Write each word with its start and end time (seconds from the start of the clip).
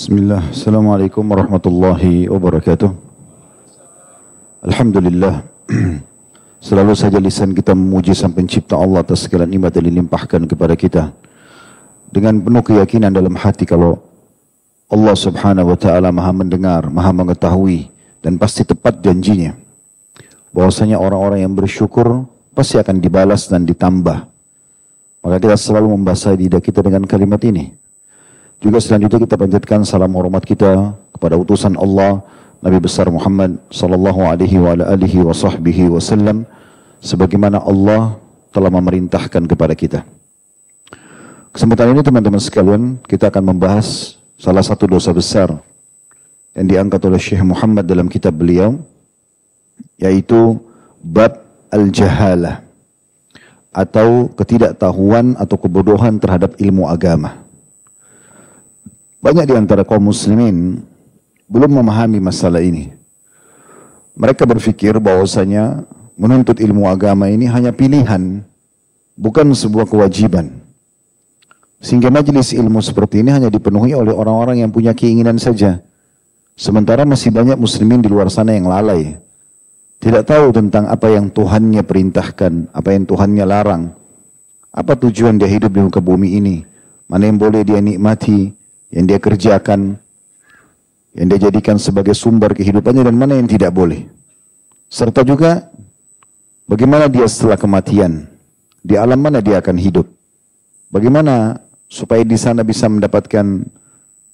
Bismillah, 0.00 0.48
Assalamualaikum 0.48 1.20
warahmatullahi 1.28 2.24
wabarakatuh. 2.24 2.88
Alhamdulillah, 4.64 5.44
selalu 6.72 6.96
saja 6.96 7.20
lisan 7.20 7.52
kita 7.52 7.76
memuji 7.76 8.16
sang 8.16 8.32
pencipta 8.32 8.80
Allah 8.80 9.04
atas 9.04 9.28
segala 9.28 9.44
nikmat 9.44 9.76
yang 9.76 9.92
dilimpahkan 9.92 10.48
kepada 10.48 10.72
kita. 10.72 11.12
Dengan 12.08 12.40
penuh 12.40 12.64
keyakinan 12.64 13.12
dalam 13.12 13.36
hati 13.36 13.68
kalau 13.68 14.00
Allah 14.88 15.12
subhanahu 15.12 15.68
wa 15.68 15.76
ta'ala 15.76 16.08
maha 16.08 16.32
mendengar, 16.32 16.88
maha 16.88 17.12
mengetahui, 17.12 17.92
dan 18.24 18.40
pasti 18.40 18.64
tepat 18.64 19.04
janjinya. 19.04 19.52
Bahwasanya 20.56 20.96
orang-orang 20.96 21.44
yang 21.44 21.52
bersyukur 21.52 22.24
pasti 22.56 22.80
akan 22.80 23.04
dibalas 23.04 23.52
dan 23.52 23.68
ditambah. 23.68 24.16
Maka 25.20 25.36
kita 25.36 25.60
selalu 25.60 25.92
membasahi 25.92 26.48
lidah 26.48 26.64
kita 26.64 26.80
dengan 26.80 27.04
kalimat 27.04 27.44
ini. 27.44 27.79
Juga 28.60 28.76
selanjutnya 28.76 29.24
kita 29.24 29.36
panjatkan 29.40 29.80
salam 29.88 30.12
hormat 30.12 30.44
kita 30.44 30.92
kepada 31.16 31.40
utusan 31.40 31.80
Allah 31.80 32.20
Nabi 32.60 32.76
besar 32.76 33.08
Muhammad 33.08 33.56
sallallahu 33.72 34.20
alaihi 34.20 34.60
wa 34.60 34.76
alihi 34.76 35.24
wa 35.24 35.32
sahbihi 35.32 35.88
wasallam 35.88 36.44
sebagaimana 37.00 37.56
Allah 37.64 38.20
telah 38.52 38.68
memerintahkan 38.68 39.48
kepada 39.48 39.72
kita. 39.72 40.04
Kesempatan 41.56 41.96
ini 41.96 42.04
teman-teman 42.04 42.36
sekalian 42.36 43.00
kita 43.08 43.32
akan 43.32 43.56
membahas 43.56 44.20
salah 44.36 44.60
satu 44.60 44.92
dosa 44.92 45.08
besar 45.16 45.56
yang 46.52 46.68
diangkat 46.68 47.00
oleh 47.08 47.16
Syekh 47.16 47.40
Muhammad 47.40 47.88
dalam 47.88 48.12
kitab 48.12 48.36
beliau 48.36 48.76
yaitu 49.96 50.60
bab 51.00 51.40
al-jahalah 51.72 52.60
atau 53.72 54.28
ketidaktahuan 54.36 55.32
atau 55.40 55.56
kebodohan 55.56 56.20
terhadap 56.20 56.60
ilmu 56.60 56.84
agama. 56.84 57.40
Banyak 59.20 59.52
di 59.52 59.54
antara 59.56 59.84
kaum 59.84 60.08
muslimin 60.08 60.80
belum 61.44 61.70
memahami 61.84 62.24
masalah 62.24 62.64
ini. 62.64 62.88
Mereka 64.16 64.48
berpikir 64.48 64.96
bahwasanya 64.96 65.84
menuntut 66.16 66.56
ilmu 66.56 66.88
agama 66.88 67.28
ini 67.28 67.44
hanya 67.44 67.72
pilihan, 67.72 68.40
bukan 69.16 69.52
sebuah 69.52 69.84
kewajiban. 69.84 70.60
Sehingga 71.80 72.12
majelis 72.12 72.52
ilmu 72.52 72.80
seperti 72.80 73.24
ini 73.24 73.32
hanya 73.32 73.48
dipenuhi 73.48 73.96
oleh 73.96 74.12
orang-orang 74.12 74.64
yang 74.64 74.72
punya 74.72 74.92
keinginan 74.92 75.40
saja. 75.40 75.80
Sementara 76.56 77.08
masih 77.08 77.32
banyak 77.32 77.56
muslimin 77.56 78.04
di 78.04 78.08
luar 78.12 78.28
sana 78.28 78.52
yang 78.52 78.68
lalai. 78.68 79.16
Tidak 80.00 80.24
tahu 80.24 80.52
tentang 80.52 80.88
apa 80.88 81.12
yang 81.12 81.28
Tuhannya 81.28 81.84
perintahkan, 81.84 82.72
apa 82.72 82.88
yang 82.92 83.04
Tuhannya 83.04 83.44
larang. 83.44 83.82
Apa 84.72 84.96
tujuan 84.96 85.36
dia 85.40 85.48
hidup 85.48 85.72
di 85.72 85.80
muka 85.80 86.00
bumi 86.00 86.40
ini. 86.40 86.56
Mana 87.08 87.28
yang 87.28 87.40
boleh 87.40 87.64
dia 87.64 87.80
nikmati, 87.80 88.52
yang 88.90 89.06
dia 89.06 89.18
kerjakan, 89.22 89.98
yang 91.14 91.26
dia 91.30 91.50
jadikan 91.50 91.78
sebagai 91.78 92.14
sumber 92.14 92.54
kehidupannya 92.54 93.06
dan 93.06 93.16
mana 93.16 93.38
yang 93.38 93.46
tidak 93.46 93.70
boleh. 93.74 94.06
Serta 94.90 95.22
juga 95.22 95.70
bagaimana 96.66 97.06
dia 97.06 97.26
setelah 97.30 97.58
kematian, 97.58 98.26
di 98.82 98.98
alam 98.98 99.18
mana 99.18 99.38
dia 99.38 99.62
akan 99.62 99.78
hidup. 99.78 100.06
Bagaimana 100.90 101.62
supaya 101.86 102.26
di 102.26 102.34
sana 102.34 102.66
bisa 102.66 102.90
mendapatkan 102.90 103.62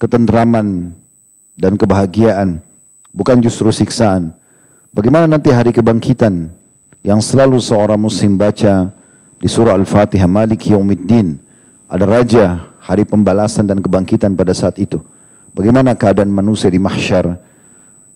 ketentraman 0.01 0.93
dan 1.57 1.77
kebahagiaan, 1.77 2.61
bukan 3.13 3.41
justru 3.45 3.69
siksaan. 3.73 4.33
Bagaimana 4.97 5.29
nanti 5.29 5.53
hari 5.53 5.77
kebangkitan 5.77 6.49
yang 7.05 7.21
selalu 7.21 7.61
seorang 7.61 8.01
muslim 8.01 8.41
baca 8.41 8.89
di 9.37 9.49
surah 9.49 9.77
Al-Fatihah 9.77 10.29
Malik 10.29 10.65
Yaumiddin. 10.69 11.37
Ada 11.87 12.05
raja 12.09 12.47
hari 12.87 13.03
pembalasan 13.03 13.67
dan 13.67 13.83
kebangkitan 13.83 14.39
pada 14.39 14.55
saat 14.55 14.79
itu. 14.79 15.03
Bagaimana 15.51 15.99
keadaan 15.99 16.31
manusia 16.31 16.71
di 16.71 16.79
mahsyar? 16.79 17.35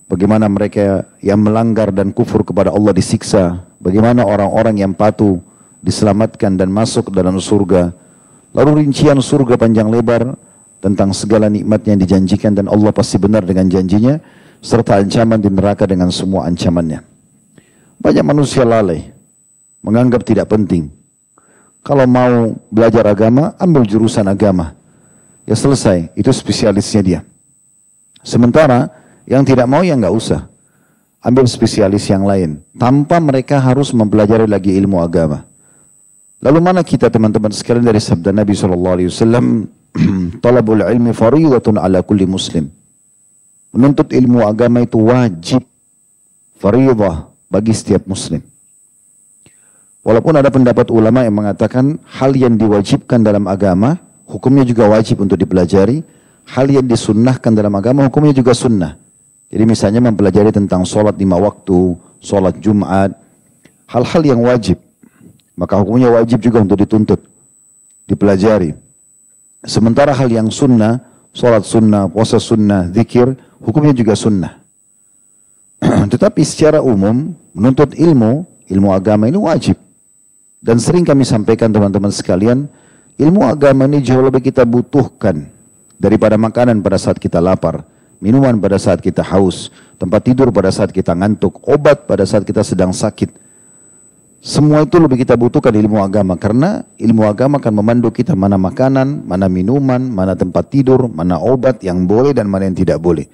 Bagaimana 0.07 0.47
mereka 0.47 1.11
yang 1.19 1.43
melanggar 1.43 1.91
dan 1.91 2.15
kufur 2.15 2.47
kepada 2.47 2.71
Allah 2.71 2.95
disiksa? 2.95 3.67
Bagaimana 3.83 4.23
orang-orang 4.23 4.79
yang 4.79 4.95
patuh 4.95 5.43
diselamatkan 5.83 6.55
dan 6.55 6.71
masuk 6.71 7.11
dalam 7.11 7.43
surga? 7.43 7.91
Lalu 8.55 8.87
rincian 8.87 9.19
surga 9.19 9.59
panjang 9.59 9.91
lebar 9.91 10.39
tentang 10.78 11.11
segala 11.15 11.50
nikmat 11.50 11.83
yang 11.87 11.99
dijanjikan 11.99 12.55
dan 12.55 12.67
Allah 12.71 12.91
pasti 12.94 13.19
benar 13.19 13.43
dengan 13.43 13.67
janjinya 13.67 14.19
serta 14.62 15.03
ancaman 15.03 15.39
di 15.43 15.50
neraka 15.50 15.87
dengan 15.87 16.11
semua 16.15 16.47
ancamannya. 16.47 17.03
Banyak 18.00 18.25
manusia 18.27 18.67
lalai 18.67 19.12
menganggap 19.83 20.27
tidak 20.27 20.50
penting 20.50 21.00
kalau 21.81 22.05
mau 22.05 22.55
belajar 22.69 23.09
agama, 23.09 23.57
ambil 23.57 23.89
jurusan 23.89 24.29
agama. 24.29 24.77
Ya 25.49 25.57
selesai, 25.57 26.13
itu 26.13 26.29
spesialisnya 26.31 27.03
dia. 27.03 27.21
Sementara 28.21 28.93
yang 29.25 29.41
tidak 29.43 29.65
mau 29.65 29.81
ya 29.81 29.97
nggak 29.97 30.13
usah. 30.13 30.47
Ambil 31.21 31.45
spesialis 31.49 32.09
yang 32.09 32.25
lain. 32.25 32.65
Tanpa 32.77 33.21
mereka 33.21 33.61
harus 33.61 33.93
mempelajari 33.93 34.49
lagi 34.49 34.73
ilmu 34.77 35.05
agama. 35.05 35.45
Lalu 36.41 36.59
mana 36.65 36.81
kita 36.81 37.13
teman-teman 37.13 37.53
sekalian 37.53 37.85
dari 37.85 38.01
sabda 38.01 38.33
Nabi 38.33 38.57
SAW, 38.57 39.69
Talabul 40.45 40.81
ilmi 40.81 41.12
faridatun 41.12 41.77
ala 41.77 42.01
kulli 42.01 42.25
muslim. 42.25 42.73
Menuntut 43.77 44.11
ilmu 44.17 44.45
agama 44.49 44.81
itu 44.81 44.97
wajib. 44.97 45.62
Faridah 46.57 47.29
bagi 47.53 47.73
setiap 47.77 48.05
muslim. 48.09 48.41
Walaupun 50.00 50.33
ada 50.33 50.49
pendapat 50.49 50.88
ulama 50.88 51.28
yang 51.28 51.37
mengatakan 51.37 52.00
hal 52.09 52.33
yang 52.33 52.56
diwajibkan 52.56 53.21
dalam 53.21 53.44
agama, 53.44 54.00
hukumnya 54.25 54.65
juga 54.65 54.88
wajib 54.88 55.21
untuk 55.21 55.37
dipelajari. 55.37 56.00
Hal 56.50 56.66
yang 56.72 56.88
disunnahkan 56.88 57.53
dalam 57.53 57.71
agama, 57.77 58.09
hukumnya 58.09 58.33
juga 58.33 58.56
sunnah. 58.56 58.97
Jadi 59.53 59.65
misalnya 59.69 60.00
mempelajari 60.00 60.50
tentang 60.50 60.88
sholat 60.88 61.21
lima 61.21 61.37
waktu, 61.37 61.94
sholat 62.22 62.56
Jumat, 62.65 63.12
hal-hal 63.91 64.22
yang 64.25 64.41
wajib. 64.41 64.81
Maka 65.59 65.77
hukumnya 65.77 66.09
wajib 66.09 66.41
juga 66.41 66.65
untuk 66.65 66.81
dituntut, 66.81 67.21
dipelajari. 68.09 68.72
Sementara 69.69 70.17
hal 70.17 70.32
yang 70.32 70.49
sunnah, 70.49 71.05
sholat 71.37 71.69
sunnah, 71.69 72.09
puasa 72.09 72.41
sunnah, 72.41 72.88
zikir, 72.88 73.37
hukumnya 73.61 73.93
juga 73.93 74.17
sunnah. 74.17 74.56
Tetapi 76.12 76.41
secara 76.41 76.81
umum, 76.81 77.37
menuntut 77.53 77.93
ilmu, 77.93 78.49
ilmu 78.65 78.88
agama 78.94 79.28
ini 79.28 79.37
wajib. 79.37 79.77
Dan 80.60 80.76
sering 80.76 81.09
kami 81.09 81.25
sampaikan 81.25 81.72
teman-teman 81.72 82.12
sekalian, 82.12 82.69
ilmu 83.16 83.48
agama 83.48 83.88
ini 83.88 84.04
jauh 84.04 84.21
lebih 84.21 84.44
kita 84.44 84.69
butuhkan 84.69 85.48
daripada 85.97 86.37
makanan 86.37 86.84
pada 86.84 87.00
saat 87.00 87.16
kita 87.16 87.41
lapar, 87.41 87.81
minuman 88.21 88.60
pada 88.60 88.76
saat 88.76 89.00
kita 89.00 89.25
haus, 89.25 89.72
tempat 89.97 90.20
tidur 90.20 90.53
pada 90.53 90.69
saat 90.69 90.93
kita 90.93 91.16
ngantuk, 91.16 91.65
obat 91.65 92.04
pada 92.04 92.28
saat 92.28 92.44
kita 92.44 92.60
sedang 92.60 92.93
sakit. 92.93 93.32
Semua 94.41 94.84
itu 94.84 95.00
lebih 95.00 95.25
kita 95.25 95.32
butuhkan 95.37 95.72
ilmu 95.72 96.00
agama 96.00 96.37
karena 96.37 96.84
ilmu 96.97 97.25
agama 97.28 97.56
akan 97.60 97.72
memandu 97.81 98.12
kita 98.12 98.37
mana 98.37 98.60
makanan, 98.60 99.25
mana 99.25 99.49
minuman, 99.49 100.00
mana 100.12 100.37
tempat 100.37 100.69
tidur, 100.69 101.09
mana 101.09 101.41
obat 101.41 101.81
yang 101.81 102.04
boleh 102.04 102.37
dan 102.37 102.49
mana 102.49 102.69
yang 102.69 102.76
tidak 102.76 103.00
boleh. 103.00 103.25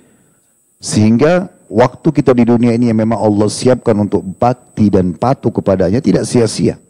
Sehingga 0.79 1.51
waktu 1.71 2.11
kita 2.11 2.35
di 2.35 2.47
dunia 2.47 2.75
ini 2.75 2.91
yang 2.91 3.03
memang 3.03 3.19
Allah 3.19 3.51
siapkan 3.51 3.99
untuk 3.99 4.23
bakti 4.23 4.91
dan 4.91 5.15
patuh 5.15 5.51
kepadanya 5.51 5.99
tidak 5.99 6.23
sia-sia. 6.27 6.86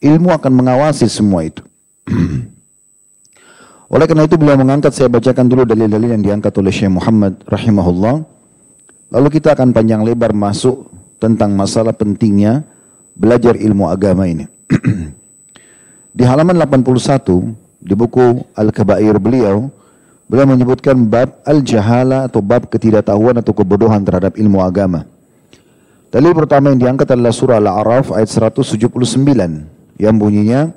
Ilmu 0.00 0.32
akan 0.32 0.52
mengawasi 0.56 1.04
semua 1.12 1.44
itu. 1.44 1.60
oleh 3.92 4.06
karena 4.08 4.24
itu 4.24 4.40
beliau 4.40 4.56
mengangkat, 4.56 4.96
saya 4.96 5.12
bacakan 5.12 5.44
dulu 5.44 5.68
dalil-dalil 5.68 6.16
yang 6.16 6.24
diangkat 6.24 6.56
oleh 6.56 6.72
Syekh 6.72 6.88
Muhammad 6.88 7.44
rahimahullah. 7.44 8.24
Lalu 9.12 9.28
kita 9.28 9.52
akan 9.52 9.76
panjang 9.76 10.00
lebar 10.00 10.32
masuk 10.32 10.88
tentang 11.20 11.52
masalah 11.52 11.92
pentingnya 11.92 12.64
belajar 13.12 13.60
ilmu 13.60 13.92
agama 13.92 14.24
ini. 14.24 14.48
di 16.16 16.24
halaman 16.24 16.56
81 16.56 17.84
di 17.84 17.92
buku 17.92 18.40
Al-Kabair 18.56 19.20
beliau, 19.20 19.68
beliau 20.24 20.46
menyebutkan 20.48 20.96
bab 20.96 21.44
al-jahala 21.44 22.24
atau 22.24 22.40
bab 22.40 22.72
ketidaktahuan 22.72 23.36
atau 23.36 23.52
kebodohan 23.52 24.00
terhadap 24.00 24.40
ilmu 24.40 24.64
agama. 24.64 25.04
Dalil 26.08 26.32
pertama 26.32 26.72
yang 26.72 26.80
diangkat 26.80 27.12
adalah 27.12 27.36
surah 27.36 27.60
Al-A'raf 27.60 28.16
ayat 28.16 28.32
179 28.32 29.79
yang 30.00 30.16
bunyinya 30.16 30.72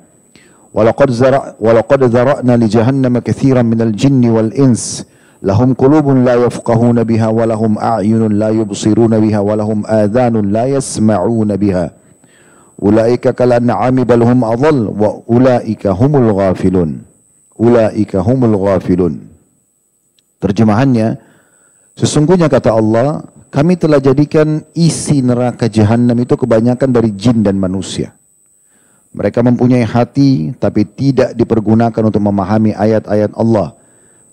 walaqad 0.76 1.08
zara' 1.08 1.56
walaqad 1.56 2.04
zara'na 2.12 2.60
li 2.60 2.68
jahannama 2.68 3.24
katsiran 3.24 3.64
minal 3.64 3.94
jinni 3.96 4.28
wal 4.28 4.52
ins. 4.52 5.08
Lahum 5.44 5.76
qulubun 5.76 6.24
la 6.24 6.40
yafqahuna 6.40 7.04
biha 7.04 7.28
wa 7.28 7.44
lahum 7.44 7.76
a'yunun 7.76 8.32
la 8.40 8.48
yubsiruna 8.48 9.20
biha 9.20 9.44
wa 9.44 9.60
lahum 9.60 9.84
adhanun 9.84 10.48
la 10.48 10.64
yasma'una 10.72 11.60
biha. 11.60 11.92
Ulaika 12.80 13.36
kal 13.36 13.52
an'ami 13.52 14.08
bal 14.08 14.24
hum 14.24 14.40
adall 14.40 14.88
wa 14.88 15.20
ulaika 15.28 15.92
humul 15.92 16.32
ghafilun. 16.32 17.04
Ulaika 17.60 18.24
humul 18.24 18.56
ghafilun. 18.56 19.20
Terjemahannya 20.40 21.20
sesungguhnya 21.92 22.48
kata 22.48 22.72
Allah 22.72 23.28
kami 23.52 23.76
telah 23.76 24.00
jadikan 24.00 24.64
isi 24.72 25.20
neraka 25.20 25.68
jahanam 25.68 26.16
itu 26.24 26.40
kebanyakan 26.40 26.88
dari 26.88 27.12
jin 27.14 27.44
dan 27.44 27.60
manusia 27.60 28.16
mereka 29.14 29.46
mempunyai 29.46 29.86
hati 29.86 30.50
tapi 30.58 30.82
tidak 30.82 31.38
dipergunakan 31.38 32.02
untuk 32.02 32.18
memahami 32.20 32.74
ayat-ayat 32.74 33.30
Allah. 33.38 33.78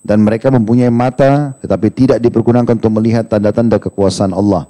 dan 0.01 0.17
mereka 0.25 0.49
mempunyai 0.49 0.89
mata 0.89 1.53
tetapi 1.61 1.93
tidak 1.93 2.17
dipergunakan 2.17 2.73
untuk 2.73 2.89
melihat 2.89 3.29
tanda-tanda 3.29 3.77
kekuasaan 3.77 4.33
Allah. 4.33 4.65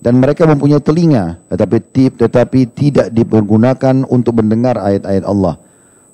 Dan 0.00 0.16
mereka 0.24 0.48
mempunyai 0.48 0.80
telinga 0.80 1.36
tetapi 1.52 1.84
tetapi 2.16 2.72
tidak 2.72 3.12
dipergunakan 3.12 4.08
untuk 4.08 4.40
mendengar 4.40 4.80
ayat-ayat 4.80 5.28
Allah. 5.28 5.60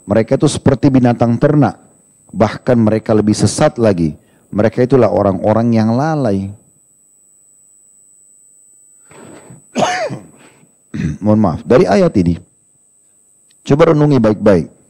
Mereka 0.03 0.35
itu 0.35 0.51
seperti 0.51 0.91
binatang 0.91 1.39
ternak. 1.39 1.79
Bahkan 2.35 2.75
mereka 2.75 3.15
lebih 3.15 3.39
sesat 3.39 3.79
lagi. 3.79 4.19
Mereka 4.51 4.83
itulah 4.83 5.07
orang-orang 5.15 5.71
yang 5.71 5.95
lalai. 5.95 6.51
Mohon 11.23 11.39
maaf. 11.39 11.63
Dari 11.63 11.87
ayat 11.87 12.11
ini 12.19 12.50
coba 13.65 13.93
renungi 13.93 14.19
baik-baik 14.19 14.81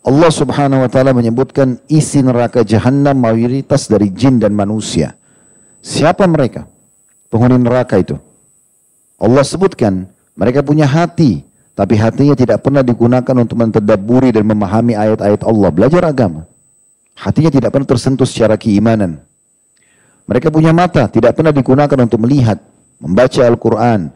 Allah 0.00 0.32
subhanahu 0.32 0.80
wa 0.80 0.88
ta'ala 0.88 1.12
menyebutkan 1.12 1.76
isi 1.92 2.24
neraka 2.24 2.64
jahanam 2.64 3.20
mayoritas 3.20 3.84
dari 3.84 4.08
jin 4.08 4.40
dan 4.40 4.56
manusia. 4.56 5.12
Siapa 5.84 6.24
mereka? 6.24 6.64
Penghuni 7.28 7.60
neraka 7.60 8.00
itu. 8.00 8.16
Allah 9.20 9.44
sebutkan, 9.44 10.08
mereka 10.32 10.64
punya 10.64 10.88
hati, 10.88 11.44
tapi 11.76 12.00
hatinya 12.00 12.32
tidak 12.32 12.64
pernah 12.64 12.80
digunakan 12.80 13.34
untuk 13.36 13.60
mentadaburi 13.60 14.32
dan 14.32 14.48
memahami 14.48 14.96
ayat-ayat 14.96 15.44
Allah, 15.44 15.68
belajar 15.68 16.02
agama. 16.08 16.48
Hatinya 17.12 17.52
tidak 17.52 17.68
pernah 17.68 17.84
tersentuh 17.84 18.24
secara 18.24 18.56
keimanan. 18.56 19.20
Mereka 20.24 20.48
punya 20.48 20.72
mata, 20.72 21.12
tidak 21.12 21.36
pernah 21.36 21.52
digunakan 21.52 21.98
untuk 22.00 22.24
melihat, 22.24 22.56
membaca 22.96 23.40
Al-Quran, 23.44 24.08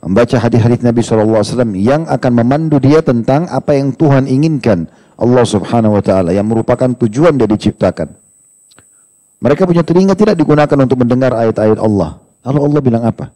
membaca 0.00 0.36
hadis-hadis 0.40 0.80
Nabi 0.80 1.00
SAW 1.04 1.44
yang 1.76 2.08
akan 2.08 2.32
memandu 2.32 2.80
dia 2.80 3.04
tentang 3.04 3.46
apa 3.52 3.76
yang 3.76 3.92
Tuhan 3.92 4.24
inginkan 4.24 4.88
Allah 5.20 5.44
subhanahu 5.44 6.00
wa 6.00 6.02
ta'ala 6.02 6.32
yang 6.32 6.48
merupakan 6.48 6.88
tujuan 6.96 7.36
dia 7.36 7.44
diciptakan. 7.44 8.08
Mereka 9.40 9.68
punya 9.68 9.84
telinga 9.84 10.16
tidak 10.16 10.36
digunakan 10.36 10.76
untuk 10.80 11.00
mendengar 11.00 11.32
ayat-ayat 11.36 11.80
Allah. 11.80 12.20
Lalu 12.44 12.58
Allah 12.60 12.80
bilang 12.80 13.04
apa? 13.04 13.32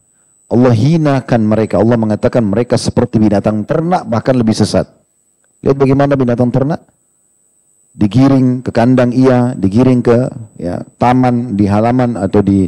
Allah 0.49 0.73
hinakan 0.73 1.41
mereka. 1.45 1.81
Allah 1.81 1.97
mengatakan 1.97 2.45
mereka 2.45 2.77
seperti 2.77 3.17
binatang 3.17 3.65
ternak 3.65 4.05
bahkan 4.05 4.37
lebih 4.37 4.53
sesat. 4.53 4.85
Lihat 5.65 5.77
bagaimana 5.77 6.13
binatang 6.13 6.53
ternak. 6.53 6.81
Digiring 7.95 8.59
ke 8.61 8.69
kandang 8.75 9.15
ia, 9.15 9.55
digiring 9.55 10.03
ke 10.03 10.29
ya, 10.59 10.83
taman, 10.99 11.55
di 11.55 11.65
halaman 11.65 12.19
atau 12.19 12.43
di 12.43 12.67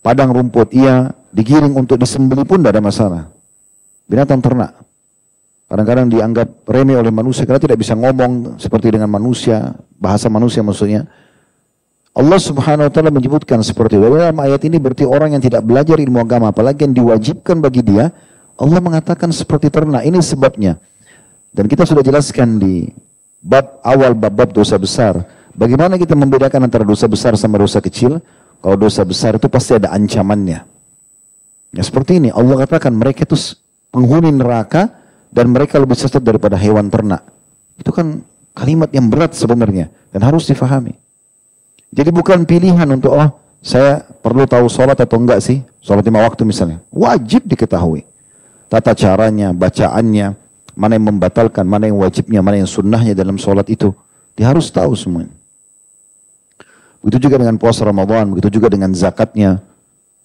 padang 0.00 0.30
rumput 0.30 0.70
ia, 0.70 1.10
digiring 1.32 1.72
untuk 1.74 1.96
disembeli 1.98 2.44
pun 2.44 2.60
tidak 2.60 2.78
ada 2.78 2.84
masalah. 2.84 3.22
Binatang 4.06 4.44
ternak. 4.44 4.76
Kadang-kadang 5.72 6.12
dianggap 6.12 6.68
remeh 6.68 7.00
oleh 7.00 7.08
manusia 7.08 7.48
karena 7.48 7.56
tidak 7.56 7.80
bisa 7.80 7.96
ngomong 7.96 8.60
seperti 8.60 8.92
dengan 8.92 9.08
manusia, 9.08 9.72
bahasa 9.96 10.28
manusia 10.28 10.60
maksudnya. 10.60 11.08
Allah 12.12 12.36
subhanahu 12.36 12.86
wa 12.88 12.92
ta'ala 12.92 13.08
menyebutkan 13.08 13.56
seperti 13.64 13.96
itu. 13.96 14.04
Dalam 14.04 14.36
ayat 14.36 14.60
ini 14.68 14.76
berarti 14.76 15.08
orang 15.08 15.32
yang 15.32 15.40
tidak 15.40 15.64
belajar 15.64 15.96
ilmu 15.96 16.20
agama, 16.20 16.52
apalagi 16.52 16.84
yang 16.84 16.92
diwajibkan 16.92 17.64
bagi 17.64 17.80
dia, 17.80 18.12
Allah 18.60 18.80
mengatakan 18.84 19.32
seperti 19.32 19.72
ternak. 19.72 20.04
Ini 20.04 20.20
sebabnya. 20.20 20.76
Dan 21.56 21.72
kita 21.72 21.88
sudah 21.88 22.04
jelaskan 22.04 22.60
di 22.60 22.92
bab 23.40 23.80
awal 23.80 24.12
bab-bab 24.12 24.52
dosa 24.52 24.76
besar. 24.76 25.24
Bagaimana 25.56 25.96
kita 25.96 26.12
membedakan 26.12 26.68
antara 26.68 26.84
dosa 26.84 27.08
besar 27.08 27.32
sama 27.40 27.56
dosa 27.56 27.80
kecil? 27.80 28.20
Kalau 28.60 28.76
dosa 28.76 29.08
besar 29.08 29.40
itu 29.40 29.48
pasti 29.48 29.80
ada 29.80 29.88
ancamannya. 29.96 30.68
Ya 31.72 31.82
seperti 31.84 32.20
ini, 32.20 32.28
Allah 32.28 32.68
katakan 32.68 32.92
mereka 32.92 33.24
itu 33.24 33.36
penghuni 33.88 34.28
neraka, 34.28 35.02
dan 35.32 35.48
mereka 35.48 35.80
lebih 35.80 35.96
sesat 35.96 36.20
daripada 36.20 36.60
hewan 36.60 36.92
ternak. 36.92 37.24
Itu 37.80 37.88
kan 37.90 38.20
kalimat 38.52 38.92
yang 38.92 39.08
berat 39.08 39.32
sebenarnya 39.32 39.88
dan 40.12 40.20
harus 40.20 40.44
difahami. 40.44 40.92
Jadi 41.88 42.12
bukan 42.12 42.44
pilihan 42.44 42.84
untuk 42.92 43.16
oh 43.16 43.32
saya 43.64 44.04
perlu 44.04 44.44
tahu 44.44 44.68
sholat 44.68 45.00
atau 45.00 45.16
enggak 45.16 45.40
sih, 45.40 45.64
sholat 45.80 46.04
lima 46.04 46.20
waktu 46.20 46.44
misalnya. 46.44 46.84
Wajib 46.92 47.48
diketahui. 47.48 48.04
Tata 48.68 48.92
caranya, 48.92 49.56
bacaannya, 49.56 50.36
mana 50.76 50.92
yang 50.96 51.06
membatalkan, 51.16 51.64
mana 51.64 51.88
yang 51.88 51.96
wajibnya, 52.00 52.40
mana 52.44 52.60
yang 52.60 52.68
sunnahnya 52.68 53.16
dalam 53.16 53.40
sholat 53.40 53.68
itu. 53.72 53.92
Dia 54.36 54.52
harus 54.52 54.68
tahu 54.68 54.92
semuanya. 54.96 55.32
Begitu 57.04 57.28
juga 57.28 57.40
dengan 57.40 57.56
puasa 57.60 57.84
Ramadan, 57.84 58.32
begitu 58.32 58.60
juga 58.60 58.72
dengan 58.72 58.96
zakatnya, 58.96 59.60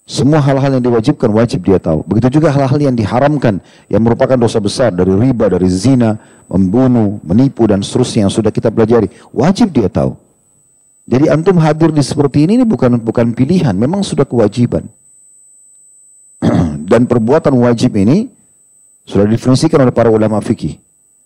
semua 0.08 0.40
hal-hal 0.40 0.80
yang 0.80 0.84
diwajibkan 0.88 1.28
wajib 1.36 1.68
dia 1.68 1.84
tahu. 1.84 2.00
Begitu 2.08 2.40
juga 2.40 2.48
hal-hal 2.56 2.80
yang 2.80 2.96
diharamkan 2.96 3.60
yang 3.92 4.00
merupakan 4.00 4.40
dosa 4.40 4.64
besar 4.64 4.96
dari 4.96 5.12
riba, 5.12 5.52
dari 5.52 5.68
zina, 5.68 6.16
membunuh, 6.48 7.20
menipu 7.28 7.68
dan 7.68 7.84
seterusnya 7.84 8.24
yang 8.24 8.32
sudah 8.32 8.48
kita 8.48 8.72
pelajari. 8.72 9.12
Wajib 9.36 9.76
dia 9.76 9.92
tahu. 9.92 10.16
Jadi 11.12 11.28
antum 11.28 11.60
hadir 11.60 11.92
di 11.92 12.00
seperti 12.00 12.48
ini, 12.48 12.64
ini 12.64 12.66
bukan 12.68 13.04
bukan 13.04 13.36
pilihan, 13.36 13.76
memang 13.76 14.00
sudah 14.00 14.24
kewajiban. 14.24 14.88
dan 16.92 17.04
perbuatan 17.04 17.52
wajib 17.60 18.00
ini 18.00 18.32
sudah 19.04 19.28
definisikan 19.28 19.84
oleh 19.84 19.92
para 19.92 20.08
ulama 20.08 20.40
fikih. 20.40 20.80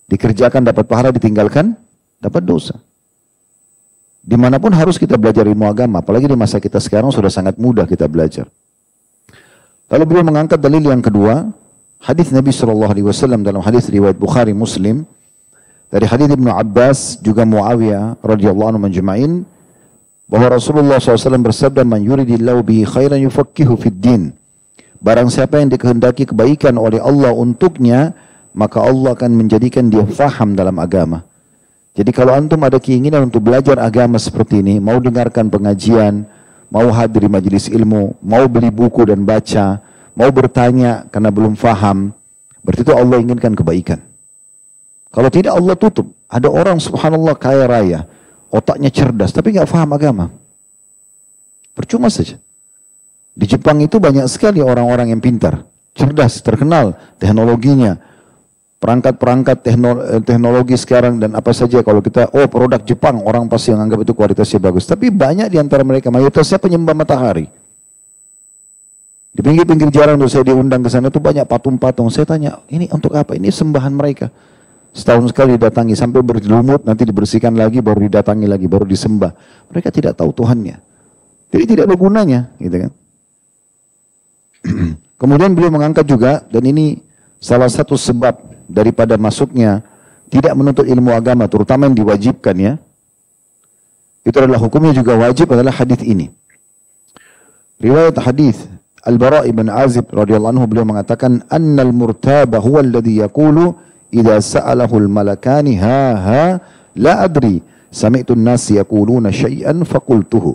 Dikerjakan 0.10 0.66
dapat 0.66 0.89
pahala, 0.89 1.13
ditinggalkan 1.13 1.77
dapat 2.18 2.42
dosa. 2.42 2.81
Di 4.22 4.38
mana 4.38 4.57
pun 4.57 4.74
harus 4.74 4.98
kita 4.98 5.18
belajar 5.18 5.45
ilmu 5.45 5.66
agama, 5.69 6.01
apalagi 6.01 6.30
di 6.30 6.38
masa 6.38 6.57
kita 6.57 6.77
sekarang 6.81 7.10
sudah 7.13 7.30
sangat 7.30 7.57
mudah 7.62 7.86
kita 7.86 8.10
belajar. 8.10 8.50
Lalu 9.92 10.04
beliau 10.08 10.24
mengangkat 10.24 10.64
dalil 10.64 10.88
yang 10.88 11.04
kedua, 11.04 11.52
hadis 12.00 12.32
Nabi 12.32 12.56
Shallallahu 12.56 12.96
Alaihi 12.96 13.08
Wasallam 13.12 13.44
dalam 13.44 13.60
hadis 13.60 13.92
riwayat 13.92 14.16
Bukhari 14.16 14.56
Muslim. 14.56 15.04
Dari 15.92 16.08
hadis 16.08 16.32
Ibnu 16.32 16.48
Abbas 16.48 17.20
juga 17.20 17.44
Muawiyah 17.44 18.24
radhiyallahu 18.24 18.72
anhu 18.72 18.88
menjemain 18.88 19.44
bahwa 20.32 20.56
Rasulullah 20.56 21.04
SAW 21.04 21.44
bersabda 21.44 21.84
man 21.84 22.00
yuridillahu 22.00 22.64
bihi 22.64 22.88
khairan 22.88 23.20
yufakkihu 23.28 23.76
fid 23.76 24.00
din. 24.00 24.32
Barang 25.04 25.28
siapa 25.28 25.60
yang 25.60 25.68
dikehendaki 25.68 26.32
kebaikan 26.32 26.80
oleh 26.80 27.04
Allah 27.04 27.36
untuknya 27.36 28.16
maka 28.56 28.80
Allah 28.80 29.12
akan 29.12 29.36
menjadikan 29.36 29.92
dia 29.92 30.08
faham 30.08 30.56
dalam 30.56 30.80
agama. 30.80 31.28
Jadi 31.92 32.16
kalau 32.16 32.32
antum 32.32 32.64
ada 32.64 32.80
keinginan 32.80 33.28
untuk 33.28 33.44
belajar 33.44 33.76
agama 33.84 34.16
seperti 34.16 34.64
ini 34.64 34.80
mau 34.80 34.96
dengarkan 35.04 35.52
pengajian 35.52 36.24
mau 36.72 36.88
hadir 36.96 37.28
majelis 37.28 37.68
ilmu, 37.68 38.16
mau 38.24 38.48
beli 38.48 38.72
buku 38.72 39.04
dan 39.04 39.28
baca, 39.28 39.84
mau 40.16 40.32
bertanya 40.32 41.06
karena 41.12 41.30
belum 41.30 41.60
faham, 41.60 42.16
berarti 42.64 42.88
itu 42.88 42.96
Allah 42.96 43.20
inginkan 43.20 43.52
kebaikan. 43.52 44.00
Kalau 45.12 45.28
tidak 45.28 45.60
Allah 45.60 45.76
tutup. 45.76 46.08
Ada 46.32 46.48
orang 46.48 46.80
subhanallah 46.80 47.36
kaya 47.36 47.68
raya, 47.68 48.08
otaknya 48.48 48.88
cerdas 48.88 49.36
tapi 49.36 49.52
nggak 49.52 49.68
faham 49.68 49.92
agama. 49.92 50.32
Percuma 51.76 52.08
saja. 52.08 52.40
Di 53.36 53.44
Jepang 53.48 53.84
itu 53.84 54.00
banyak 54.00 54.24
sekali 54.32 54.63
orang-orang 54.63 55.12
yang 55.12 55.20
pintar, 55.20 55.68
cerdas, 55.92 56.40
terkenal 56.40 56.96
teknologinya, 57.20 58.00
perangkat-perangkat 58.82 59.58
eh, 59.62 60.22
teknologi 60.26 60.74
sekarang 60.74 61.22
dan 61.22 61.38
apa 61.38 61.54
saja 61.54 61.86
kalau 61.86 62.02
kita 62.02 62.34
oh 62.34 62.50
produk 62.50 62.82
Jepang 62.82 63.22
orang 63.22 63.46
pasti 63.46 63.70
yang 63.70 63.86
anggap 63.86 64.02
itu 64.02 64.18
kualitasnya 64.18 64.58
bagus. 64.58 64.90
Tapi 64.90 65.14
banyak 65.14 65.54
di 65.54 65.62
antara 65.62 65.86
mereka 65.86 66.10
mayoritasnya 66.10 66.58
penyembah 66.58 66.98
matahari. 66.98 67.46
Di 69.32 69.40
pinggir-pinggir 69.40 69.94
jalan 69.96 70.20
tuh 70.20 70.28
saya 70.28 70.44
diundang 70.44 70.84
ke 70.84 70.90
sana 70.92 71.08
tuh 71.08 71.24
banyak 71.24 71.48
patung-patung. 71.48 72.12
Saya 72.12 72.28
tanya 72.28 72.60
ini 72.68 72.92
untuk 72.92 73.16
apa? 73.16 73.38
Ini 73.38 73.48
sembahan 73.48 73.94
mereka. 73.96 74.28
Setahun 74.92 75.32
sekali 75.32 75.56
didatangi 75.56 75.96
sampai 75.96 76.20
berlumut 76.20 76.84
nanti 76.84 77.08
dibersihkan 77.08 77.56
lagi 77.56 77.80
baru 77.80 78.12
didatangi 78.12 78.44
lagi 78.44 78.68
baru 78.68 78.84
disembah. 78.84 79.32
Mereka 79.72 79.88
tidak 79.88 80.20
tahu 80.20 80.36
Tuhannya. 80.36 80.84
Jadi 81.48 81.64
tidak 81.64 81.88
ada 81.88 81.96
gunanya 81.96 82.40
gitu 82.60 82.76
kan. 82.76 82.92
Kemudian 85.22 85.56
beliau 85.56 85.72
mengangkat 85.72 86.04
juga 86.04 86.44
dan 86.52 86.64
ini 86.68 87.00
salah 87.40 87.72
satu 87.72 87.96
sebab 87.96 88.50
daripada 88.72 89.20
masuknya 89.20 89.84
tidak 90.32 90.56
menuntut 90.56 90.88
ilmu 90.88 91.12
agama 91.12 91.46
terutama 91.51 91.92
yang 91.92 91.96
diwajibkan 92.00 92.56
ya. 92.56 92.74
Itu 94.24 94.38
adalah 94.40 94.62
hukumnya 94.63 94.96
juga 94.96 95.20
wajib 95.20 95.51
adalah 95.51 95.75
hadis 95.75 96.00
ini. 96.08 96.32
Riwayat 97.82 98.16
hadis 98.22 98.70
Al-Bara' 99.01 99.50
ibn 99.50 99.66
Azib 99.68 100.08
radhiyallahu 100.13 100.54
anhu 100.56 100.66
beliau 100.70 100.86
mengatakan 100.86 101.42
annal 101.50 101.90
murtaba 101.90 102.62
huwa 102.62 102.86
alladhi 102.86 103.18
yaqulu 103.20 103.74
idza 104.13 104.62
sa'alahu 104.62 105.01
al-malakani 105.01 105.82
ha 105.82 106.01
ha 106.22 106.44
la 106.94 107.25
adri 107.25 107.66
sami'tu 107.90 108.38
an-nas 108.38 108.70
yaquluna 108.70 109.34
syai'an 109.34 109.82
faqultuhu 109.82 110.54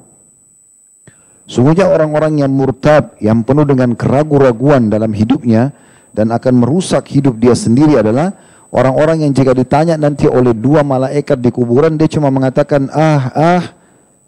Sungguhnya 1.47 1.87
orang-orang 1.87 2.43
yang 2.43 2.51
murtab, 2.51 3.15
yang 3.23 3.47
penuh 3.47 3.63
dengan 3.63 3.95
keraguan-raguan 3.95 4.91
dalam 4.91 5.15
hidupnya, 5.15 5.71
dan 6.17 6.33
akan 6.33 6.65
merusak 6.65 7.13
hidup 7.13 7.37
dia 7.37 7.53
sendiri 7.53 8.01
adalah 8.01 8.33
orang-orang 8.73 9.29
yang 9.29 9.33
jika 9.37 9.53
ditanya 9.53 10.01
nanti 10.01 10.25
oleh 10.25 10.57
dua 10.57 10.81
malaikat 10.81 11.37
di 11.37 11.53
kuburan 11.53 12.01
dia 12.01 12.09
cuma 12.09 12.33
mengatakan 12.33 12.89
ah 12.89 13.23
ah 13.37 13.63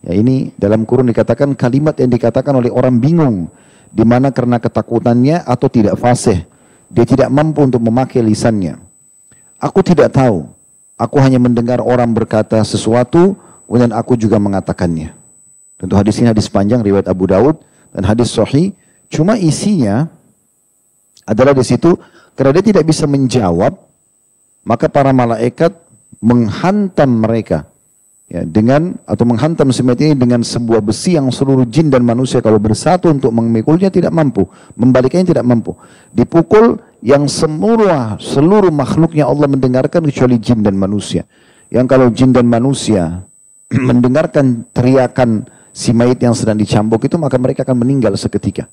ya 0.05 0.13
ini 0.13 0.53
dalam 0.61 0.85
kurun 0.85 1.09
dikatakan 1.09 1.57
kalimat 1.57 1.97
yang 1.97 2.13
dikatakan 2.13 2.53
oleh 2.53 2.69
orang 2.69 3.01
bingung 3.01 3.49
di 3.89 4.05
mana 4.05 4.29
karena 4.29 4.61
ketakutannya 4.61 5.49
atau 5.49 5.73
tidak 5.73 5.97
fasih 5.97 6.45
dia 6.93 7.09
tidak 7.09 7.33
mampu 7.33 7.65
untuk 7.65 7.81
memakai 7.81 8.21
lisannya 8.21 8.77
aku 9.57 9.81
tidak 9.81 10.13
tahu 10.13 10.45
aku 11.01 11.17
hanya 11.25 11.41
mendengar 11.41 11.81
orang 11.81 12.13
berkata 12.13 12.61
sesuatu 12.61 13.49
kemudian 13.69 13.93
aku 13.93 14.17
juga 14.17 14.41
mengatakannya. 14.41 15.13
Tentu 15.77 15.95
hadis 15.95 16.17
ini 16.19 16.33
hadis 16.33 16.49
panjang 16.49 16.81
riwayat 16.81 17.07
Abu 17.07 17.29
Daud 17.29 17.61
dan 17.93 18.03
hadis 18.09 18.33
sahih. 18.33 18.73
Cuma 19.13 19.37
isinya 19.37 20.09
adalah 21.29 21.53
di 21.53 21.61
situ 21.61 21.93
karena 22.33 22.57
dia 22.57 22.65
tidak 22.73 22.89
bisa 22.89 23.05
menjawab, 23.05 23.77
maka 24.65 24.89
para 24.89 25.13
malaikat 25.13 25.77
menghantam 26.25 27.21
mereka 27.21 27.69
ya, 28.33 28.45
dengan 28.49 28.97
atau 29.05 29.25
menghantam 29.29 29.69
semet 29.69 30.01
ini 30.01 30.15
dengan 30.17 30.41
sebuah 30.41 30.81
besi 30.81 31.21
yang 31.21 31.29
seluruh 31.29 31.69
jin 31.69 31.93
dan 31.93 32.01
manusia 32.05 32.41
kalau 32.41 32.57
bersatu 32.57 33.13
untuk 33.13 33.33
memikulnya 33.35 33.93
tidak 33.93 34.15
mampu, 34.15 34.49
membaliknya 34.79 35.37
tidak 35.37 35.45
mampu. 35.45 35.77
Dipukul 36.17 36.81
yang 37.05 37.27
semua 37.27 38.17
seluruh 38.19 38.73
makhluknya 38.73 39.29
Allah 39.29 39.47
mendengarkan 39.47 40.03
kecuali 40.09 40.41
jin 40.41 40.65
dan 40.65 40.75
manusia. 40.75 41.29
Yang 41.69 41.87
kalau 41.91 42.07
jin 42.09 42.33
dan 42.33 42.49
manusia 42.49 43.29
mendengarkan 43.89 44.65
teriakan 44.73 45.45
si 45.75 45.93
mayit 45.93 46.19
yang 46.19 46.33
sedang 46.33 46.57
dicambuk 46.57 47.05
itu 47.05 47.21
maka 47.21 47.37
mereka 47.37 47.63
akan 47.63 47.85
meninggal 47.85 48.17
seketika. 48.17 48.67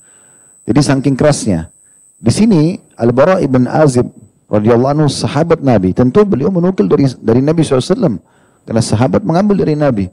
Jadi 0.65 0.79
saking 0.81 1.17
kerasnya. 1.17 1.69
Di 2.15 2.31
sini 2.31 2.79
Al-Bara 2.95 3.43
ibn 3.43 3.67
Azib 3.67 4.07
radhiyallahu 4.47 4.91
anhu 4.99 5.07
sahabat 5.11 5.59
Nabi, 5.59 5.91
tentu 5.91 6.23
beliau 6.23 6.49
menukil 6.53 6.87
dari 6.87 7.09
dari 7.19 7.41
Nabi 7.43 7.61
SAW 7.61 8.19
karena 8.65 8.81
sahabat 8.81 9.21
mengambil 9.21 9.61
dari 9.61 9.75
Nabi. 9.77 10.05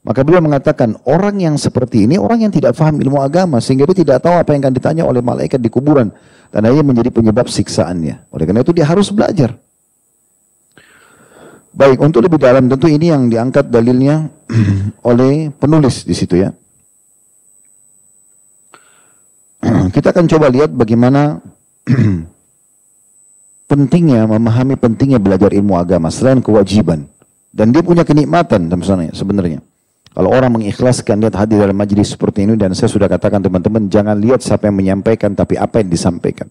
Maka 0.00 0.24
beliau 0.24 0.40
mengatakan, 0.40 0.96
orang 1.04 1.44
yang 1.44 1.60
seperti 1.60 2.08
ini, 2.08 2.16
orang 2.16 2.48
yang 2.48 2.52
tidak 2.52 2.72
faham 2.72 2.96
ilmu 2.96 3.20
agama, 3.20 3.60
sehingga 3.60 3.84
dia 3.92 4.00
tidak 4.00 4.24
tahu 4.24 4.32
apa 4.32 4.56
yang 4.56 4.64
akan 4.64 4.72
ditanya 4.72 5.04
oleh 5.04 5.20
malaikat 5.20 5.60
di 5.60 5.68
kuburan. 5.68 6.08
Dan 6.48 6.64
ini 6.72 6.80
menjadi 6.80 7.12
penyebab 7.12 7.52
siksaannya. 7.52 8.32
Oleh 8.32 8.44
karena 8.48 8.64
itu 8.64 8.72
dia 8.72 8.88
harus 8.88 9.12
belajar. 9.12 9.60
Baik, 11.70 12.00
untuk 12.00 12.24
lebih 12.24 12.40
dalam 12.40 12.66
tentu 12.66 12.88
ini 12.88 13.12
yang 13.12 13.28
diangkat 13.28 13.68
dalilnya 13.68 14.32
oleh 15.10 15.52
penulis 15.52 16.08
di 16.08 16.16
situ 16.16 16.40
ya. 16.40 16.50
Kita 19.94 20.12
akan 20.12 20.24
coba 20.28 20.46
lihat 20.48 20.72
bagaimana 20.72 21.40
pentingnya 23.70 24.26
memahami 24.26 24.74
pentingnya 24.74 25.20
belajar 25.20 25.52
ilmu 25.52 25.76
agama 25.76 26.08
selain 26.08 26.40
kewajiban. 26.40 27.06
Dan 27.50 27.74
dia 27.74 27.82
punya 27.82 28.06
kenikmatan 28.06 28.70
sebenarnya. 29.10 29.58
Kalau 30.10 30.30
orang 30.30 30.58
mengikhlaskan 30.58 31.22
lihat 31.22 31.38
hadir 31.38 31.62
dalam 31.62 31.74
majlis 31.74 32.14
seperti 32.14 32.42
ini 32.42 32.58
dan 32.58 32.74
saya 32.74 32.90
sudah 32.90 33.06
katakan 33.06 33.42
teman-teman 33.42 33.86
jangan 33.86 34.18
lihat 34.18 34.42
siapa 34.42 34.66
yang 34.66 34.78
menyampaikan 34.78 35.34
tapi 35.38 35.54
apa 35.54 35.82
yang 35.82 35.90
disampaikan. 35.90 36.50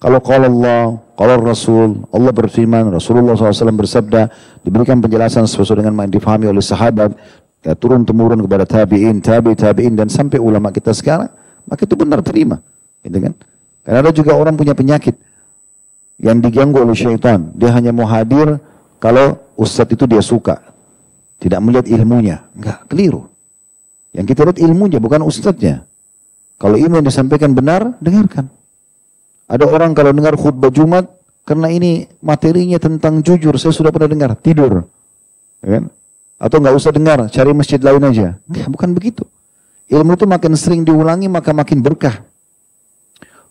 Kalau 0.00 0.18
kalau 0.24 0.48
Allah, 0.48 0.82
kalau 1.12 1.34
Rasul, 1.44 2.08
Allah 2.08 2.32
berfirman, 2.32 2.88
Rasulullah 2.88 3.36
SAW 3.36 3.76
bersabda, 3.76 4.32
diberikan 4.64 4.96
penjelasan 4.96 5.44
sesuai 5.44 5.84
dengan 5.84 6.08
yang 6.08 6.12
difahami 6.16 6.48
oleh 6.48 6.64
sahabat, 6.64 7.12
ya, 7.60 7.76
turun 7.76 8.08
temurun 8.08 8.40
kepada 8.40 8.64
tabiin, 8.64 9.20
tabi 9.20 9.52
tabiin 9.52 10.00
dan 10.00 10.08
sampai 10.08 10.40
ulama 10.40 10.72
kita 10.72 10.96
sekarang, 10.96 11.28
maka 11.68 11.84
itu 11.84 11.94
benar 11.98 12.20
terima, 12.24 12.62
gitu 13.04 13.18
kan? 13.20 13.32
Karena 13.84 13.98
ada 14.04 14.12
juga 14.12 14.36
orang 14.36 14.54
punya 14.56 14.76
penyakit 14.76 15.16
yang 16.20 16.38
diganggu 16.38 16.84
oleh 16.84 16.92
syaitan, 16.92 17.48
dia 17.56 17.72
hanya 17.72 17.96
mau 17.96 18.04
hadir 18.04 18.60
kalau 19.00 19.40
ustadz 19.56 19.96
itu 19.96 20.04
dia 20.04 20.20
suka. 20.20 20.60
Tidak 21.40 21.56
melihat 21.64 21.88
ilmunya. 21.88 22.44
Enggak, 22.52 22.84
keliru. 22.92 23.24
Yang 24.12 24.36
kita 24.36 24.40
lihat 24.44 24.58
ilmunya, 24.60 25.00
bukan 25.00 25.24
ustadznya. 25.24 25.88
Kalau 26.60 26.76
ilmu 26.76 27.00
yang 27.00 27.06
disampaikan 27.08 27.56
benar, 27.56 27.96
dengarkan. 28.04 28.52
Ada 29.48 29.64
orang 29.64 29.96
kalau 29.96 30.12
dengar 30.12 30.36
khutbah 30.36 30.68
Jumat, 30.68 31.08
karena 31.48 31.72
ini 31.72 32.04
materinya 32.20 32.76
tentang 32.76 33.24
jujur, 33.24 33.56
saya 33.56 33.72
sudah 33.72 33.88
pernah 33.88 34.12
dengar, 34.12 34.36
tidur. 34.36 34.84
Ya 35.64 35.80
kan? 35.80 35.84
Atau 36.36 36.60
nggak 36.60 36.76
usah 36.76 36.92
dengar, 36.92 37.24
cari 37.32 37.56
masjid 37.56 37.80
lain 37.80 38.04
aja. 38.04 38.36
Enggak, 38.44 38.68
bukan 38.68 38.88
begitu. 38.92 39.24
Ilmu 39.90 40.14
itu 40.14 40.26
makin 40.26 40.54
sering 40.54 40.86
diulangi, 40.86 41.26
maka 41.26 41.50
makin 41.50 41.82
berkah. 41.82 42.22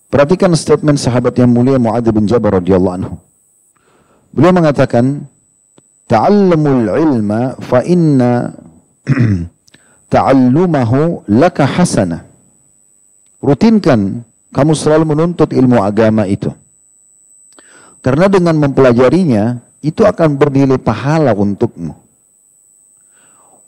Perhatikan 0.08 0.56
statement 0.56 0.98
sahabat 0.98 1.36
yang 1.36 1.52
mulia 1.52 1.78
Mu'adz 1.78 2.10
bin 2.10 2.26
Jabal 2.26 2.64
radhiyallahu 2.64 2.96
anhu. 2.96 3.16
Beliau 4.32 4.56
mengatakan, 4.56 5.28
ta'allamul 6.10 6.90
ilma 6.96 7.60
fa 7.60 7.84
inna 7.86 8.56
ta'allumahu 10.16 11.30
laka 11.30 11.68
hasana. 11.68 12.26
Rutinkan 13.44 14.26
kamu 14.50 14.74
selalu 14.74 15.14
menuntut 15.14 15.54
ilmu 15.54 15.78
agama 15.84 16.26
itu. 16.26 16.50
Karena 18.00 18.32
dengan 18.32 18.56
mempelajarinya 18.58 19.60
itu 19.86 20.08
akan 20.08 20.40
bernilai 20.40 20.80
pahala 20.80 21.36
untukmu. 21.36 21.94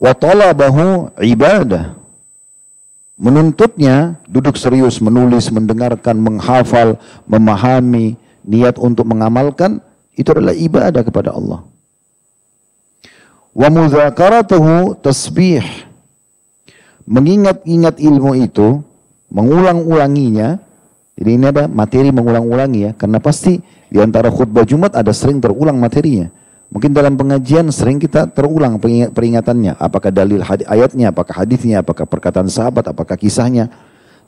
Wa 0.01 0.11
talabahu 0.17 1.13
ibadah. 1.21 2.00
Menuntutnya 3.21 4.17
duduk 4.25 4.57
serius, 4.57 4.97
menulis, 4.97 5.53
mendengarkan, 5.53 6.17
menghafal, 6.17 6.97
memahami, 7.29 8.17
niat 8.41 8.81
untuk 8.81 9.05
mengamalkan 9.05 9.77
itu 10.17 10.33
adalah 10.33 10.57
ibadah 10.57 11.05
kepada 11.05 11.29
Allah. 11.29 11.61
Wa 13.53 13.69
mudzakaratuhu 13.69 14.97
tasbih. 15.05 15.61
Mengingat-ingat 17.05 18.01
ilmu 18.01 18.41
itu, 18.41 18.81
mengulang-ulanginya. 19.29 20.57
Jadi 21.13 21.29
ini 21.29 21.45
ada 21.45 21.69
materi 21.69 22.09
mengulang-ulangi 22.09 22.89
ya. 22.89 22.91
Karena 22.97 23.21
pasti 23.21 23.61
di 23.91 24.01
antara 24.01 24.33
khutbah 24.33 24.65
Jumat 24.65 24.97
ada 24.97 25.13
sering 25.13 25.37
terulang 25.37 25.77
materinya. 25.77 26.40
Mungkin 26.71 26.95
dalam 26.95 27.19
pengajian 27.19 27.67
sering 27.67 27.99
kita 27.99 28.31
terulang 28.31 28.79
peringatannya. 29.11 29.75
Apakah 29.75 30.07
dalil 30.07 30.39
ayatnya, 30.63 31.11
apakah 31.11 31.43
hadisnya, 31.43 31.83
apakah 31.83 32.07
perkataan 32.07 32.47
sahabat, 32.47 32.87
apakah 32.87 33.19
kisahnya. 33.19 33.67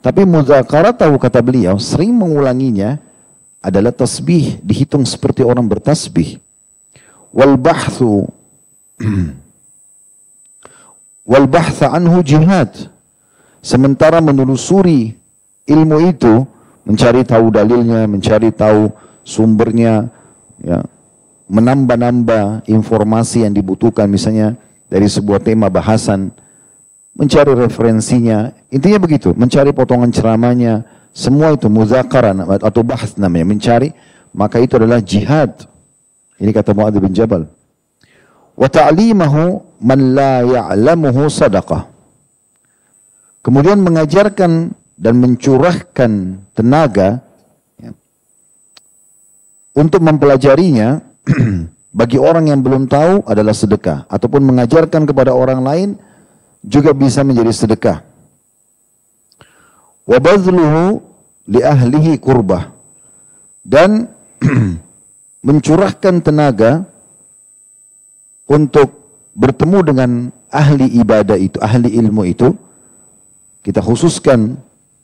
Tapi 0.04 0.28
tahu 0.92 1.16
kata 1.16 1.40
beliau 1.40 1.80
sering 1.80 2.12
mengulanginya 2.12 3.00
adalah 3.64 3.96
tasbih 3.96 4.60
dihitung 4.60 5.08
seperti 5.08 5.40
orang 5.40 5.64
bertasbih. 5.64 6.36
Wal 7.32 7.56
bahthu 7.56 8.28
Wal 11.24 11.48
bahtha 11.48 11.88
anhu 11.88 12.20
jihad. 12.20 12.92
Sementara 13.64 14.20
menelusuri 14.20 15.16
ilmu 15.64 16.12
itu, 16.12 16.44
mencari 16.84 17.24
tahu 17.24 17.48
dalilnya, 17.48 18.04
mencari 18.04 18.52
tahu 18.52 18.92
sumbernya, 19.24 20.12
ya, 20.60 20.84
menambah-nambah 21.48 22.68
informasi 22.68 23.44
yang 23.44 23.52
dibutuhkan 23.52 24.08
misalnya 24.08 24.56
dari 24.88 25.08
sebuah 25.08 25.44
tema 25.44 25.68
bahasan, 25.68 26.32
mencari 27.14 27.52
referensinya, 27.52 28.52
intinya 28.72 28.98
begitu, 29.00 29.36
mencari 29.36 29.70
potongan 29.76 30.10
ceramahnya, 30.10 30.84
semua 31.14 31.54
itu 31.54 31.70
muzakaran 31.70 32.42
atau 32.58 32.82
bahas 32.82 33.14
namanya, 33.20 33.46
mencari, 33.46 33.92
maka 34.34 34.58
itu 34.58 34.74
adalah 34.80 34.98
jihad. 34.98 35.68
Ini 36.40 36.50
kata 36.50 36.74
Mu'adz 36.74 36.98
bin 36.98 37.14
Jabal 37.14 37.46
wa 38.54 38.68
ta'limahu 38.70 39.62
man 39.82 40.00
la 40.14 40.42
ya'lamuhu 40.42 41.26
sadaqah. 41.26 41.90
Kemudian 43.44 43.82
mengajarkan 43.84 44.72
dan 44.96 45.14
mencurahkan 45.20 46.40
tenaga 46.56 47.20
ya, 47.76 47.92
untuk 49.76 50.00
mempelajarinya 50.00 51.04
bagi 52.00 52.18
orang 52.20 52.50
yang 52.52 52.60
belum 52.60 52.88
tahu 52.88 53.24
adalah 53.24 53.52
sedekah. 53.56 54.04
Ataupun 54.06 54.44
mengajarkan 54.44 55.08
kepada 55.08 55.32
orang 55.32 55.60
lain 55.64 55.88
juga 56.64 56.92
bisa 56.92 57.20
menjadi 57.24 57.52
sedekah. 57.52 57.98
Wa 60.04 60.18
badluhu 60.20 61.00
li 61.48 61.60
ahlihi 61.64 62.20
kurbah 62.20 62.72
dan 63.64 64.12
mencurahkan 65.46 66.20
tenaga 66.24 66.84
untuk 68.44 69.04
bertemu 69.32 69.78
dengan 69.82 70.10
ahli 70.52 70.86
ibadah 71.00 71.34
itu, 71.40 71.58
ahli 71.58 71.90
ilmu 71.96 72.22
itu, 72.28 72.52
kita 73.64 73.80
khususkan 73.80 74.60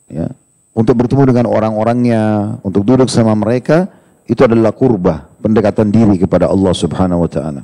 ya, 0.07 0.29
untuk 0.71 1.01
bertemu 1.03 1.35
dengan 1.35 1.45
orang-orangnya, 1.49 2.55
untuk 2.63 2.85
duduk 2.85 3.09
sama 3.09 3.35
mereka, 3.35 3.89
itu 4.29 4.39
adalah 4.45 4.71
kurbah, 4.71 5.27
pendekatan 5.41 5.89
diri 5.89 6.21
kepada 6.21 6.47
Allah 6.47 6.73
Subhanahu 6.77 7.25
wa 7.25 7.29
taala. 7.29 7.61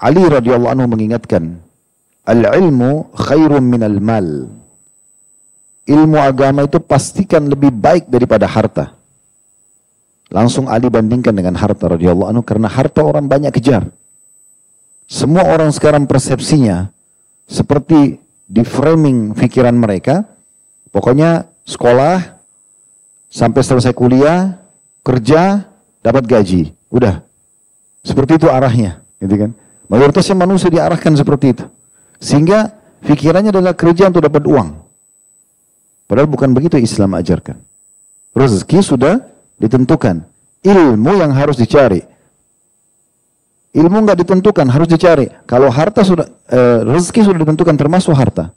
Ali 0.00 0.24
radhiyallahu 0.24 0.72
anhu 0.76 0.86
mengingatkan, 0.88 1.60
al-ilmu 2.24 3.12
khairum 3.16 3.64
minal 3.64 3.98
mal. 4.00 4.28
Ilmu 5.88 6.16
agama 6.20 6.68
itu 6.68 6.78
pastikan 6.78 7.48
lebih 7.48 7.72
baik 7.72 8.06
daripada 8.06 8.46
harta. 8.46 8.94
Langsung 10.30 10.70
Ali 10.70 10.86
bandingkan 10.86 11.34
dengan 11.34 11.58
harta 11.58 11.90
radhiyallahu 11.90 12.30
anhu 12.30 12.42
karena 12.46 12.70
harta 12.70 13.02
orang 13.02 13.26
banyak 13.26 13.50
kejar. 13.50 13.90
Semua 15.10 15.42
orang 15.50 15.74
sekarang 15.74 16.06
persepsinya 16.06 16.94
seperti 17.50 18.22
di 18.46 18.62
framing 18.62 19.34
pikiran 19.34 19.74
mereka, 19.74 20.22
pokoknya 20.94 21.50
sekolah 21.66 22.38
sampai 23.26 23.62
selesai 23.62 23.90
kuliah, 23.90 24.58
kerja, 25.02 25.69
dapat 26.00 26.24
gaji, 26.26 26.72
udah. 26.92 27.24
Seperti 28.00 28.40
itu 28.40 28.46
arahnya, 28.48 29.04
gitu 29.20 29.36
kan? 29.36 29.50
Mayoritasnya 29.90 30.36
manusia 30.38 30.72
diarahkan 30.72 31.12
seperti 31.18 31.52
itu. 31.52 31.64
Sehingga 32.22 32.72
pikirannya 33.04 33.52
adalah 33.52 33.76
kerja 33.76 34.08
untuk 34.08 34.24
dapat 34.24 34.44
uang. 34.48 34.68
Padahal 36.06 36.28
bukan 36.30 36.50
begitu 36.54 36.80
Islam 36.80 37.14
ajarkan. 37.18 37.58
Rezeki 38.34 38.80
sudah 38.82 39.20
ditentukan. 39.58 40.22
Ilmu 40.62 41.12
yang 41.18 41.32
harus 41.34 41.58
dicari. 41.58 42.02
Ilmu 43.70 44.02
nggak 44.02 44.18
ditentukan, 44.26 44.66
harus 44.66 44.90
dicari. 44.90 45.30
Kalau 45.46 45.70
harta 45.70 46.02
sudah, 46.02 46.26
eh, 46.50 46.82
rezeki 46.82 47.30
sudah 47.30 47.38
ditentukan 47.46 47.74
termasuk 47.78 48.14
harta. 48.14 48.50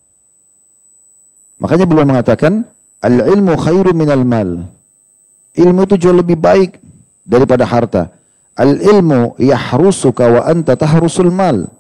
Makanya 1.62 1.86
beliau 1.86 2.10
mengatakan, 2.10 2.66
al-ilmu 3.00 3.54
khairu 3.56 3.94
minal 3.94 4.26
mal. 4.26 4.68
Ilmu 5.54 5.86
itu 5.86 5.96
jauh 6.02 6.18
lebih 6.18 6.36
baik 6.36 6.83
daripada 7.24 7.64
harta. 7.64 8.12
Al-ilmu 8.54 9.34
yahrusuka 9.42 10.30
wa 10.30 10.42
anta 10.46 10.78
tahrusul 10.78 11.34
mal. 11.34 11.72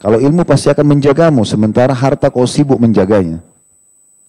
Kalau 0.00 0.16
ilmu 0.16 0.48
pasti 0.48 0.72
akan 0.72 0.96
menjagamu, 0.96 1.44
sementara 1.44 1.92
harta 1.92 2.32
kau 2.32 2.48
sibuk 2.48 2.80
menjaganya. 2.80 3.42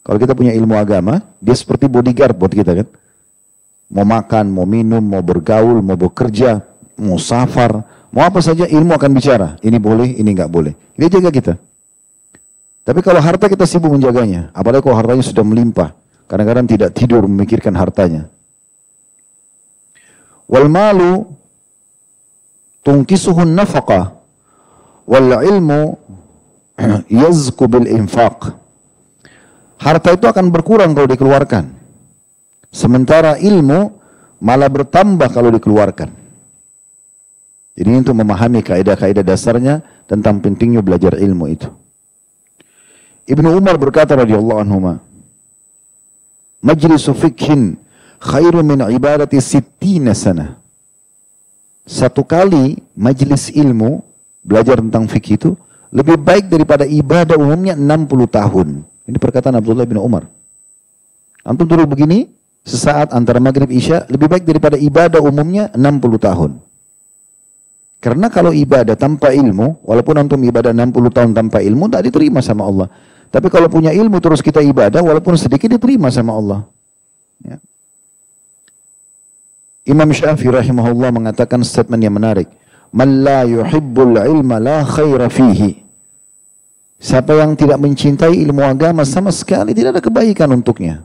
Kalau 0.02 0.18
kita 0.18 0.34
punya 0.34 0.52
ilmu 0.58 0.76
agama, 0.76 1.22
dia 1.40 1.56
seperti 1.56 1.86
bodyguard 1.88 2.36
buat 2.36 2.52
kita 2.52 2.84
kan. 2.84 2.88
Mau 3.92 4.04
makan, 4.04 4.50
mau 4.50 4.66
minum, 4.66 5.00
mau 5.00 5.22
bergaul, 5.22 5.80
mau 5.80 5.96
bekerja, 5.96 6.60
mau 6.98 7.22
safar, 7.22 7.86
mau 8.10 8.26
apa 8.26 8.42
saja 8.42 8.66
ilmu 8.66 8.98
akan 8.98 9.12
bicara. 9.14 9.48
Ini 9.62 9.78
boleh, 9.78 10.18
ini 10.18 10.30
nggak 10.34 10.52
boleh. 10.52 10.74
Dia 10.98 11.08
jaga 11.08 11.30
kita. 11.30 11.54
Tapi 12.82 13.00
kalau 13.06 13.22
harta 13.22 13.46
kita 13.46 13.64
sibuk 13.70 13.94
menjaganya, 13.94 14.50
apalagi 14.58 14.82
kalau 14.82 14.98
hartanya 14.98 15.22
sudah 15.22 15.46
melimpah, 15.46 15.94
kadang-kadang 16.26 16.66
tidak 16.66 16.90
tidur 16.98 17.22
memikirkan 17.30 17.78
hartanya. 17.78 18.26
Wal 20.52 20.68
malu 20.68 21.32
tungkisuhun 22.84 23.56
nafaqah 23.56 24.20
wal 25.08 25.32
ilmu 25.40 25.96
yazku 27.24 27.72
bil 27.72 27.88
infaq. 27.88 28.52
Harta 29.80 30.14
itu 30.14 30.28
akan 30.28 30.52
berkurang 30.54 30.92
kalau 30.94 31.08
dikeluarkan. 31.10 31.72
Sementara 32.70 33.40
ilmu 33.40 33.98
malah 34.44 34.70
bertambah 34.70 35.32
kalau 35.32 35.50
dikeluarkan. 35.50 36.22
Jadi 37.72 37.90
untuk 37.98 38.14
memahami 38.14 38.62
kaidah-kaidah 38.62 39.24
dasarnya 39.24 39.82
tentang 40.06 40.44
pentingnya 40.44 40.84
belajar 40.84 41.16
ilmu 41.18 41.46
itu. 41.50 41.72
Ibnu 43.26 43.58
Umar 43.58 43.80
berkata 43.80 44.14
radhiyallahu 44.14 44.60
anhu, 44.60 45.00
"Majlis 46.62 47.08
fikhin 47.16 47.80
khairu 48.22 48.62
min 48.62 48.86
ibadati 48.86 49.42
sittina 49.42 50.14
sana." 50.14 50.62
Satu 51.90 52.22
kali 52.22 52.78
majlis 52.94 53.50
ilmu 53.52 54.06
belajar 54.46 54.78
tentang 54.80 55.10
fikih 55.10 55.36
itu 55.36 55.52
lebih 55.92 56.16
baik 56.16 56.48
daripada 56.48 56.88
ibadah 56.88 57.36
umumnya 57.36 57.76
60 57.76 58.30
tahun. 58.32 58.68
Ini 59.10 59.18
perkataan 59.20 59.60
Abdullah 59.60 59.84
bin 59.84 60.00
Umar. 60.00 60.24
Antum 61.44 61.68
dulu 61.68 61.84
begini, 61.90 62.32
sesaat 62.64 63.12
antara 63.12 63.42
maghrib 63.42 63.68
isya 63.68 64.06
lebih 64.08 64.30
baik 64.30 64.46
daripada 64.48 64.78
ibadah 64.78 65.20
umumnya 65.20 65.68
60 65.74 66.22
tahun. 66.22 66.52
Karena 68.02 68.34
kalau 68.34 68.50
ibadah 68.50 68.98
tanpa 68.98 69.30
ilmu, 69.30 69.86
walaupun 69.86 70.16
antum 70.18 70.42
ibadah 70.42 70.74
60 70.74 71.14
tahun 71.14 71.32
tanpa 71.38 71.62
ilmu, 71.62 71.86
tidak 71.86 72.10
diterima 72.10 72.42
sama 72.42 72.66
Allah. 72.66 72.88
Tapi 73.30 73.48
kalau 73.54 73.70
punya 73.70 73.94
ilmu 73.94 74.18
terus 74.18 74.42
kita 74.42 74.58
ibadah, 74.58 75.06
walaupun 75.06 75.38
sedikit 75.38 75.70
diterima 75.70 76.10
sama 76.10 76.34
Allah. 76.34 76.60
Ya. 77.46 77.62
Imam 79.82 80.14
Syafi'i 80.14 80.54
rahimahullah 80.54 81.10
mengatakan 81.10 81.66
statement 81.66 82.02
yang 82.06 82.14
menarik. 82.14 82.46
Man 82.94 83.26
la 83.26 83.48
yuhibbul 83.48 84.20
ilma 84.22 84.62
la 84.62 84.86
khaira 84.86 85.32
fihi. 85.32 85.82
Siapa 87.02 87.34
yang 87.34 87.58
tidak 87.58 87.82
mencintai 87.82 88.38
ilmu 88.46 88.62
agama 88.62 89.02
sama 89.10 89.34
sekali 89.34 89.74
tidak 89.74 89.98
ada 89.98 90.02
kebaikan 90.06 90.54
untuknya. 90.54 91.02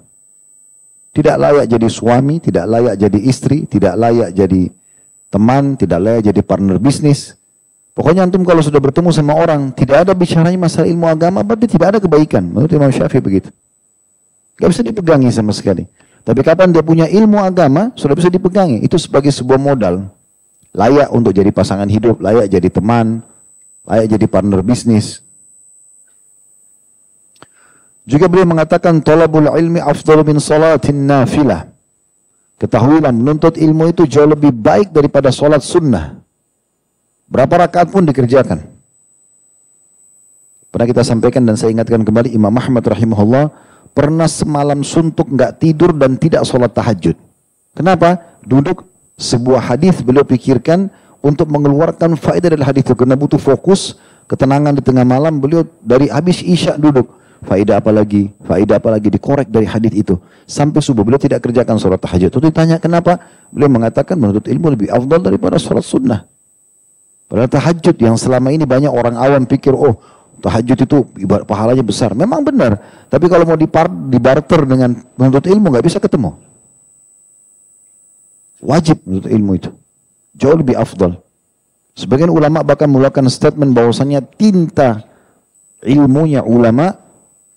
Tidak 1.16 1.36
layak 1.40 1.72
jadi 1.72 1.88
suami, 1.88 2.36
tidak 2.36 2.68
layak 2.68 3.00
jadi 3.00 3.18
istri, 3.24 3.64
tidak 3.64 3.96
layak 3.96 4.36
jadi 4.36 4.68
teman, 5.32 5.80
tidak 5.80 5.96
layak 6.04 6.22
jadi 6.28 6.40
partner 6.44 6.76
bisnis. 6.76 7.32
Pokoknya 7.96 8.28
antum 8.28 8.44
kalau 8.44 8.60
sudah 8.60 8.76
bertemu 8.76 9.08
sama 9.08 9.32
orang, 9.32 9.72
tidak 9.72 10.04
ada 10.04 10.12
bicaranya 10.12 10.60
masalah 10.60 10.84
ilmu 10.84 11.08
agama, 11.08 11.40
berarti 11.40 11.64
tidak 11.64 11.96
ada 11.96 11.98
kebaikan. 12.04 12.44
Menurut 12.44 12.68
Imam 12.76 12.92
Syafi'i 12.92 13.24
begitu. 13.24 13.48
Gak 14.60 14.68
bisa 14.68 14.84
dipegangi 14.84 15.32
sama 15.32 15.56
sekali. 15.56 15.88
Tapi 16.26 16.42
kapan 16.42 16.74
dia 16.74 16.82
punya 16.82 17.06
ilmu 17.06 17.38
agama, 17.38 17.94
sudah 17.94 18.18
bisa 18.18 18.26
dipegangi. 18.26 18.82
Itu 18.82 18.98
sebagai 18.98 19.30
sebuah 19.30 19.62
modal. 19.62 20.10
Layak 20.74 21.14
untuk 21.14 21.30
jadi 21.30 21.54
pasangan 21.54 21.86
hidup, 21.86 22.18
layak 22.18 22.50
jadi 22.50 22.66
teman, 22.66 23.22
layak 23.86 24.10
jadi 24.10 24.26
partner 24.26 24.60
bisnis. 24.66 25.22
Juga 28.02 28.26
beliau 28.26 28.50
mengatakan, 28.50 28.98
Talabul 29.06 29.46
ilmi 29.54 29.78
afdal 29.78 30.26
min 30.26 30.42
salatin 30.42 31.06
nafilah. 31.06 31.70
Ketahuilah 32.58 33.14
menuntut 33.14 33.54
ilmu 33.54 33.94
itu 33.94 34.02
jauh 34.10 34.26
lebih 34.26 34.50
baik 34.50 34.90
daripada 34.90 35.30
solat 35.30 35.62
sunnah. 35.62 36.18
Berapa 37.30 37.70
rakaat 37.70 37.94
pun 37.94 38.02
dikerjakan. 38.02 38.66
Pernah 40.74 40.86
kita 40.90 41.02
sampaikan 41.06 41.46
dan 41.46 41.54
saya 41.54 41.70
ingatkan 41.70 42.02
kembali 42.02 42.34
Imam 42.34 42.52
Ahmad 42.52 42.82
rahimahullah 42.82 43.48
pernah 43.96 44.28
semalam 44.28 44.84
suntuk 44.84 45.32
nggak 45.32 45.56
tidur 45.56 45.96
dan 45.96 46.20
tidak 46.20 46.44
sholat 46.44 46.68
tahajud. 46.76 47.16
Kenapa? 47.72 48.36
Duduk 48.44 48.84
sebuah 49.16 49.72
hadis 49.72 50.04
beliau 50.04 50.20
pikirkan 50.20 50.92
untuk 51.24 51.48
mengeluarkan 51.48 52.20
faedah 52.20 52.52
dari 52.52 52.60
hadis 52.60 52.84
itu 52.84 52.92
karena 52.92 53.16
butuh 53.16 53.40
fokus, 53.40 53.96
ketenangan 54.28 54.76
di 54.76 54.84
tengah 54.84 55.08
malam 55.08 55.40
beliau 55.40 55.64
dari 55.80 56.12
habis 56.12 56.44
isya 56.44 56.76
duduk. 56.76 57.08
Faedah 57.48 57.80
apa 57.80 57.88
lagi? 57.88 58.28
Faedah 58.44 58.76
apa 58.76 58.92
lagi 58.92 59.08
dikorek 59.08 59.48
dari 59.48 59.64
hadis 59.64 59.92
itu. 59.96 60.20
Sampai 60.44 60.84
subuh 60.84 61.00
beliau 61.00 61.20
tidak 61.20 61.40
kerjakan 61.44 61.80
sholat 61.80 62.00
tahajud. 62.00 62.28
Itu 62.28 62.40
ditanya 62.40 62.76
kenapa? 62.76 63.16
Beliau 63.48 63.72
mengatakan 63.72 64.20
menuntut 64.20 64.44
ilmu 64.48 64.76
lebih 64.76 64.88
afdal 64.92 65.24
daripada 65.24 65.56
sholat 65.56 65.84
sunnah. 65.84 66.28
Padahal 67.26 67.50
tahajud 67.50 67.96
yang 67.98 68.14
selama 68.14 68.54
ini 68.54 68.62
banyak 68.62 68.92
orang 68.92 69.18
awam 69.18 69.42
pikir, 69.44 69.74
oh 69.74 69.98
tahajud 70.46 70.78
itu 70.78 70.98
pahalanya 71.42 71.82
besar. 71.82 72.14
Memang 72.14 72.46
benar. 72.46 72.78
Tapi 73.10 73.26
kalau 73.26 73.42
mau 73.42 73.58
dipar, 73.58 73.90
dibarter 73.90 74.62
dengan 74.62 74.94
menuntut 75.18 75.50
ilmu 75.50 75.74
nggak 75.74 75.86
bisa 75.90 75.98
ketemu. 75.98 76.38
Wajib 78.62 79.02
menuntut 79.02 79.30
ilmu 79.34 79.52
itu. 79.58 79.70
Jauh 80.38 80.54
lebih 80.54 80.78
afdal. 80.78 81.18
Sebagian 81.98 82.30
ulama 82.30 82.62
bahkan 82.62 82.86
melakukan 82.86 83.26
statement 83.26 83.74
bahwasanya 83.74 84.22
tinta 84.22 85.02
ilmunya 85.82 86.46
ulama 86.46 86.94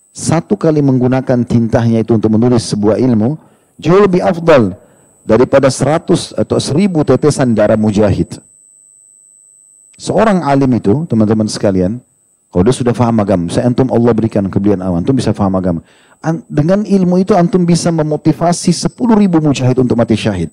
satu 0.10 0.58
kali 0.58 0.82
menggunakan 0.82 1.45
tintanya 1.45 2.02
itu 2.02 2.17
untuk 2.17 2.34
menulis 2.34 2.65
sebuah 2.71 2.97
ilmu 2.97 3.38
jauh 3.78 4.02
lebih 4.04 4.23
afdal 4.25 4.75
daripada 5.28 5.69
seratus 5.69 6.34
atau 6.34 6.58
seribu 6.58 7.06
tetesan 7.06 7.54
darah 7.54 7.78
mujahid. 7.78 8.41
Seorang 9.99 10.47
alim 10.47 10.71
itu, 10.80 11.04
teman-teman 11.12 11.52
sekalian, 11.52 11.99
kalau 12.49 12.63
dia 12.65 12.73
sudah 12.73 12.93
faham 12.97 13.21
agama, 13.21 13.45
saya 13.53 13.69
antum 13.69 13.89
Allah 13.93 14.12
berikan 14.13 14.45
kebelian 14.49 14.81
awan, 14.81 15.05
antum 15.05 15.13
bisa 15.13 15.31
faham 15.38 15.53
agama. 15.53 15.85
An 16.19 16.41
dengan 16.49 16.81
ilmu 16.83 17.21
itu 17.21 17.38
antum 17.38 17.62
bisa 17.63 17.93
memotivasi 17.93 18.73
10 18.73 18.97
ribu 19.21 19.38
mujahid 19.39 19.77
untuk 19.77 19.95
mati 19.95 20.17
syahid. 20.17 20.49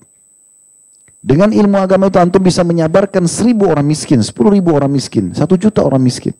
Dengan 1.26 1.50
ilmu 1.50 1.74
agama 1.74 2.06
itu 2.06 2.22
antum 2.22 2.38
bisa 2.38 2.62
menyabarkan 2.62 3.26
seribu 3.26 3.66
orang 3.66 3.82
miskin, 3.82 4.22
sepuluh 4.22 4.54
ribu 4.54 4.70
orang 4.70 4.86
miskin, 4.86 5.34
satu 5.34 5.58
juta 5.58 5.82
orang 5.82 5.98
miskin. 5.98 6.30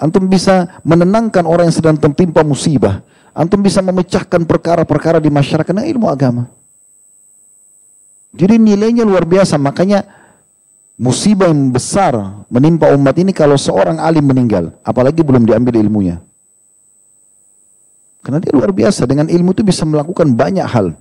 Antum 0.00 0.24
bisa 0.24 0.80
menenangkan 0.88 1.44
orang 1.44 1.68
yang 1.68 1.76
sedang 1.76 2.00
tertimpa 2.00 2.40
musibah. 2.40 3.04
Antum 3.36 3.60
bisa 3.60 3.84
memecahkan 3.84 4.40
perkara-perkara 4.48 5.20
di 5.20 5.28
masyarakat 5.28 5.68
dengan 5.68 5.84
ilmu 5.84 6.06
agama. 6.08 6.48
Jadi 8.32 8.56
nilainya 8.56 9.04
luar 9.04 9.28
biasa, 9.28 9.60
makanya 9.60 10.08
musibah 10.94 11.50
yang 11.50 11.74
besar 11.74 12.14
menimpa 12.46 12.90
umat 12.94 13.14
ini 13.18 13.34
kalau 13.34 13.58
seorang 13.58 13.98
alim 13.98 14.24
meninggal, 14.24 14.74
apalagi 14.86 15.20
belum 15.26 15.46
diambil 15.46 15.78
ilmunya. 15.78 16.22
Karena 18.24 18.40
dia 18.40 18.56
luar 18.56 18.72
biasa, 18.72 19.04
dengan 19.04 19.28
ilmu 19.28 19.52
itu 19.52 19.60
bisa 19.60 19.84
melakukan 19.84 20.32
banyak 20.32 20.64
hal. 20.64 20.96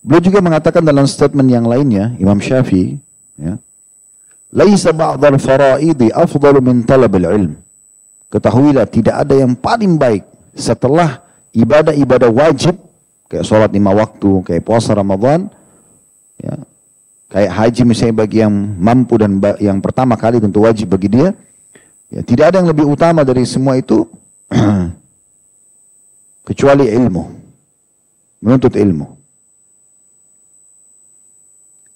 Beliau 0.00 0.22
juga 0.24 0.40
mengatakan 0.40 0.80
dalam 0.80 1.04
statement 1.04 1.48
yang 1.48 1.68
lainnya, 1.68 2.16
Imam 2.16 2.40
Syafi'i, 2.40 2.96
ya, 3.36 3.60
Laisa 4.54 4.94
ba'dal 4.94 5.36
faraidi 5.42 6.14
afdalu 6.14 6.62
min 6.62 6.86
talabil 6.86 7.26
ilm. 7.26 7.52
Ketahuilah 8.30 8.86
tidak 8.86 9.26
ada 9.26 9.34
yang 9.34 9.58
paling 9.58 9.98
baik 9.98 10.22
setelah 10.54 11.26
ibadah-ibadah 11.50 12.30
wajib 12.30 12.78
kayak 13.26 13.44
sholat 13.44 13.70
lima 13.74 13.90
waktu, 13.90 14.46
kayak 14.46 14.62
puasa 14.62 14.94
Ramadan, 14.94 15.50
ya, 16.38 16.54
Kayak 17.34 17.50
haji 17.50 17.82
misalnya 17.82 18.14
bagi 18.14 18.46
yang 18.46 18.54
mampu 18.78 19.18
dan 19.18 19.42
yang 19.58 19.82
pertama 19.82 20.14
kali 20.14 20.38
tentu 20.38 20.62
wajib 20.62 20.94
bagi 20.94 21.10
dia. 21.10 21.34
Ya, 22.06 22.22
tidak 22.22 22.54
ada 22.54 22.62
yang 22.62 22.70
lebih 22.70 22.86
utama 22.86 23.26
dari 23.26 23.42
semua 23.42 23.74
itu 23.74 24.06
kecuali 26.46 26.94
ilmu. 26.94 27.26
Menuntut 28.38 28.78
ilmu. 28.78 29.18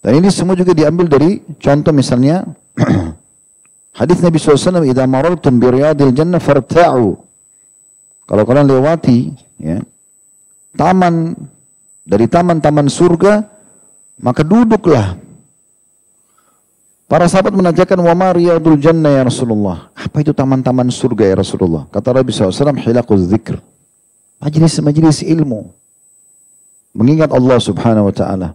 Dan 0.03 0.19
ini 0.19 0.27
semua 0.35 0.59
juga 0.59 0.75
diambil 0.75 1.07
dari 1.07 1.39
contoh 1.63 1.95
misalnya 1.95 2.43
hadis 4.03 4.19
Nabi 4.19 4.43
SAW, 4.43 4.91
"Idza 4.91 5.07
marartum 5.07 5.63
bi 5.63 5.71
riyadil 5.71 6.19
jannah 6.19 6.43
farta'u." 6.43 7.15
Kalau 8.27 8.43
kalian 8.43 8.67
lewati 8.67 9.31
ya, 9.63 9.79
taman 10.75 11.39
dari 12.03 12.27
taman-taman 12.27 12.91
surga, 12.91 13.47
maka 14.19 14.43
duduklah. 14.43 15.28
Para 17.09 17.25
sahabat 17.25 17.57
menanyakan, 17.57 18.05
"Wa 18.05 18.13
ma 18.13 18.37
riyadul 18.37 18.77
jannah 18.77 19.09
ya 19.09 19.23
Rasulullah?" 19.25 19.89
Apa 19.97 20.21
itu 20.21 20.37
taman-taman 20.37 20.93
surga 20.93 21.33
ya 21.33 21.37
Rasulullah? 21.41 21.89
Kata 21.89 22.13
Nabi 22.13 22.31
SAW, 22.37 22.77
"Hilaquz 22.77 23.33
dzikr." 23.33 23.57
Majlis-majlis 24.45 25.25
ilmu. 25.25 25.73
Mengingat 26.93 27.33
Allah 27.33 27.57
Subhanahu 27.59 28.13
wa 28.13 28.15
taala. 28.15 28.49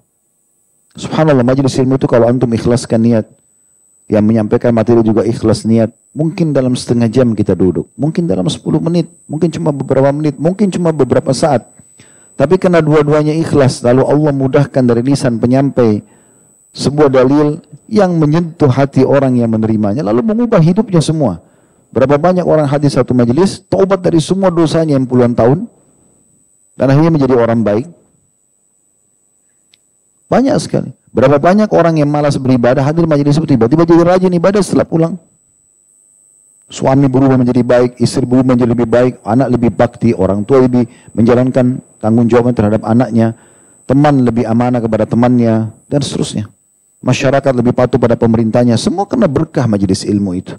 Subhanallah 0.93 1.41
majelis 1.41 1.73
ilmu 1.81 1.97
itu 1.97 2.05
kalau 2.05 2.29
antum 2.29 2.53
ikhlaskan 2.53 3.01
niat, 3.01 3.25
yang 4.05 4.21
menyampaikan 4.21 4.69
materi 4.69 5.01
juga 5.01 5.25
ikhlas 5.25 5.65
niat, 5.65 5.89
mungkin 6.13 6.53
dalam 6.53 6.77
setengah 6.77 7.09
jam 7.09 7.33
kita 7.33 7.57
duduk, 7.57 7.89
mungkin 7.97 8.29
dalam 8.29 8.45
10 8.45 8.77
menit, 8.77 9.09
mungkin 9.25 9.49
cuma 9.49 9.73
beberapa 9.73 10.13
menit, 10.13 10.37
mungkin 10.37 10.69
cuma 10.69 10.93
beberapa 10.93 11.33
saat. 11.33 11.65
Tapi 12.37 12.61
karena 12.61 12.85
dua-duanya 12.85 13.33
ikhlas, 13.33 13.81
lalu 13.81 14.05
Allah 14.05 14.33
mudahkan 14.33 14.83
dari 14.85 15.01
lisan 15.01 15.41
penyampai 15.41 16.05
sebuah 16.73 17.07
dalil 17.13 17.61
yang 17.85 18.17
menyentuh 18.17 18.67
hati 18.67 19.05
orang 19.05 19.37
yang 19.37 19.53
menerimanya, 19.53 20.01
lalu 20.01 20.25
mengubah 20.25 20.57
hidupnya 20.57 20.99
semua. 20.99 21.39
Berapa 21.93 22.17
banyak 22.17 22.41
orang 22.41 22.65
hadis 22.65 22.97
satu 22.97 23.13
majelis, 23.13 23.61
taubat 23.69 24.01
dari 24.01 24.17
semua 24.17 24.49
dosanya 24.49 24.97
yang 24.97 25.05
puluhan 25.05 25.37
tahun, 25.37 25.69
dan 26.73 26.89
akhirnya 26.89 27.13
menjadi 27.13 27.37
orang 27.37 27.61
baik, 27.61 27.85
banyak 30.25 30.57
sekali. 30.57 30.89
Berapa 31.13 31.37
banyak 31.37 31.69
orang 31.69 32.01
yang 32.01 32.09
malas 32.09 32.41
beribadah 32.41 32.81
hadir 32.81 33.05
majelis 33.05 33.37
itu 33.37 33.45
tiba-tiba 33.45 33.85
jadi 33.85 34.01
rajin 34.01 34.33
ibadah 34.33 34.65
setelah 34.65 34.89
pulang. 34.89 35.13
Suami 36.73 37.05
berubah 37.05 37.37
menjadi 37.37 37.61
baik, 37.61 38.01
istri 38.01 38.25
berubah 38.25 38.57
menjadi 38.57 38.73
lebih 38.73 38.89
baik, 38.89 39.13
anak 39.21 39.53
lebih 39.53 39.69
bakti, 39.77 40.09
orang 40.17 40.41
tua 40.41 40.65
lebih 40.65 40.89
menjalankan 41.13 41.77
tanggung 42.01 42.25
jawabnya 42.25 42.57
terhadap 42.57 42.81
anaknya, 42.81 43.37
teman 43.85 44.25
lebih 44.25 44.49
amanah 44.49 44.81
kepada 44.81 45.05
temannya, 45.05 45.69
dan 45.85 46.01
seterusnya 46.01 46.49
masyarakat 47.03 47.51
lebih 47.51 47.75
patuh 47.75 47.99
pada 47.99 48.15
pemerintahnya. 48.15 48.79
Semua 48.79 49.03
kena 49.03 49.27
berkah 49.27 49.67
majelis 49.67 50.07
ilmu 50.07 50.39
itu. 50.39 50.55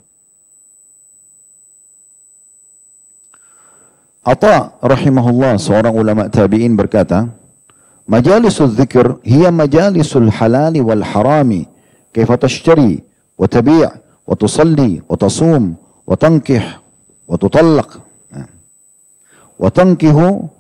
Atta 4.24 4.72
rahimahullah 4.80 5.56
seorang 5.60 5.92
ulama 5.96 6.28
tabi'in 6.28 6.76
berkata, 6.76 7.28
Majalisul 8.04 8.72
zikr 8.76 9.20
hiya 9.24 9.48
majalisul 9.48 10.28
halali 10.28 10.84
wal 10.84 11.00
harami. 11.00 11.64
Kaifa 12.12 12.36
tashtari 12.36 13.00
wa 13.36 13.48
tabi' 13.48 13.88
wa 14.28 14.34
tusalli 14.36 15.00
wa 15.08 15.16
tasum 15.16 15.76
wa 16.04 16.14
tankih 16.16 16.60
wa 17.24 17.36
tutallaq. 17.40 17.90
Wa 19.56 19.68
tankihu 19.72 20.52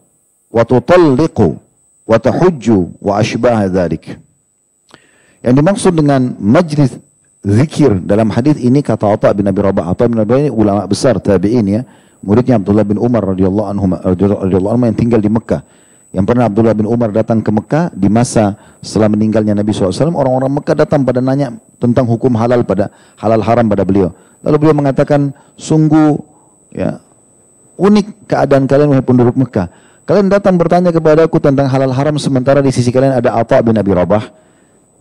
wa 0.48 0.62
tutalliqu 0.64 1.48
wa 2.08 2.16
tahujju 2.16 2.96
wa 3.00 3.20
ashbah 3.20 3.68
dhalik 3.68 4.23
yang 5.44 5.54
dimaksud 5.54 5.92
dengan 5.92 6.32
majlis 6.40 6.96
zikir 7.44 8.00
dalam 8.00 8.32
hadis 8.32 8.56
ini 8.56 8.80
kata 8.80 9.04
Atha 9.04 9.30
bin 9.36 9.44
Abi 9.44 9.60
Rabah 9.60 9.92
Atha 9.92 10.08
bin 10.08 10.16
Abi 10.16 10.48
ini 10.48 10.50
ulama 10.50 10.88
besar 10.88 11.20
tabi'in 11.20 11.66
ya 11.68 11.84
muridnya 12.24 12.56
Abdullah 12.56 12.88
bin 12.88 12.96
Umar 12.96 13.28
radhiyallahu 13.36 13.68
anhu 13.68 13.84
radhiyallahu 13.92 14.72
anhu 14.80 14.88
yang 14.88 14.96
tinggal 14.96 15.20
di 15.20 15.28
Mekah 15.28 15.60
yang 16.14 16.24
pernah 16.24 16.46
Abdullah 16.46 16.78
bin 16.78 16.86
Umar 16.86 17.10
datang 17.10 17.42
ke 17.42 17.50
Mekah 17.50 17.90
di 17.90 18.06
masa 18.06 18.54
setelah 18.78 19.10
meninggalnya 19.10 19.58
Nabi 19.58 19.74
SAW, 19.74 20.14
orang-orang 20.14 20.62
Mekah 20.62 20.86
datang 20.86 21.02
pada 21.02 21.18
nanya 21.18 21.58
tentang 21.82 22.06
hukum 22.06 22.38
halal 22.38 22.62
pada 22.62 22.94
halal 23.18 23.42
haram 23.42 23.66
pada 23.66 23.82
beliau. 23.82 24.14
Lalu 24.46 24.56
beliau 24.62 24.78
mengatakan, 24.78 25.34
sungguh 25.58 26.14
ya 26.70 27.02
unik 27.74 28.30
keadaan 28.30 28.70
kalian 28.70 28.94
wahai 28.94 29.02
penduduk 29.02 29.34
Mekah. 29.34 29.66
Kalian 30.06 30.30
datang 30.30 30.54
bertanya 30.54 30.94
kepada 30.94 31.26
aku 31.26 31.42
tentang 31.42 31.66
halal 31.66 31.90
haram 31.90 32.14
sementara 32.14 32.62
di 32.62 32.70
sisi 32.70 32.94
kalian 32.94 33.18
ada 33.18 33.34
Atha 33.34 33.58
bin 33.66 33.74
Abi 33.74 33.90
Rabah. 33.90 34.43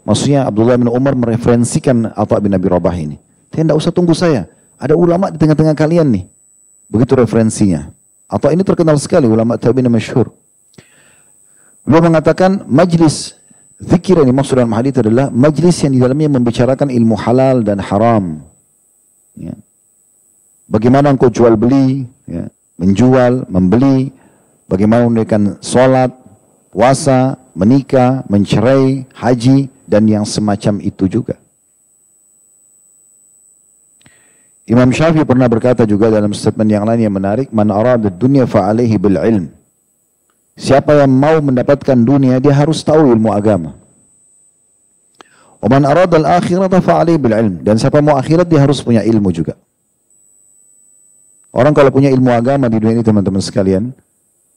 Maksudnya 0.03 0.47
Abdullah 0.47 0.75
bin 0.75 0.91
Umar 0.91 1.15
mereferensikan 1.15 2.11
Atha 2.11 2.37
bin 2.43 2.51
Abi 2.51 2.67
Rabah 2.67 2.95
ini. 2.95 3.17
Tidak 3.51 3.71
usah 3.71 3.95
tunggu 3.95 4.11
saya. 4.11 4.51
Ada 4.75 4.99
ulama 4.99 5.31
di 5.31 5.39
tengah-tengah 5.39 5.75
kalian 5.75 6.11
nih. 6.11 6.23
Begitu 6.91 7.15
referensinya. 7.15 7.91
Atau 8.27 8.51
ini 8.51 8.65
terkenal 8.67 8.99
sekali 8.99 9.29
ulama 9.29 9.55
tabi'in 9.55 9.87
masyhur. 9.87 10.33
Beliau 11.87 12.03
mengatakan 12.03 12.63
majlis 12.67 13.35
zikir 13.79 14.19
yang 14.19 14.27
dimaksud 14.31 14.55
dalam 14.55 14.71
hadis 14.75 14.95
adalah 14.99 15.27
majlis 15.31 15.83
yang 15.83 15.91
di 15.95 15.99
dalamnya 15.99 16.29
membicarakan 16.31 16.87
ilmu 16.91 17.15
halal 17.19 17.63
dan 17.63 17.79
haram. 17.79 18.43
Ya. 19.35 19.55
Bagaimana 20.67 21.11
engkau 21.11 21.27
jual 21.27 21.59
beli, 21.59 22.07
ya. 22.25 22.47
menjual, 22.79 23.45
membeli, 23.51 24.15
bagaimana 24.67 25.05
menunaikan 25.05 25.59
sholat, 25.59 26.09
puasa, 26.71 27.37
menikah, 27.53 28.25
mencerai, 28.31 29.05
haji, 29.13 29.69
dan 29.83 30.07
yang 30.07 30.23
semacam 30.23 30.79
itu 30.79 31.05
juga. 31.07 31.35
Imam 34.63 34.95
Syafi'i 34.95 35.27
pernah 35.27 35.51
berkata 35.51 35.83
juga 35.83 36.07
dalam 36.07 36.31
statement 36.31 36.71
yang 36.71 36.87
lain 36.87 37.03
yang 37.03 37.11
menarik, 37.11 37.51
Man 37.51 37.67
arada 37.67 38.07
dunya 38.07 38.47
fa'alaihi 38.47 38.95
bil 38.95 39.19
ilm. 39.19 39.45
Siapa 40.55 41.03
yang 41.03 41.11
mau 41.11 41.35
mendapatkan 41.43 41.97
dunia, 41.99 42.39
dia 42.39 42.55
harus 42.55 42.79
tahu 42.79 43.11
ilmu 43.11 43.33
agama. 43.35 43.75
Oman 45.63 45.83
arad 45.83 46.11
al 46.15 46.39
akhirat 46.39 46.71
fa'ali 46.79 47.19
bil 47.19 47.35
ilm. 47.35 47.55
Dan 47.59 47.75
siapa 47.75 47.99
mau 47.99 48.15
akhirat, 48.15 48.47
dia 48.47 48.63
harus 48.63 48.79
punya 48.79 49.03
ilmu 49.03 49.35
juga. 49.35 49.59
Orang 51.51 51.75
kalau 51.75 51.91
punya 51.91 52.09
ilmu 52.09 52.31
agama 52.31 52.71
di 52.71 52.79
dunia 52.79 52.97
ini 52.97 53.05
teman-teman 53.05 53.43
sekalian, 53.43 53.91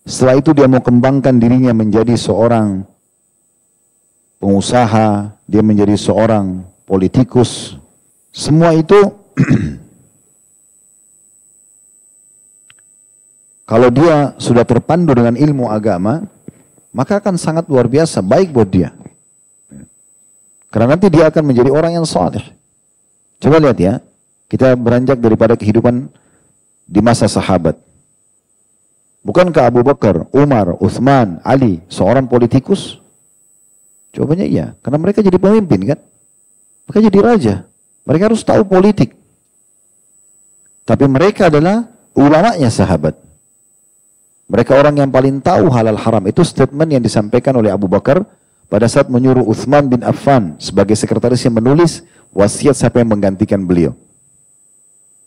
setelah 0.07 0.39
itu 0.39 0.55
dia 0.55 0.71
mau 0.71 0.81
kembangkan 0.81 1.37
dirinya 1.37 1.75
menjadi 1.75 2.15
seorang 2.15 2.87
pengusaha, 4.39 5.37
dia 5.47 5.63
menjadi 5.63 5.97
seorang 5.97 6.65
politikus. 6.85 7.77
Semua 8.31 8.77
itu 8.77 8.97
Kalau 13.67 13.91
dia 13.91 14.31
sudah 14.39 14.63
terpandu 14.63 15.11
dengan 15.11 15.35
ilmu 15.35 15.67
agama, 15.67 16.23
maka 16.95 17.19
akan 17.19 17.35
sangat 17.35 17.67
luar 17.67 17.91
biasa, 17.91 18.23
baik 18.23 18.55
buat 18.55 18.71
dia. 18.71 18.95
Karena 20.71 20.95
nanti 20.95 21.11
dia 21.11 21.27
akan 21.27 21.43
menjadi 21.43 21.75
orang 21.75 21.99
yang 21.99 22.07
saleh. 22.07 22.47
Coba 23.43 23.59
lihat 23.59 23.79
ya, 23.83 23.99
kita 24.47 24.79
beranjak 24.79 25.19
daripada 25.19 25.59
kehidupan 25.59 26.07
di 26.87 27.01
masa 27.03 27.27
sahabat. 27.27 27.75
Bukankah 29.27 29.67
Abu 29.67 29.83
Bakar, 29.83 30.31
Umar, 30.31 30.79
Uthman, 30.79 31.43
Ali 31.43 31.83
seorang 31.91 32.31
politikus? 32.31 33.03
Jawabannya 34.17 34.49
iya, 34.49 34.73
karena 34.81 34.97
mereka 34.97 35.21
jadi 35.21 35.37
pemimpin 35.37 35.93
kan? 35.93 36.01
Mereka 36.89 37.01
jadi 37.13 37.19
raja. 37.21 37.55
Mereka 38.09 38.33
harus 38.33 38.41
tahu 38.41 38.65
politik. 38.65 39.13
Tapi 40.89 41.05
mereka 41.05 41.53
adalah 41.53 41.85
ulamanya 42.17 42.73
sahabat. 42.73 43.13
Mereka 44.49 44.73
orang 44.73 44.97
yang 45.05 45.11
paling 45.13 45.43
tahu 45.45 45.69
halal 45.69 46.01
haram. 46.01 46.25
Itu 46.25 46.47
statement 46.47 46.89
yang 46.89 47.03
disampaikan 47.05 47.59
oleh 47.61 47.69
Abu 47.69 47.91
Bakar 47.91 48.25
pada 48.73 48.89
saat 48.89 49.11
menyuruh 49.11 49.45
Uthman 49.45 49.91
bin 49.91 50.01
Affan 50.07 50.57
sebagai 50.63 50.97
sekretaris 50.97 51.43
yang 51.45 51.59
menulis 51.59 52.07
wasiat 52.31 52.79
siapa 52.79 53.03
yang 53.03 53.11
menggantikan 53.11 53.61
beliau. 53.67 53.93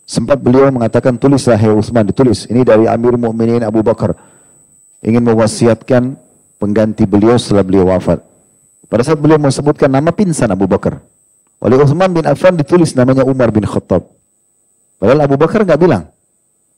Sempat 0.08 0.42
beliau 0.42 0.66
mengatakan 0.72 1.14
tulislah 1.14 1.60
hai 1.60 1.70
Uthman 1.70 2.08
ditulis. 2.08 2.48
Ini 2.50 2.66
dari 2.66 2.90
Amir 2.90 3.14
Mu'minin 3.14 3.62
Abu 3.62 3.84
Bakar. 3.84 4.16
Ingin 5.04 5.22
mewasiatkan 5.22 6.18
pengganti 6.58 7.06
beliau 7.06 7.38
setelah 7.38 7.62
beliau 7.62 7.92
wafat. 7.92 8.29
Pada 8.90 9.06
saat 9.06 9.22
beliau 9.22 9.38
menyebutkan 9.38 9.86
nama 9.86 10.10
pinsan 10.10 10.50
Abu 10.50 10.66
Bakar. 10.66 10.98
Oleh 11.62 11.78
Uthman 11.78 12.10
bin 12.10 12.26
Affan 12.26 12.58
ditulis 12.58 12.92
namanya 12.98 13.22
Umar 13.22 13.54
bin 13.54 13.62
Khattab. 13.62 14.02
Padahal 14.98 15.24
Abu 15.24 15.38
Bakar 15.38 15.62
nggak 15.62 15.80
bilang. 15.80 16.10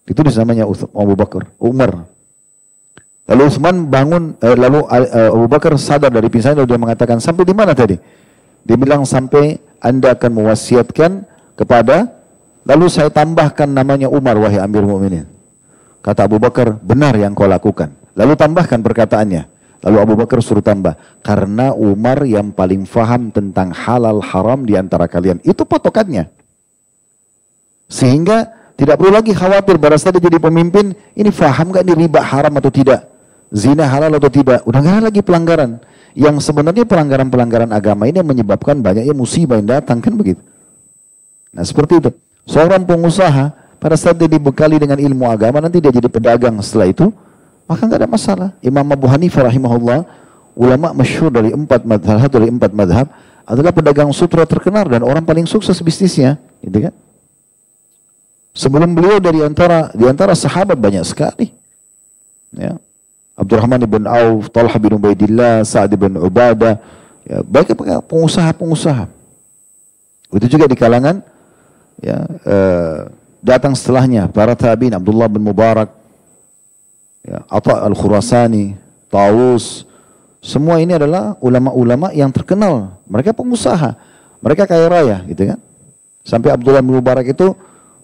Ditulis 0.03 0.35
namanya 0.35 0.67
Abu 0.67 1.15
Bakar, 1.15 1.47
Umar. 1.63 2.11
Lalu 3.31 3.43
Utsman 3.47 3.87
bangun, 3.87 4.35
eh, 4.43 4.57
lalu 4.59 4.83
eh, 4.91 5.31
Abu 5.31 5.47
Bakar 5.47 5.79
sadar 5.79 6.11
dari 6.11 6.27
pingsan 6.27 6.59
lalu 6.59 6.75
dia 6.75 6.81
mengatakan, 6.81 7.23
sampai 7.23 7.47
di 7.47 7.55
mana 7.55 7.71
tadi? 7.71 7.95
Dia 8.67 8.75
bilang 8.75 9.07
sampai 9.07 9.63
anda 9.79 10.19
akan 10.19 10.43
mewasiatkan 10.43 11.23
kepada, 11.55 12.11
lalu 12.67 12.91
saya 12.91 13.15
tambahkan 13.15 13.71
namanya 13.71 14.11
Umar 14.11 14.35
wahai 14.43 14.59
Amir 14.59 14.83
Mu'minin. 14.83 15.31
Kata 16.03 16.27
Abu 16.27 16.43
Bakar, 16.43 16.83
benar 16.83 17.15
yang 17.15 17.31
kau 17.39 17.47
lakukan. 17.47 17.95
Lalu 18.19 18.35
tambahkan 18.35 18.83
perkataannya. 18.83 19.47
Lalu 19.83 19.97
Abu 19.99 20.15
Bakar 20.15 20.39
suruh 20.39 20.63
tambah, 20.63 20.95
karena 21.27 21.75
Umar 21.75 22.23
yang 22.23 22.55
paling 22.55 22.87
faham 22.87 23.35
tentang 23.35 23.75
halal 23.75 24.23
haram 24.23 24.63
di 24.63 24.79
antara 24.79 25.11
kalian. 25.11 25.43
Itu 25.43 25.67
patokannya. 25.67 26.31
Sehingga 27.91 28.47
tidak 28.79 29.03
perlu 29.03 29.11
lagi 29.11 29.35
khawatir 29.35 29.83
pada 29.83 29.99
saat 29.99 30.15
dia 30.17 30.31
jadi 30.31 30.39
pemimpin, 30.39 30.95
ini 31.19 31.31
faham 31.35 31.75
gak 31.75 31.83
ini 31.83 32.07
riba 32.07 32.23
haram 32.23 32.55
atau 32.63 32.71
tidak. 32.71 33.11
zina 33.53 33.85
halal 33.85 34.17
atau 34.17 34.33
tidak. 34.33 34.65
Udah 34.65 34.81
ada 34.81 35.13
lagi 35.13 35.21
pelanggaran. 35.21 35.77
Yang 36.17 36.41
sebenarnya 36.47 36.89
pelanggaran-pelanggaran 36.89 37.69
agama 37.75 38.09
ini 38.09 38.23
menyebabkan 38.25 38.81
banyaknya 38.81 39.13
musibah 39.13 39.61
yang 39.61 39.69
datang 39.69 40.01
kan 40.01 40.17
begitu. 40.17 40.41
Nah 41.53 41.67
seperti 41.67 42.01
itu. 42.01 42.11
Seorang 42.49 42.89
pengusaha 42.89 43.53
pada 43.77 43.97
saat 43.99 44.17
dia 44.17 44.31
dibekali 44.31 44.81
dengan 44.81 44.97
ilmu 44.97 45.29
agama 45.29 45.61
nanti 45.61 45.85
dia 45.85 45.93
jadi 45.93 46.09
pedagang 46.09 46.57
setelah 46.65 46.89
itu 46.89 47.13
maka 47.73 47.89
nggak 47.89 48.01
ada 48.05 48.11
masalah. 48.11 48.49
Imam 48.61 48.85
Abu 48.85 49.09
Hanifah 49.09 49.49
rahimahullah 49.49 50.05
ulama 50.53 50.93
masyhur 50.93 51.33
dari 51.33 51.57
empat 51.57 51.89
madhab 51.89 52.29
dari 52.29 52.53
empat 52.53 52.77
madhab 52.77 53.09
adalah 53.49 53.73
pedagang 53.73 54.13
sutra 54.13 54.45
terkenal 54.45 54.85
dan 54.87 55.01
orang 55.01 55.25
paling 55.25 55.49
sukses 55.49 55.81
bisnisnya, 55.81 56.37
gitu 56.61 56.89
kan? 56.89 56.95
Sebelum 58.53 58.93
beliau 58.93 59.17
dari 59.17 59.41
antara 59.41 59.89
di 59.97 60.05
antara 60.05 60.37
sahabat 60.37 60.77
banyak 60.77 61.03
sekali. 61.09 61.49
Ya. 62.53 62.77
Abdurrahman 63.33 63.81
bin 63.89 64.05
Auf, 64.05 64.53
Talha 64.53 64.77
bin 64.77 64.93
Ubaidillah, 65.01 65.65
Sa'ad 65.65 65.97
bin 65.97 66.21
Ubadah, 66.21 66.77
ya, 67.25 67.41
baik 67.41 67.73
pengusaha-pengusaha. 68.05 69.09
Itu 70.37 70.47
juga 70.53 70.69
di 70.69 70.77
kalangan 70.77 71.25
ya 71.97 72.29
eh, 72.45 72.99
datang 73.41 73.73
setelahnya 73.73 74.29
para 74.29 74.53
tabi'in 74.53 74.93
Abdullah 74.93 75.33
bin 75.33 75.43
Mubarak, 75.49 75.89
ya, 77.27 77.43
Atta 77.49 77.83
al-Khurasani, 77.87 78.77
Tawus, 79.09 79.87
semua 80.43 80.83
ini 80.83 80.99
adalah 80.99 81.39
ulama-ulama 81.39 82.11
yang 82.11 82.35
terkenal. 82.35 82.99
Mereka 83.07 83.31
pengusaha, 83.31 83.95
mereka 84.43 84.67
kaya 84.67 84.87
raya, 84.91 85.17
gitu 85.31 85.55
kan? 85.55 85.59
Sampai 86.27 86.51
Abdullah 86.51 86.83
bin 86.83 86.99
Mubarak 86.99 87.31
itu 87.31 87.55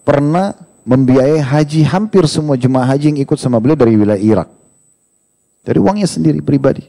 pernah 0.07 0.54
membiayai 0.87 1.42
haji 1.42 1.83
hampir 1.85 2.24
semua 2.31 2.54
jemaah 2.54 2.94
haji 2.94 3.12
yang 3.14 3.20
ikut 3.20 3.38
sama 3.38 3.59
beliau 3.59 3.78
dari 3.78 3.94
wilayah 3.98 4.22
Irak. 4.22 4.48
Dari 5.66 5.78
uangnya 5.83 6.09
sendiri 6.09 6.40
pribadi. 6.40 6.87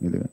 Gitu 0.00 0.16
kan. 0.18 0.32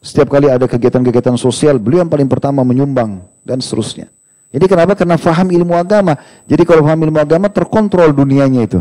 Setiap 0.00 0.32
kali 0.32 0.48
ada 0.48 0.64
kegiatan-kegiatan 0.64 1.36
sosial, 1.36 1.76
beliau 1.76 2.00
yang 2.00 2.08
paling 2.08 2.24
pertama 2.24 2.64
menyumbang 2.64 3.20
dan 3.44 3.60
seterusnya. 3.60 4.08
Jadi 4.48 4.64
kenapa? 4.64 4.96
Karena 4.96 5.20
faham 5.20 5.52
ilmu 5.52 5.76
agama. 5.76 6.16
Jadi 6.48 6.64
kalau 6.64 6.82
faham 6.82 7.00
ilmu 7.04 7.20
agama 7.20 7.52
terkontrol 7.52 8.10
dunianya 8.16 8.64
itu. 8.64 8.80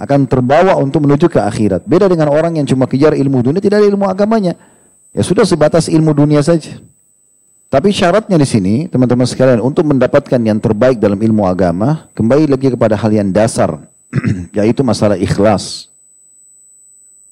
Akan 0.00 0.24
terbawa 0.24 0.80
untuk 0.80 1.04
menuju 1.04 1.28
ke 1.28 1.36
akhirat. 1.36 1.84
Beda 1.84 2.08
dengan 2.08 2.32
orang 2.32 2.56
yang 2.56 2.64
cuma 2.64 2.88
kejar 2.88 3.12
ilmu 3.12 3.44
dunia, 3.44 3.60
tidak 3.60 3.84
ada 3.84 3.88
ilmu 3.92 4.08
agamanya. 4.08 4.56
Ya 5.12 5.20
sudah 5.20 5.44
sebatas 5.44 5.92
ilmu 5.92 6.16
dunia 6.16 6.40
saja. 6.40 6.80
Tapi 7.70 7.92
syaratnya 7.92 8.34
di 8.34 8.48
sini, 8.48 8.74
teman-teman 8.88 9.28
sekalian, 9.28 9.60
untuk 9.62 9.86
mendapatkan 9.86 10.40
yang 10.42 10.58
terbaik 10.58 10.98
dalam 10.98 11.20
ilmu 11.20 11.46
agama, 11.46 12.10
kembali 12.16 12.50
lagi 12.50 12.72
kepada 12.72 12.98
hal 12.98 13.12
yang 13.12 13.30
dasar, 13.30 13.76
yaitu 14.56 14.82
masalah 14.82 15.14
ikhlas. 15.14 15.86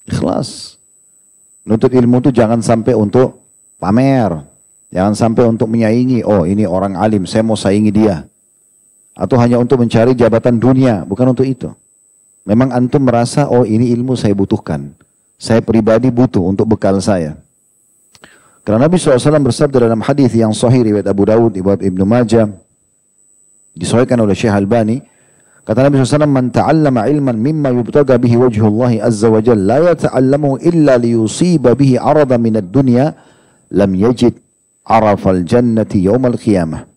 Ikhlas. 0.06 0.78
Nuntut 1.66 1.90
ilmu 1.90 2.22
itu 2.22 2.30
jangan 2.30 2.62
sampai 2.62 2.94
untuk 2.94 3.42
pamer, 3.82 4.46
jangan 4.94 5.16
sampai 5.18 5.42
untuk 5.48 5.66
menyaingi, 5.72 6.22
oh 6.22 6.46
ini 6.46 6.68
orang 6.68 6.94
alim, 6.94 7.26
saya 7.26 7.42
mau 7.42 7.58
saingi 7.58 7.90
dia. 7.90 8.28
Atau 9.18 9.40
hanya 9.42 9.58
untuk 9.58 9.82
mencari 9.82 10.14
jabatan 10.14 10.60
dunia, 10.62 11.02
bukan 11.02 11.34
untuk 11.34 11.48
itu. 11.48 11.74
Memang 12.48 12.72
antum 12.72 13.04
merasa, 13.04 13.44
oh 13.44 13.68
ini 13.68 13.92
ilmu 13.92 14.16
saya 14.16 14.32
butuhkan. 14.32 14.96
Saya 15.36 15.60
pribadi 15.60 16.08
butuh 16.08 16.40
untuk 16.40 16.64
bekal 16.64 16.96
saya. 17.04 17.36
Karena 18.64 18.88
Nabi 18.88 18.96
SAW 18.96 19.20
bersabda 19.44 19.84
dalam 19.84 20.00
hadis 20.00 20.32
yang 20.32 20.56
sahih 20.56 20.80
riwayat 20.80 21.04
Abu 21.12 21.28
Dawud, 21.28 21.52
Ibnu 21.60 22.04
Majah, 22.08 22.48
disahihkan 23.76 24.16
oleh 24.16 24.32
Syekh 24.32 24.48
Albani, 24.48 25.04
kata 25.68 25.84
Nabi 25.84 26.00
SAW, 26.00 26.24
"Man 26.24 26.48
ta'allama 26.48 27.04
ilman 27.12 27.36
mimma 27.36 27.68
yubtaga 27.68 28.16
bihi 28.16 28.40
wajhullah 28.40 28.96
azza 29.04 29.28
wa 29.28 29.44
jalla, 29.44 29.76
la 29.76 29.92
yata'allamu 29.92 30.56
illa 30.64 30.96
liyusiba 30.96 31.76
bihi 31.76 32.00
arada 32.00 32.40
min 32.40 32.64
ad-dunya, 32.64 33.12
lam 33.76 33.92
yajid 33.92 34.40
arafal 34.88 35.44
jannati 35.44 36.08
yawmal 36.08 36.40
qiyamah." 36.40 36.87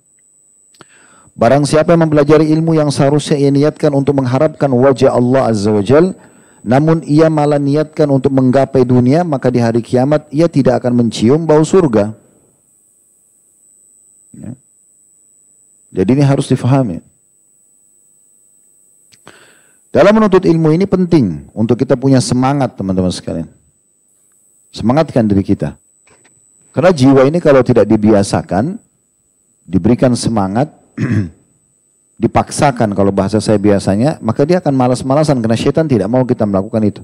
Barang 1.31 1.63
siapa 1.63 1.95
yang 1.95 2.07
mempelajari 2.07 2.51
ilmu 2.51 2.75
yang 2.75 2.91
seharusnya 2.91 3.39
ia 3.39 3.51
niatkan 3.51 3.91
untuk 3.95 4.19
mengharapkan 4.19 4.67
wajah 4.67 5.15
Allah 5.15 5.47
Azza 5.47 5.71
wa 5.71 5.79
Jalla, 5.79 6.13
namun 6.61 7.01
ia 7.07 7.31
malah 7.31 7.57
niatkan 7.57 8.05
untuk 8.11 8.29
menggapai 8.29 8.85
dunia, 8.85 9.25
maka 9.25 9.49
di 9.49 9.57
hari 9.57 9.81
kiamat 9.81 10.29
ia 10.29 10.45
tidak 10.45 10.83
akan 10.83 11.01
mencium 11.05 11.47
bau 11.47 11.63
surga. 11.65 12.13
Ya. 14.35 14.51
Jadi 15.91 16.09
ini 16.19 16.23
harus 16.23 16.47
difahami. 16.47 17.03
Dalam 19.91 20.15
menuntut 20.15 20.47
ilmu 20.47 20.71
ini 20.71 20.87
penting 20.87 21.51
untuk 21.51 21.75
kita 21.75 21.99
punya 21.99 22.23
semangat 22.23 22.79
teman-teman 22.79 23.11
sekalian. 23.11 23.51
Semangatkan 24.71 25.27
diri 25.27 25.43
kita. 25.43 25.75
Karena 26.71 26.95
jiwa 26.95 27.27
ini 27.27 27.43
kalau 27.43 27.59
tidak 27.59 27.83
dibiasakan, 27.91 28.79
diberikan 29.67 30.15
semangat, 30.15 30.71
dipaksakan 32.21 32.93
kalau 32.93 33.09
bahasa 33.09 33.41
saya 33.41 33.57
biasanya, 33.57 34.21
maka 34.21 34.45
dia 34.45 34.61
akan 34.61 34.73
malas-malasan 34.77 35.41
karena 35.41 35.57
syaitan 35.57 35.89
tidak 35.89 36.05
mau 36.05 36.21
kita 36.21 36.45
melakukan 36.45 36.81
itu. 36.85 37.01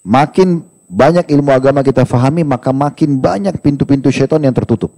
Makin 0.00 0.64
banyak 0.88 1.28
ilmu 1.28 1.52
agama 1.52 1.84
kita 1.84 2.08
fahami, 2.08 2.40
maka 2.40 2.72
makin 2.72 3.20
banyak 3.20 3.60
pintu-pintu 3.60 4.08
syaitan 4.08 4.40
yang 4.40 4.56
tertutup. 4.56 4.96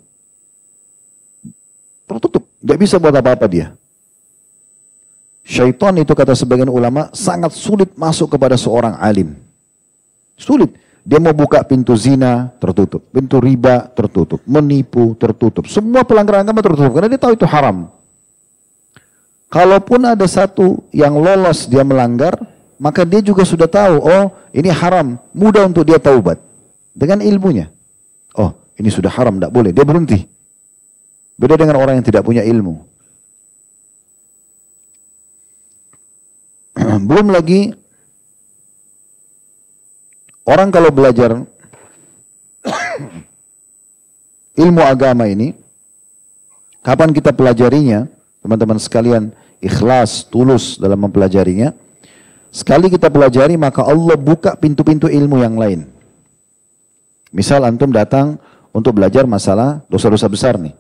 Tertutup, 2.07 2.47
tidak 2.63 2.79
bisa 2.79 3.03
buat 3.03 3.13
apa-apa 3.13 3.47
dia. 3.51 3.75
Syaitan 5.43 5.99
itu 5.99 6.15
kata 6.15 6.39
sebagian 6.39 6.71
ulama 6.71 7.11
sangat 7.11 7.51
sulit 7.51 7.91
masuk 7.99 8.39
kepada 8.39 8.55
seorang 8.55 8.95
alim. 9.03 9.35
Sulit. 10.39 10.71
Dia 11.03 11.19
mau 11.19 11.35
buka 11.35 11.67
pintu 11.67 11.99
zina, 11.99 12.55
tertutup. 12.63 13.03
Pintu 13.11 13.43
riba, 13.43 13.91
tertutup. 13.91 14.39
Menipu, 14.47 15.19
tertutup. 15.19 15.67
Semua 15.67 16.07
pelanggaran 16.07 16.47
agama 16.47 16.63
tertutup. 16.63 16.95
Karena 16.95 17.11
dia 17.11 17.19
tahu 17.19 17.35
itu 17.35 17.43
haram. 17.43 17.91
Kalaupun 19.53 20.01
ada 20.09 20.25
satu 20.25 20.81
yang 20.97 21.13
lolos 21.13 21.69
dia 21.69 21.85
melanggar, 21.85 22.41
maka 22.81 23.05
dia 23.05 23.21
juga 23.21 23.45
sudah 23.45 23.69
tahu, 23.69 24.01
oh 24.01 24.33
ini 24.57 24.73
haram, 24.73 25.21
mudah 25.37 25.69
untuk 25.69 25.85
dia 25.85 26.01
taubat. 26.01 26.41
Dengan 26.97 27.21
ilmunya. 27.21 27.69
Oh 28.33 28.57
ini 28.81 28.89
sudah 28.89 29.13
haram, 29.13 29.37
tidak 29.37 29.53
boleh, 29.53 29.77
dia 29.77 29.85
berhenti. 29.85 30.25
Beda 31.37 31.61
dengan 31.61 31.77
orang 31.77 32.01
yang 32.01 32.07
tidak 32.09 32.25
punya 32.25 32.41
ilmu. 32.41 32.81
Belum 37.13 37.29
lagi, 37.29 37.77
orang 40.49 40.73
kalau 40.73 40.89
belajar 40.89 41.45
ilmu 44.65 44.81
agama 44.81 45.29
ini, 45.29 45.53
kapan 46.81 47.13
kita 47.13 47.37
pelajarinya, 47.37 48.09
teman-teman 48.41 48.81
sekalian, 48.81 49.42
ikhlas, 49.63 50.27
tulus 50.27 50.77
dalam 50.77 50.99
mempelajarinya. 51.07 51.71
Sekali 52.53 52.93
kita 52.93 53.09
pelajari 53.09 53.57
maka 53.57 53.81
Allah 53.87 54.19
buka 54.19 54.59
pintu-pintu 54.59 55.09
ilmu 55.09 55.41
yang 55.41 55.57
lain. 55.57 55.89
Misal 57.33 57.65
antum 57.65 57.89
datang 57.89 58.37
untuk 58.77 59.01
belajar 59.01 59.25
masalah 59.25 59.81
dosa-dosa 59.89 60.29
besar 60.29 60.61
nih. 60.61 60.77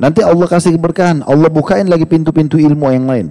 Nanti 0.00 0.24
Allah 0.24 0.48
kasih 0.48 0.80
keberkahan, 0.80 1.20
Allah 1.28 1.52
bukain 1.52 1.84
lagi 1.84 2.08
pintu-pintu 2.08 2.56
ilmu 2.56 2.88
yang 2.88 3.04
lain. 3.04 3.26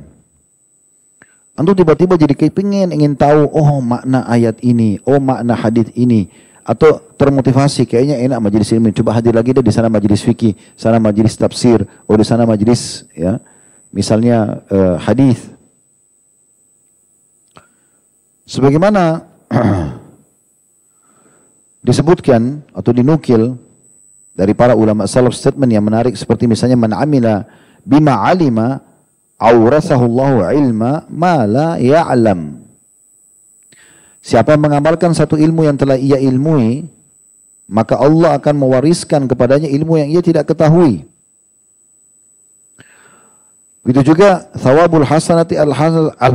Antum 1.58 1.74
tiba-tiba 1.74 2.14
jadi 2.18 2.38
kepingin 2.38 2.94
ingin 2.94 3.18
tahu, 3.18 3.50
oh 3.50 3.82
makna 3.82 4.26
ayat 4.30 4.62
ini, 4.62 5.02
oh 5.06 5.18
makna 5.18 5.58
hadis 5.58 5.90
ini. 5.98 6.30
Atau 6.64 7.02
termotivasi, 7.20 7.84
kayaknya 7.84 8.24
enak 8.24 8.40
majelis 8.40 8.72
ilmu. 8.72 8.94
Coba 8.96 9.20
hadir 9.20 9.36
lagi 9.36 9.52
deh 9.52 9.66
di 9.66 9.74
sana 9.74 9.92
majelis 9.92 10.24
fikih, 10.24 10.56
sana 10.78 11.02
majelis 11.02 11.36
tafsir, 11.36 11.84
oh 12.08 12.16
di 12.16 12.26
sana 12.26 12.48
majelis 12.48 13.04
ya 13.12 13.42
misalnya 13.94 14.66
uh, 14.74 14.98
hadis. 14.98 15.38
Sebagaimana 18.44 19.24
disebutkan 21.88 22.66
atau 22.74 22.92
dinukil 22.92 23.56
dari 24.34 24.52
para 24.58 24.74
ulama 24.74 25.06
salaf 25.06 25.38
statement 25.38 25.72
yang 25.72 25.86
menarik 25.86 26.18
seperti 26.18 26.50
misalnya 26.50 26.76
man 26.76 26.92
amila 26.92 27.46
bima 27.86 28.26
alima 28.26 28.82
awrasahu 29.38 30.44
ilma 30.52 31.06
ma 31.08 31.46
la 31.46 31.78
ya'lam. 31.78 32.66
Siapa 34.24 34.56
yang 34.56 34.64
mengamalkan 34.66 35.12
satu 35.14 35.36
ilmu 35.36 35.68
yang 35.68 35.76
telah 35.76 36.00
ia 36.00 36.16
ilmui 36.18 36.88
maka 37.68 38.00
Allah 38.00 38.40
akan 38.40 38.56
mewariskan 38.56 39.28
kepadanya 39.28 39.68
ilmu 39.72 40.00
yang 40.00 40.10
ia 40.12 40.22
tidak 40.24 40.52
ketahui 40.52 41.08
Begitu 43.84 44.16
juga 44.16 44.48
thawabul 44.56 45.04
hasanati 45.04 45.60
al 45.60 45.76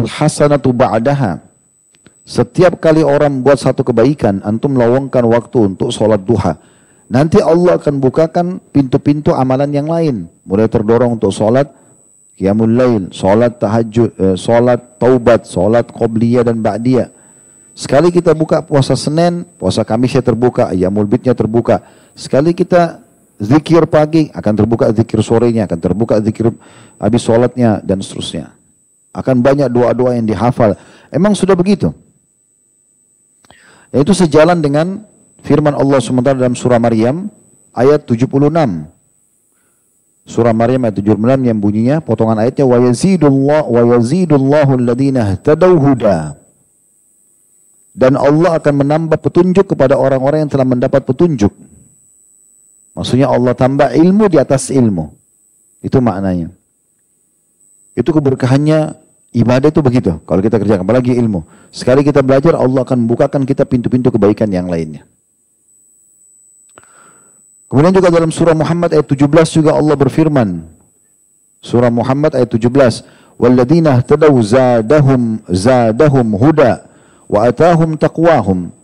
hasanatu 0.04 0.68
ba'daha. 0.76 1.40
Setiap 2.28 2.76
kali 2.76 3.00
orang 3.00 3.40
buat 3.40 3.56
satu 3.56 3.80
kebaikan, 3.80 4.44
antum 4.44 4.76
lawangkan 4.76 5.24
waktu 5.24 5.72
untuk 5.72 5.88
sholat 5.88 6.20
duha. 6.28 6.60
Nanti 7.08 7.40
Allah 7.40 7.80
akan 7.80 8.04
bukakan 8.04 8.60
pintu-pintu 8.68 9.32
amalan 9.32 9.72
yang 9.72 9.88
lain. 9.88 10.28
Mulai 10.44 10.68
terdorong 10.68 11.16
untuk 11.16 11.32
sholat 11.32 11.72
qiyamul 12.36 12.68
lail, 12.68 13.02
sholat 13.16 13.56
tahajud, 13.56 14.12
eh, 14.20 14.36
sholat 14.36 15.00
taubat, 15.00 15.48
sholat 15.48 15.88
qobliyah 15.88 16.44
dan 16.44 16.60
ba'diyah. 16.60 17.08
Sekali 17.72 18.12
kita 18.12 18.36
buka 18.36 18.60
puasa 18.60 18.92
Senin, 18.92 19.48
puasa 19.56 19.88
Kamisnya 19.88 20.20
terbuka, 20.20 20.68
ayamul 20.68 21.08
bidnya 21.08 21.32
terbuka. 21.32 21.80
Sekali 22.12 22.52
kita 22.52 23.00
zikir 23.38 23.86
pagi, 23.86 24.28
akan 24.34 24.52
terbuka 24.54 24.90
zikir 24.90 25.22
sorenya, 25.22 25.70
akan 25.70 25.78
terbuka 25.78 26.18
zikir 26.18 26.50
habis 26.98 27.22
sholatnya, 27.22 27.78
dan 27.86 28.02
seterusnya. 28.02 28.52
Akan 29.14 29.40
banyak 29.40 29.70
doa-doa 29.70 30.18
yang 30.18 30.26
dihafal. 30.26 30.76
Emang 31.08 31.32
sudah 31.32 31.56
begitu. 31.56 31.94
Itu 33.88 34.12
sejalan 34.12 34.60
dengan 34.60 35.00
firman 35.40 35.72
Allah 35.72 35.96
SWT 35.96 36.36
dalam 36.36 36.52
surah 36.52 36.76
Maryam 36.76 37.32
ayat 37.72 38.04
76. 38.04 38.28
Surah 40.28 40.52
Maryam 40.52 40.84
ayat 40.84 41.00
76 41.00 41.48
yang 41.48 41.56
bunyinya 41.56 41.96
potongan 42.04 42.36
ayatnya 42.44 42.68
wa 42.68 42.76
yazidullah 42.84 43.64
wa 43.64 43.80
yazidullahu 43.96 44.76
alladhina 44.76 45.24
ihtadaw 45.24 45.72
huda. 45.72 46.36
Dan 47.96 48.14
Allah 48.14 48.60
akan 48.60 48.74
menambah 48.84 49.18
petunjuk 49.18 49.72
kepada 49.74 49.96
orang-orang 49.96 50.46
yang 50.46 50.52
telah 50.52 50.68
mendapat 50.68 51.02
petunjuk. 51.02 51.50
Maksudnya 52.98 53.30
Allah 53.30 53.54
tambah 53.54 53.94
ilmu 53.94 54.26
di 54.26 54.42
atas 54.42 54.74
ilmu. 54.74 55.14
Itu 55.78 56.02
maknanya. 56.02 56.50
Itu 57.94 58.10
keberkahannya 58.10 58.98
ibadah 59.38 59.70
itu 59.70 59.78
begitu. 59.78 60.18
Kalau 60.26 60.42
kita 60.42 60.58
kerjakan, 60.58 60.82
apalagi 60.82 61.14
ilmu. 61.14 61.46
Sekali 61.70 62.02
kita 62.02 62.26
belajar, 62.26 62.58
Allah 62.58 62.82
akan 62.82 63.06
membukakan 63.06 63.46
kita 63.46 63.62
pintu-pintu 63.70 64.10
kebaikan 64.10 64.50
yang 64.50 64.66
lainnya. 64.66 65.06
Kemudian 67.70 67.94
juga 67.94 68.10
dalam 68.10 68.34
surah 68.34 68.56
Muhammad 68.58 68.90
ayat 68.96 69.06
17 69.06 69.62
juga 69.62 69.78
Allah 69.78 69.94
berfirman. 69.94 70.66
Surah 71.62 71.94
Muhammad 71.94 72.34
ayat 72.34 72.50
17. 72.50 73.06
Walladina 73.38 74.02
ihtadaw 74.02 74.34
zadahum 74.42 75.38
zadahum 75.46 76.26
huda 76.34 76.82
wa 77.30 77.46
atahum 77.46 77.94
taqwahum. 77.94 78.74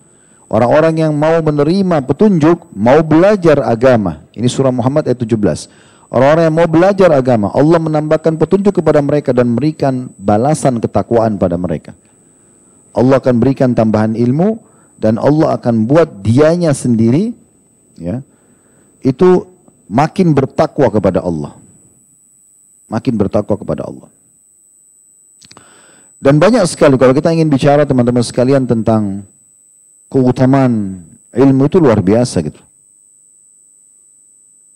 Orang-orang 0.48 1.00
yang 1.00 1.12
mau 1.16 1.40
menerima 1.40 2.04
petunjuk, 2.04 2.68
mau 2.76 3.00
belajar 3.00 3.64
agama. 3.64 4.22
Ini 4.36 4.46
surah 4.46 4.70
Muhammad 4.70 5.08
ayat 5.08 5.18
17. 5.18 5.68
Orang-orang 6.12 6.44
yang 6.46 6.56
mau 6.56 6.68
belajar 6.70 7.10
agama, 7.10 7.50
Allah 7.50 7.80
menambahkan 7.80 8.38
petunjuk 8.38 8.78
kepada 8.78 9.02
mereka 9.02 9.34
dan 9.34 9.50
memberikan 9.50 10.12
balasan 10.20 10.78
ketakwaan 10.78 11.40
pada 11.40 11.58
mereka. 11.58 11.96
Allah 12.94 13.18
akan 13.18 13.34
berikan 13.42 13.74
tambahan 13.74 14.14
ilmu 14.14 14.62
dan 15.02 15.18
Allah 15.18 15.58
akan 15.58 15.90
buat 15.90 16.22
dianya 16.22 16.70
sendiri 16.70 17.34
ya 17.98 18.22
itu 19.02 19.50
makin 19.90 20.30
bertakwa 20.32 20.88
kepada 20.88 21.20
Allah. 21.20 21.58
Makin 22.86 23.14
bertakwa 23.18 23.58
kepada 23.58 23.82
Allah. 23.84 24.08
Dan 26.22 26.40
banyak 26.40 26.64
sekali 26.70 26.96
kalau 26.96 27.12
kita 27.12 27.34
ingin 27.34 27.50
bicara 27.50 27.84
teman-teman 27.84 28.24
sekalian 28.24 28.64
tentang 28.64 29.26
keutamaan 30.14 31.02
ilmu 31.34 31.66
itu 31.66 31.82
luar 31.82 31.98
biasa 31.98 32.38
gitu. 32.46 32.62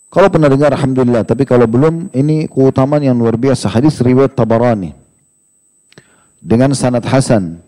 Kalau 0.09 0.27
pernah 0.27 0.49
dengar 0.51 0.73
Alhamdulillah, 0.75 1.23
tapi 1.23 1.45
kalau 1.47 1.69
belum 1.69 2.11
ini 2.11 2.49
keutamaan 2.49 3.05
yang 3.05 3.15
luar 3.15 3.39
biasa. 3.39 3.71
Hadis 3.71 4.01
riwayat 4.01 4.35
Tabarani 4.35 4.91
dengan 6.41 6.73
sanad 6.75 7.05
Hasan. 7.05 7.61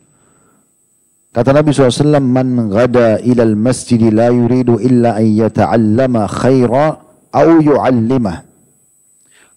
Kata 1.32 1.56
Nabi 1.56 1.72
SAW, 1.72 2.20
Man 2.20 2.68
gada 2.68 3.22
ilal 3.24 3.56
masjid 3.56 4.02
la 4.12 4.34
yuridu 4.34 4.82
illa 4.84 5.16
an 5.16 5.28
yata'allama 5.32 6.28
khaira 6.28 7.00
au 7.32 7.50
yu'allimah. 7.62 8.44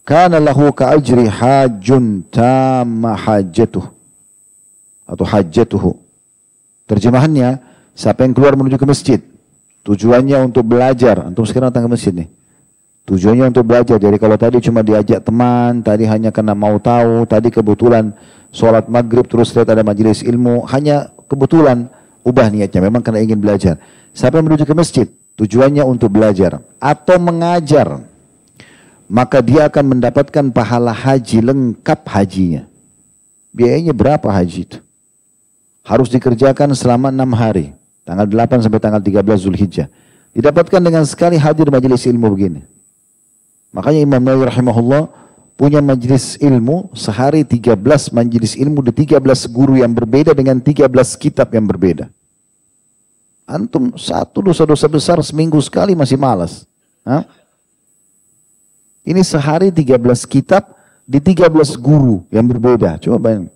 Kana 0.04 0.38
lahu 0.38 0.70
ka'ajri 0.70 1.26
hajjun 1.26 2.28
tamma 2.28 3.16
hajjatuh 3.16 3.82
atau 5.08 5.24
hajatuhu. 5.24 5.96
Terjemahannya, 6.84 7.73
siapa 7.94 8.26
yang 8.26 8.34
keluar 8.34 8.58
menuju 8.58 8.76
ke 8.76 8.86
masjid, 8.86 9.20
tujuannya 9.86 10.50
untuk 10.50 10.66
belajar. 10.66 11.22
Antum 11.24 11.46
sekarang 11.46 11.70
datang 11.70 11.86
ke 11.86 11.90
masjid 11.94 12.12
nih. 12.12 12.28
Tujuannya 13.04 13.52
untuk 13.52 13.64
belajar. 13.68 13.96
Jadi 14.00 14.16
kalau 14.16 14.36
tadi 14.36 14.56
cuma 14.64 14.80
diajak 14.82 15.22
teman, 15.22 15.80
tadi 15.84 16.04
hanya 16.08 16.34
karena 16.34 16.56
mau 16.56 16.76
tahu, 16.80 17.28
tadi 17.28 17.52
kebetulan 17.52 18.10
sholat 18.50 18.90
maghrib 18.90 19.24
terus 19.28 19.54
lihat 19.54 19.70
ada 19.70 19.84
majelis 19.86 20.24
ilmu, 20.24 20.66
hanya 20.68 21.12
kebetulan 21.28 21.88
ubah 22.24 22.48
niatnya, 22.48 22.80
memang 22.84 23.04
karena 23.04 23.20
ingin 23.22 23.38
belajar. 23.38 23.78
Siapa 24.16 24.40
yang 24.40 24.48
menuju 24.48 24.64
ke 24.64 24.74
masjid, 24.74 25.06
tujuannya 25.36 25.84
untuk 25.84 26.16
belajar 26.16 26.64
atau 26.80 27.16
mengajar, 27.20 28.00
maka 29.04 29.44
dia 29.44 29.68
akan 29.68 29.98
mendapatkan 29.98 30.44
pahala 30.48 30.96
haji 30.96 31.44
lengkap 31.44 32.00
hajinya. 32.08 32.64
Biayanya 33.52 33.92
berapa 33.92 34.32
haji 34.32 34.60
itu? 34.64 34.78
harus 35.84 36.08
dikerjakan 36.08 36.72
selama 36.72 37.12
enam 37.12 37.30
hari. 37.36 37.76
Tanggal 38.04 38.28
8 38.28 38.60
sampai 38.60 38.80
tanggal 38.80 39.00
13 39.00 39.24
Zulhijjah. 39.40 39.88
Didapatkan 40.36 40.80
dengan 40.80 41.08
sekali 41.08 41.40
hadir 41.40 41.72
majelis 41.72 42.04
ilmu 42.04 42.28
begini. 42.36 42.60
Makanya 43.72 44.04
Imam 44.04 44.20
Nawawi 44.20 44.52
rahimahullah 44.52 45.02
punya 45.56 45.80
majelis 45.80 46.36
ilmu 46.38 46.92
sehari 46.92 47.46
13 47.46 47.78
majelis 48.12 48.52
ilmu 48.58 48.84
di 48.84 48.92
13 49.08 49.22
guru 49.48 49.80
yang 49.80 49.94
berbeda 49.96 50.34
dengan 50.34 50.60
13 50.60 50.90
kitab 51.16 51.48
yang 51.54 51.64
berbeda. 51.64 52.10
Antum 53.46 53.94
satu 53.94 54.42
dosa-dosa 54.42 54.86
besar 54.90 55.18
seminggu 55.22 55.56
sekali 55.62 55.96
masih 55.96 56.18
malas. 56.18 56.66
Hah? 57.06 57.24
Ini 59.04 59.20
sehari 59.22 59.68
13 59.70 60.00
kitab 60.24 60.74
di 61.04 61.20
13 61.20 61.76
guru 61.76 62.24
yang 62.32 62.48
berbeda. 62.48 62.96
Coba 62.98 63.30
bayangin. 63.30 63.53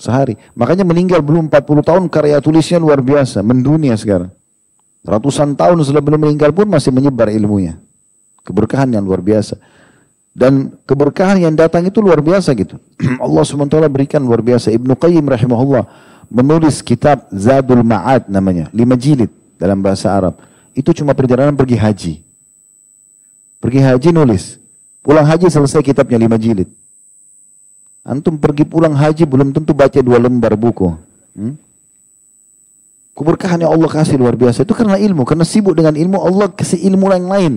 Sehari. 0.00 0.40
Makanya 0.56 0.88
meninggal 0.88 1.20
belum 1.20 1.52
40 1.52 1.84
tahun 1.84 2.02
karya 2.08 2.40
tulisnya 2.40 2.80
luar 2.80 3.04
biasa. 3.04 3.44
Mendunia 3.44 3.92
sekarang. 4.00 4.32
Ratusan 5.04 5.52
tahun 5.52 5.84
setelah 5.84 6.00
belum 6.00 6.20
meninggal 6.24 6.56
pun 6.56 6.64
masih 6.64 6.88
menyebar 6.88 7.28
ilmunya. 7.28 7.76
Keberkahan 8.40 8.88
yang 8.88 9.04
luar 9.04 9.20
biasa. 9.20 9.60
Dan 10.32 10.72
keberkahan 10.88 11.36
yang 11.44 11.52
datang 11.52 11.84
itu 11.84 12.00
luar 12.00 12.24
biasa 12.24 12.56
gitu. 12.56 12.80
Allah 13.24 13.44
SWT 13.44 13.76
berikan 13.92 14.24
luar 14.24 14.40
biasa. 14.40 14.72
Ibnu 14.72 14.96
Qayyim 14.96 15.28
rahimahullah 15.28 15.84
menulis 16.32 16.80
kitab 16.80 17.28
Zadul 17.28 17.84
Ma'ad 17.84 18.32
namanya. 18.32 18.72
Lima 18.72 18.96
jilid 18.96 19.28
dalam 19.60 19.84
bahasa 19.84 20.16
Arab. 20.16 20.40
Itu 20.72 20.96
cuma 20.96 21.12
perjalanan 21.12 21.52
pergi 21.52 21.76
haji. 21.76 22.14
Pergi 23.60 23.80
haji 23.84 24.08
nulis. 24.16 24.56
Pulang 25.04 25.28
haji 25.28 25.52
selesai 25.52 25.84
kitabnya 25.84 26.16
lima 26.16 26.40
jilid. 26.40 26.72
Antum 28.00 28.40
pergi 28.40 28.64
pulang 28.64 28.96
haji 28.96 29.28
belum 29.28 29.52
tentu 29.52 29.76
baca 29.76 30.00
dua 30.00 30.16
lembar 30.16 30.56
buku. 30.56 30.88
Hmm? 31.36 31.54
Keberkahan 33.12 33.60
yang 33.60 33.76
Allah 33.76 33.90
kasih 33.92 34.16
luar 34.16 34.32
biasa. 34.32 34.64
Itu 34.64 34.72
karena 34.72 34.96
ilmu. 34.96 35.28
Karena 35.28 35.44
sibuk 35.44 35.76
dengan 35.76 35.92
ilmu, 35.92 36.16
Allah 36.16 36.48
kasih 36.48 36.80
ilmu 36.88 37.12
yang 37.12 37.28
lain. 37.28 37.54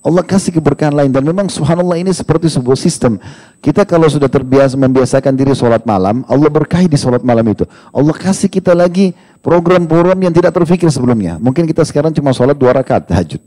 Allah 0.00 0.24
kasih 0.24 0.56
keberkahan 0.56 0.96
lain. 0.96 1.12
Dan 1.12 1.28
memang 1.28 1.52
subhanallah 1.52 2.00
ini 2.00 2.08
seperti 2.16 2.48
sebuah 2.48 2.78
sistem. 2.80 3.20
Kita 3.60 3.84
kalau 3.84 4.08
sudah 4.08 4.32
terbiasa 4.32 4.80
membiasakan 4.80 5.36
diri 5.36 5.52
sholat 5.52 5.84
malam, 5.84 6.24
Allah 6.24 6.48
berkahi 6.48 6.88
di 6.88 6.96
sholat 6.96 7.20
malam 7.20 7.44
itu. 7.52 7.68
Allah 7.92 8.16
kasih 8.16 8.48
kita 8.48 8.72
lagi 8.72 9.12
program-program 9.44 10.16
yang 10.16 10.32
tidak 10.32 10.56
terfikir 10.56 10.88
sebelumnya. 10.88 11.36
Mungkin 11.36 11.68
kita 11.68 11.84
sekarang 11.84 12.16
cuma 12.16 12.32
sholat 12.32 12.56
dua 12.56 12.72
rakaat 12.72 13.12
tahajud. 13.12 13.44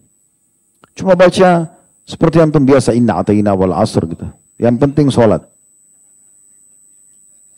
Cuma 0.93 1.17
baca 1.17 1.73
seperti 2.05 2.38
yang 2.38 2.53
biasa, 2.53 2.93
inna 2.93 3.17
atayina 3.17 3.57
wal 3.57 3.73
asr 3.73 4.05
gitu. 4.05 4.29
Yang 4.62 4.75
penting 4.77 5.07
sholat. 5.10 5.50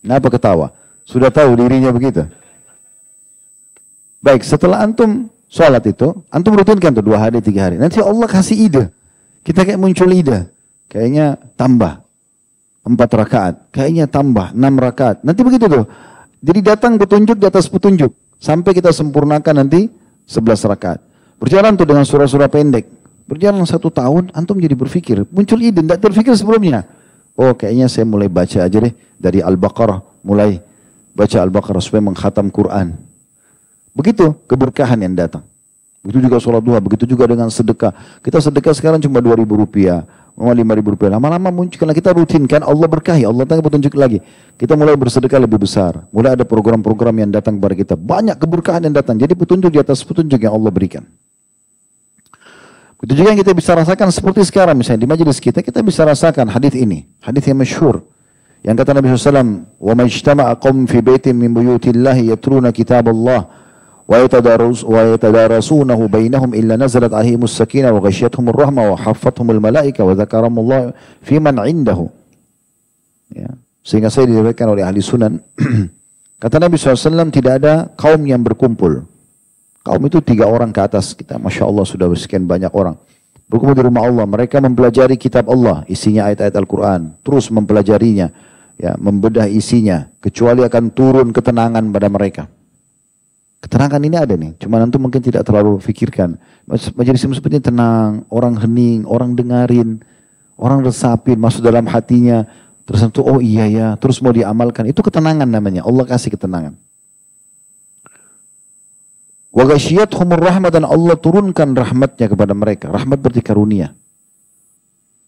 Kenapa 0.03 0.27
ketawa? 0.27 0.67
Sudah 1.07 1.31
tahu 1.31 1.55
dirinya 1.55 1.95
begitu. 1.95 2.27
Baik, 4.19 4.43
setelah 4.43 4.83
antum 4.83 5.31
sholat 5.47 5.83
itu, 5.87 6.11
antum 6.27 6.55
rutinkan 6.59 6.91
tuh 6.91 7.03
dua 7.03 7.23
hari, 7.23 7.39
tiga 7.39 7.71
hari. 7.71 7.79
Nanti 7.79 8.03
Allah 8.03 8.27
kasih 8.27 8.67
ide. 8.67 8.83
Kita 9.47 9.63
kayak 9.63 9.79
muncul 9.79 10.11
ide. 10.11 10.47
Kayaknya 10.91 11.39
tambah. 11.55 12.03
Empat 12.83 13.09
rakaat. 13.15 13.55
Kayaknya 13.71 14.11
tambah. 14.11 14.51
Enam 14.51 14.75
rakaat. 14.79 15.23
Nanti 15.23 15.43
begitu 15.43 15.71
tuh. 15.71 15.87
Jadi 16.43 16.59
datang 16.59 16.99
petunjuk 16.99 17.39
di 17.39 17.47
atas 17.47 17.71
petunjuk. 17.71 18.11
Sampai 18.39 18.75
kita 18.75 18.91
sempurnakan 18.91 19.63
nanti 19.63 19.87
sebelas 20.27 20.63
rakaat. 20.67 20.99
Berjalan 21.39 21.75
tuh 21.79 21.87
dengan 21.87 22.03
surah-surah 22.03 22.51
pendek. 22.51 22.87
Berjalan 23.23 23.63
satu 23.63 23.87
tahun, 23.87 24.35
antum 24.35 24.59
jadi 24.59 24.75
berpikir. 24.75 25.23
Muncul 25.31 25.59
ide, 25.63 25.79
tidak 25.79 25.99
terpikir 26.03 26.35
sebelumnya. 26.35 26.83
Oh 27.33 27.53
kayaknya 27.57 27.89
saya 27.89 28.05
mulai 28.05 28.29
baca 28.29 28.65
aja 28.65 28.77
deh 28.77 28.93
dari 29.17 29.41
Al-Baqarah. 29.41 30.01
Mulai 30.21 30.61
baca 31.17 31.37
Al-Baqarah 31.41 31.81
supaya 31.81 32.01
menghatam 32.05 32.53
Quran. 32.53 32.93
Begitu 33.93 34.33
keberkahan 34.49 35.01
yang 35.01 35.13
datang. 35.13 35.45
Begitu 36.03 36.27
juga 36.27 36.35
sholat 36.35 36.59
duha, 36.59 36.83
begitu 36.83 37.07
juga 37.07 37.23
dengan 37.31 37.47
sedekah. 37.47 37.95
Kita 38.19 38.43
sedekah 38.43 38.75
sekarang 38.75 38.99
cuma 38.99 39.23
2 39.23 39.39
ribu 39.39 39.55
rupiah, 39.55 40.03
mau 40.35 40.51
5 40.51 40.59
ribu 40.75 40.99
rupiah. 40.99 41.15
Lama-lama 41.15 41.47
muncul, 41.47 41.79
karena 41.79 41.95
kita 41.95 42.11
rutin 42.11 42.43
kan, 42.43 42.59
Allah 42.59 42.91
berkahi, 42.91 43.23
Allah 43.23 43.47
tanya 43.47 43.63
petunjuk 43.63 43.95
lagi. 43.95 44.19
Kita 44.59 44.75
mulai 44.75 44.99
bersedekah 44.99 45.39
lebih 45.39 45.63
besar. 45.63 46.03
Mulai 46.11 46.35
ada 46.35 46.43
program-program 46.43 47.15
yang 47.23 47.31
datang 47.31 47.55
kepada 47.55 47.75
kita. 47.79 47.95
Banyak 47.95 48.35
keberkahan 48.35 48.83
yang 48.83 48.91
datang. 48.99 49.15
Jadi 49.15 49.31
petunjuk 49.31 49.71
di 49.71 49.79
atas 49.79 50.03
petunjuk 50.03 50.43
yang 50.43 50.51
Allah 50.51 50.75
berikan. 50.75 51.07
Itu 53.03 53.19
juga 53.19 53.35
yang 53.35 53.39
kita 53.43 53.51
bisa 53.51 53.75
rasakan 53.75 54.15
seperti 54.15 54.47
sekarang 54.47 54.79
misalnya 54.79 55.03
di 55.03 55.09
majelis 55.11 55.43
kita 55.43 55.59
kita 55.59 55.83
bisa 55.83 56.07
rasakan 56.07 56.47
hadis 56.47 56.71
ini, 56.71 57.03
hadis 57.19 57.43
yang 57.43 57.59
masyhur 57.59 58.07
Yang 58.63 58.79
kata 58.79 58.95
Nabi 58.95 59.11
SAW, 59.11 59.67
"Wa 59.75 59.91
majtama'a 59.91 60.55
qaum 60.55 60.87
fi 60.87 61.03
baitin 61.03 61.35
min 61.35 61.51
buyutillahi 61.51 62.31
yatruna 62.31 62.71
kitab 62.71 63.11
Allah 63.11 63.51
wa 64.07 64.15
yatadarus 64.15 64.87
wa 64.87 65.03
yatadarasunahu 65.03 66.07
bainahum 66.07 66.55
illa 66.55 66.79
nazalat 66.79 67.11
alaihimus 67.11 67.59
sakinah 67.59 67.91
wa 67.91 67.99
ghasyiyatuhumur 67.99 68.55
rahmah 68.55 68.95
wa 68.95 68.95
haffathumul 68.95 69.59
malaika 69.59 70.07
wa 70.07 70.15
dzakaramullah 70.15 70.95
fi 71.19 71.43
man 71.43 71.59
'indahu." 71.59 72.07
Ya. 73.35 73.51
Sehingga 73.83 74.07
saya 74.07 74.31
diriwayatkan 74.31 74.63
oleh 74.63 74.87
ahli 74.87 75.03
sunan. 75.03 75.43
kata 76.43 76.55
Nabi 76.55 76.79
SAW 76.79 77.35
tidak 77.35 77.59
ada 77.59 77.91
kaum 77.99 78.23
yang 78.23 78.39
berkumpul. 78.47 79.03
Kaum 79.83 79.99
itu 80.07 80.23
tiga 80.23 80.47
orang 80.47 80.71
ke 80.71 80.79
atas 80.79 81.11
kita. 81.11 81.35
Masya 81.35 81.67
Allah 81.67 81.83
sudah 81.83 82.07
sekian 82.15 82.47
banyak 82.47 82.71
orang. 82.71 82.95
Berkumpul 83.51 83.75
di 83.75 83.83
rumah 83.83 84.07
Allah. 84.07 84.23
Mereka 84.23 84.63
mempelajari 84.63 85.19
kitab 85.19 85.51
Allah. 85.51 85.83
Isinya 85.91 86.31
ayat-ayat 86.31 86.55
Al-Quran. 86.55 87.19
Terus 87.19 87.51
mempelajarinya. 87.51 88.31
Ya, 88.79 88.95
membedah 88.95 89.45
isinya. 89.51 90.07
Kecuali 90.23 90.63
akan 90.63 90.83
turun 90.95 91.35
ketenangan 91.35 91.83
pada 91.91 92.07
mereka. 92.07 92.43
Ketenangan 93.59 94.01
ini 94.07 94.15
ada 94.15 94.33
nih. 94.39 94.55
Cuma 94.55 94.79
nanti 94.79 94.95
mungkin 94.95 95.19
tidak 95.19 95.43
terlalu 95.43 95.83
pikirkan. 95.83 96.39
Majelis 96.95 97.19
seperti 97.19 97.59
tenang. 97.59 98.23
Orang 98.31 98.55
hening. 98.55 99.03
Orang 99.03 99.35
dengarin. 99.35 99.99
Orang 100.55 100.79
resapin. 100.87 101.35
Masuk 101.35 101.59
dalam 101.59 101.83
hatinya 101.91 102.47
Terus 102.83 102.99
itu 103.07 103.23
oh 103.23 103.39
iya 103.39 103.65
ya, 103.71 103.87
terus 103.95 104.19
mau 104.19 104.35
diamalkan. 104.35 104.83
Itu 104.91 104.99
ketenangan 104.99 105.47
namanya. 105.47 105.87
Allah 105.87 106.03
kasih 106.03 106.35
ketenangan. 106.35 106.75
Wa 109.53 109.69
humur 109.69 110.41
rahmat 110.41 110.73
dan 110.73 110.83
Allah 110.89 111.13
turunkan 111.13 111.77
rahmatnya 111.77 112.25
kepada 112.25 112.57
mereka. 112.57 112.89
Rahmat 112.89 113.21
berarti 113.21 113.45
karunia. 113.45 113.93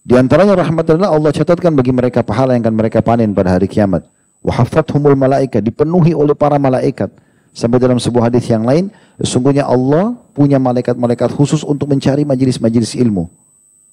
Di 0.01 0.17
antaranya 0.17 0.57
rahmat 0.57 0.85
adalah 0.89 1.13
Allah 1.13 1.29
catatkan 1.29 1.77
bagi 1.77 1.93
mereka 1.93 2.25
pahala 2.25 2.57
yang 2.57 2.65
akan 2.65 2.75
mereka 2.77 3.05
panen 3.05 3.37
pada 3.37 3.53
hari 3.53 3.69
kiamat. 3.69 4.05
Wa 4.41 4.65
humul 4.65 5.13
malaika 5.13 5.61
dipenuhi 5.61 6.17
oleh 6.17 6.33
para 6.33 6.57
malaikat. 6.57 7.13
Sampai 7.55 7.79
dalam 7.79 8.01
sebuah 8.01 8.27
hadis 8.27 8.49
yang 8.51 8.67
lain, 8.67 8.91
sesungguhnya 9.21 9.63
Allah 9.63 10.17
punya 10.35 10.59
malaikat-malaikat 10.59 11.31
khusus 11.31 11.63
untuk 11.63 11.87
mencari 11.87 12.27
majelis-majelis 12.27 12.99
ilmu. 12.99 13.31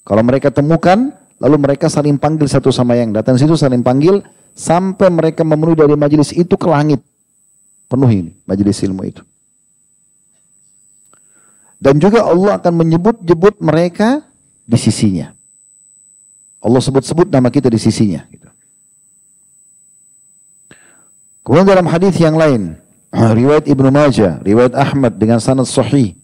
Kalau 0.02 0.24
mereka 0.26 0.50
temukan, 0.50 1.14
Lalu 1.42 1.56
mereka 1.58 1.90
saling 1.90 2.22
panggil 2.22 2.46
satu 2.46 2.70
sama 2.70 2.94
yang 2.94 3.10
datang 3.10 3.34
situ 3.34 3.58
saling 3.58 3.82
panggil 3.82 4.22
sampai 4.54 5.10
mereka 5.10 5.42
memenuhi 5.42 5.74
dari 5.74 5.98
majelis 5.98 6.30
itu 6.30 6.54
ke 6.54 6.70
langit. 6.70 7.02
Penuhi 7.90 8.30
majelis 8.46 8.78
ilmu 8.86 9.02
itu. 9.02 9.26
Dan 11.82 11.98
juga 11.98 12.22
Allah 12.22 12.62
akan 12.62 12.78
menyebut-nyebut 12.78 13.58
mereka 13.58 14.22
di 14.62 14.78
sisinya. 14.78 15.34
Allah 16.62 16.78
sebut-sebut 16.78 17.26
nama 17.26 17.50
kita 17.50 17.66
di 17.66 17.82
sisinya. 17.82 18.22
Gitu. 18.30 18.46
Kemudian 21.42 21.66
dalam 21.66 21.90
hadis 21.90 22.14
yang 22.22 22.38
lain, 22.38 22.78
riwayat 23.10 23.66
Ibnu 23.66 23.90
Majah, 23.90 24.38
riwayat 24.46 24.78
Ahmad 24.78 25.18
dengan 25.18 25.42
sanad 25.42 25.66
sahih. 25.66 26.14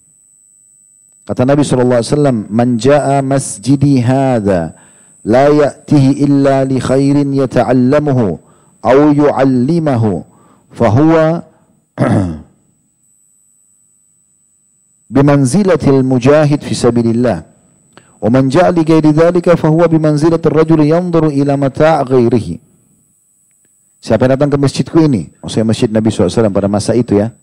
Kata 1.26 1.42
Nabi 1.42 1.66
sallallahu 1.66 2.00
alaihi 2.00 2.14
wasallam, 2.14 2.38
"Man 2.48 2.78
jaa 2.78 3.18
masjidi 3.20 3.98
hadza 3.98 4.78
la 5.26 5.50
ya'tihi 5.50 6.22
illa 6.22 6.62
li 6.62 6.78
khairin 6.78 7.34
yata'allamuhu 7.34 8.38
aw 8.80 8.98
yu'allimahu 9.10 10.22
fa 10.70 10.86
huwa 10.86 11.42
bimanzilatil 15.08 16.04
mujahid 16.04 16.60
fi 16.62 16.74
sabilillah. 16.76 17.44
Wa 18.18 18.28
man 18.28 18.52
ja'a 18.52 18.70
li 18.70 18.84
ghairi 18.84 19.10
dhalika 19.10 19.56
fa 19.56 19.72
huwa 19.72 19.88
bimanzilatir 19.88 20.52
rajul 20.52 20.84
yanzuru 20.84 21.32
ila 21.32 21.56
mata' 21.56 22.04
ghairihi. 22.04 22.60
Siapa 23.98 24.28
yang 24.28 24.38
datang 24.38 24.54
ke 24.54 24.58
masjidku 24.60 24.98
ini? 25.02 25.34
Oh, 25.42 25.50
Maksudnya 25.50 25.66
masjid 25.66 25.88
Nabi 25.90 26.08
SAW 26.14 26.54
pada 26.54 26.70
masa 26.70 26.94
itu 26.94 27.18
ya. 27.18 27.34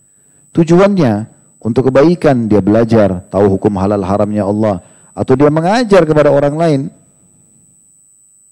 Tujuannya 0.55 1.27
untuk 1.59 1.91
kebaikan 1.91 2.47
dia 2.47 2.63
belajar, 2.63 3.27
tahu 3.27 3.59
hukum 3.59 3.75
halal 3.75 3.99
haramnya 3.99 4.47
Allah. 4.47 4.79
Atau 5.11 5.35
dia 5.35 5.51
mengajar 5.51 6.03
kepada 6.07 6.31
orang 6.31 6.55
lain. 6.55 6.81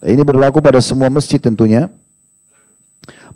Nah, 0.03 0.09
ini 0.11 0.23
berlaku 0.23 0.59
pada 0.59 0.83
semua 0.83 1.07
masjid 1.07 1.39
tentunya. 1.39 1.87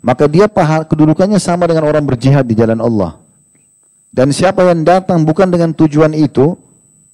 Maka 0.04 0.28
dia 0.28 0.48
pahala, 0.48 0.84
kedudukannya 0.84 1.40
sama 1.40 1.64
dengan 1.64 1.88
orang 1.88 2.04
berjihad 2.04 2.44
di 2.44 2.56
jalan 2.56 2.80
Allah. 2.80 3.20
Dan 4.08 4.32
siapa 4.32 4.64
yang 4.64 4.82
datang 4.84 5.24
bukan 5.24 5.52
dengan 5.52 5.76
tujuan 5.76 6.16
itu, 6.16 6.56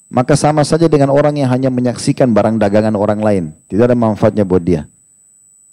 maka 0.08 0.38
sama 0.38 0.62
saja 0.62 0.86
dengan 0.86 1.10
orang 1.10 1.34
yang 1.36 1.50
hanya 1.50 1.70
menyaksikan 1.74 2.30
barang 2.30 2.58
dagangan 2.62 2.94
orang 2.94 3.20
lain. 3.20 3.50
Tidak 3.66 3.84
ada 3.84 3.98
manfaatnya 3.98 4.46
buat 4.46 4.62
dia. 4.62 4.86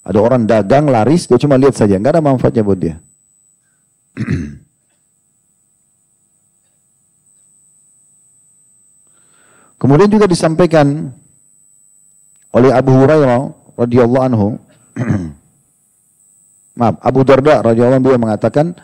Ada 0.01 0.17
orang 0.17 0.49
dagang 0.49 0.89
laris, 0.89 1.29
dia 1.29 1.37
cuma 1.37 1.61
lihat 1.61 1.77
saja, 1.77 2.01
nggak 2.01 2.17
ada 2.17 2.25
manfaatnya 2.25 2.65
buat 2.65 2.79
dia. 2.81 2.97
Kemudian 9.81 10.09
juga 10.13 10.25
disampaikan 10.29 11.09
oleh 12.53 12.69
Abu 12.69 12.91
Hurairah 12.93 13.49
radhiyallahu 13.79 14.25
anhu 14.29 14.59
maaf 16.79 16.99
Abu 17.01 17.25
Darda 17.25 17.65
radhiyallahu 17.65 17.97
anhu 18.03 18.19
mengatakan 18.19 18.75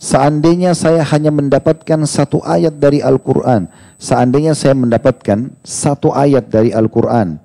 seandainya 0.00 0.72
saya 0.72 1.04
hanya 1.04 1.28
mendapatkan 1.28 2.00
satu 2.08 2.40
ayat 2.40 2.80
dari 2.80 3.04
Al-Qur'an 3.04 3.68
seandainya 4.00 4.56
saya 4.56 4.72
mendapatkan 4.72 5.52
satu 5.60 6.16
ayat 6.16 6.48
dari 6.48 6.72
Al-Qur'an 6.72 7.36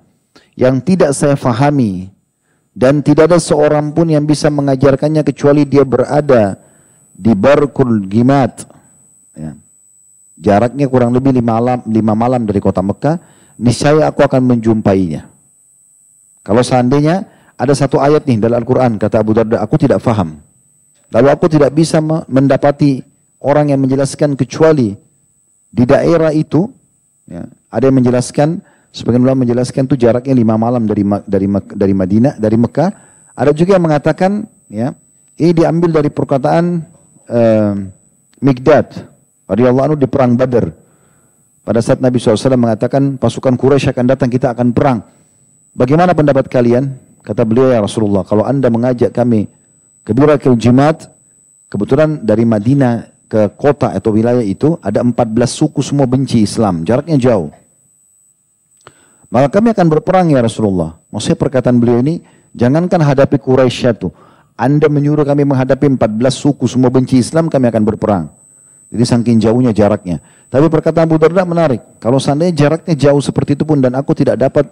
yang 0.56 0.80
tidak 0.80 1.12
saya 1.12 1.36
fahami 1.36 2.08
dan 2.72 3.04
tidak 3.04 3.28
ada 3.28 3.38
seorang 3.40 3.92
pun 3.92 4.08
yang 4.08 4.24
bisa 4.24 4.48
mengajarkannya 4.48 5.20
kecuali 5.20 5.68
dia 5.68 5.84
berada 5.84 6.56
di 7.12 7.36
Barkul 7.36 8.08
Gimat 8.08 8.64
ya. 9.36 9.52
jaraknya 10.40 10.88
kurang 10.88 11.12
lebih 11.12 11.36
lima 11.36 11.60
malam, 11.60 11.84
lima 11.84 12.16
malam 12.16 12.48
dari 12.48 12.60
kota 12.64 12.80
Mekah 12.80 13.20
niscaya 13.60 14.08
aku 14.08 14.24
akan 14.24 14.56
menjumpainya 14.56 15.28
kalau 16.40 16.62
seandainya 16.64 17.26
ada 17.58 17.74
satu 17.74 17.98
ayat 17.98 18.22
nih 18.22 18.38
dalam 18.38 18.62
Al-Quran, 18.62 19.02
kata 19.02 19.18
Abu 19.18 19.34
Darda, 19.34 19.58
aku 19.58 19.74
tidak 19.82 19.98
faham. 19.98 20.38
Lalu 21.14 21.28
aku 21.30 21.46
tidak 21.46 21.70
bisa 21.76 22.02
mendapati 22.26 22.98
orang 23.42 23.70
yang 23.70 23.78
menjelaskan 23.78 24.34
kecuali 24.34 24.96
di 25.70 25.84
daerah 25.86 26.34
itu, 26.34 26.66
ya, 27.28 27.46
ada 27.70 27.84
yang 27.86 28.02
menjelaskan, 28.02 28.58
sebagian 28.90 29.22
ulama 29.22 29.46
menjelaskan 29.46 29.86
itu 29.86 29.94
jaraknya 29.94 30.34
lima 30.34 30.58
malam 30.58 30.88
dari 30.88 31.06
dari 31.28 31.46
dari 31.52 31.94
Madinah, 31.94 32.40
dari 32.40 32.56
Mekah. 32.58 32.90
Ada 33.36 33.52
juga 33.52 33.76
yang 33.76 33.84
mengatakan, 33.84 34.48
ya, 34.66 34.96
ini 35.36 35.52
diambil 35.52 36.00
dari 36.00 36.08
perkataan 36.08 36.64
uh, 37.28 37.72
Migdad, 38.40 38.88
radhiyallahu 39.46 39.84
anhu 39.92 39.98
di 40.00 40.08
perang 40.08 40.34
Badar. 40.34 40.72
Pada 41.66 41.82
saat 41.82 41.98
Nabi 41.98 42.22
SAW 42.22 42.54
mengatakan 42.54 43.18
pasukan 43.18 43.58
Quraisy 43.58 43.90
akan 43.90 44.06
datang, 44.06 44.30
kita 44.30 44.54
akan 44.54 44.70
perang. 44.70 45.02
Bagaimana 45.76 46.16
pendapat 46.16 46.46
kalian? 46.48 46.94
Kata 47.26 47.42
beliau 47.42 47.74
ya 47.74 47.82
Rasulullah, 47.82 48.22
kalau 48.22 48.46
anda 48.46 48.70
mengajak 48.70 49.10
kami 49.10 49.50
ke 50.06 50.14
Birakil 50.14 50.54
Jimat, 50.54 51.10
kebetulan 51.66 52.22
dari 52.22 52.46
Madinah 52.46 53.10
ke 53.26 53.50
kota 53.58 53.90
atau 53.90 54.14
wilayah 54.14 54.46
itu 54.46 54.78
ada 54.78 55.02
14 55.02 55.18
suku 55.50 55.82
semua 55.82 56.06
benci 56.06 56.46
Islam, 56.46 56.86
jaraknya 56.86 57.18
jauh. 57.18 57.50
Maka 59.26 59.58
kami 59.58 59.74
akan 59.74 59.86
berperang 59.90 60.30
ya 60.30 60.38
Rasulullah. 60.38 60.94
Maksudnya 61.10 61.34
perkataan 61.34 61.82
beliau 61.82 61.98
ini, 61.98 62.22
jangankan 62.54 63.02
hadapi 63.02 63.42
Quraisy 63.42 63.98
itu, 63.98 64.14
anda 64.54 64.86
menyuruh 64.86 65.26
kami 65.26 65.42
menghadapi 65.42 65.98
14 65.98 66.06
suku 66.30 66.70
semua 66.70 66.86
benci 66.86 67.18
Islam, 67.18 67.50
kami 67.50 67.66
akan 67.66 67.82
berperang. 67.82 68.24
Jadi 68.86 69.02
saking 69.02 69.42
jauhnya 69.42 69.74
jaraknya. 69.74 70.22
Tapi 70.46 70.70
perkataan 70.70 71.10
Abu 71.10 71.18
Darda 71.18 71.42
menarik. 71.42 71.82
Kalau 71.98 72.22
seandainya 72.22 72.54
jaraknya 72.54 72.94
jauh 72.94 73.18
seperti 73.18 73.58
itu 73.58 73.66
pun 73.66 73.82
dan 73.82 73.98
aku 73.98 74.14
tidak 74.14 74.38
dapat 74.38 74.70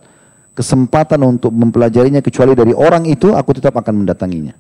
kesempatan 0.55 1.19
untuk 1.27 1.51
mempelajarinya 1.51 2.23
kecuali 2.23 2.55
dari 2.55 2.71
orang 2.71 3.11
itu, 3.11 3.35
aku 3.35 3.59
tetap 3.59 3.75
akan 3.75 4.07
mendatanginya. 4.07 4.55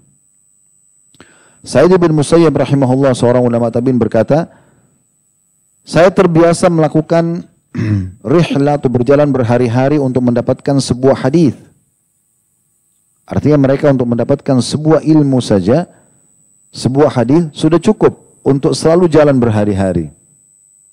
Sayyid 1.65 1.97
bin 1.97 2.13
Musayyib 2.13 2.53
rahimahullah 2.53 3.17
seorang 3.17 3.41
ulama 3.41 3.73
tabi'in 3.73 3.97
berkata, 3.97 4.53
saya 5.81 6.13
terbiasa 6.13 6.69
melakukan 6.69 7.49
rihlah 8.21 8.77
atau 8.77 8.93
berjalan 8.93 9.33
berhari-hari 9.33 9.97
untuk 9.97 10.21
mendapatkan 10.29 10.77
sebuah 10.77 11.25
hadis. 11.25 11.57
Artinya 13.25 13.57
mereka 13.57 13.89
untuk 13.89 14.05
mendapatkan 14.05 14.61
sebuah 14.61 15.01
ilmu 15.01 15.41
saja, 15.41 15.89
sebuah 16.69 17.09
hadis 17.17 17.49
sudah 17.57 17.81
cukup 17.81 18.13
untuk 18.45 18.77
selalu 18.77 19.09
jalan 19.09 19.41
berhari-hari. 19.41 20.13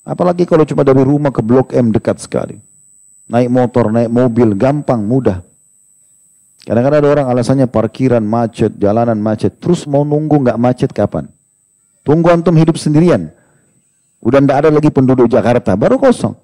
Apalagi 0.07 0.47
kalau 0.47 0.63
cuma 0.63 0.88
dari 0.88 1.03
rumah 1.03 1.36
ke 1.36 1.43
Blok 1.43 1.76
M 1.76 1.91
dekat 1.91 2.24
sekali. 2.24 2.57
Naik 3.28 3.51
motor, 3.51 3.91
naik 3.91 4.07
mobil, 4.07 4.55
gampang, 4.55 5.03
mudah. 5.03 5.43
Kadang-kadang 6.62 6.99
ada 7.01 7.09
orang 7.09 7.28
alasannya 7.34 7.66
parkiran 7.66 8.22
macet, 8.22 8.78
jalanan 8.78 9.18
macet. 9.18 9.57
Terus 9.57 9.89
mau 9.89 10.05
nunggu 10.05 10.45
nggak 10.45 10.59
macet 10.62 10.89
kapan? 10.93 11.26
Tunggu 12.05 12.30
antum 12.30 12.53
hidup 12.53 12.78
sendirian. 12.78 13.34
Udah 14.22 14.38
nggak 14.38 14.57
ada 14.66 14.70
lagi 14.70 14.93
penduduk 14.93 15.26
Jakarta, 15.26 15.74
baru 15.74 15.97
kosong. 15.97 16.38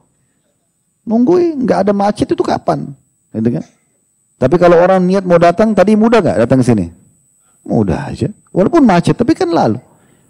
Nunggu 1.05 1.61
nggak 1.61 1.86
ada 1.86 1.93
macet 1.93 2.26
itu 2.26 2.41
kapan? 2.41 2.89
Gitu 3.30 3.61
kan? 3.61 3.65
Tapi 4.38 4.55
kalau 4.57 4.82
orang 4.82 5.05
niat 5.05 5.22
mau 5.22 5.38
datang, 5.38 5.78
tadi 5.78 5.93
mudah 5.93 6.22
nggak 6.22 6.38
datang 6.45 6.61
ke 6.61 6.65
sini? 6.65 6.86
Mudah 7.61 8.09
aja. 8.09 8.30
Walaupun 8.49 8.82
macet, 8.86 9.13
tapi 9.13 9.38
kan 9.38 9.49
lalu. 9.49 9.78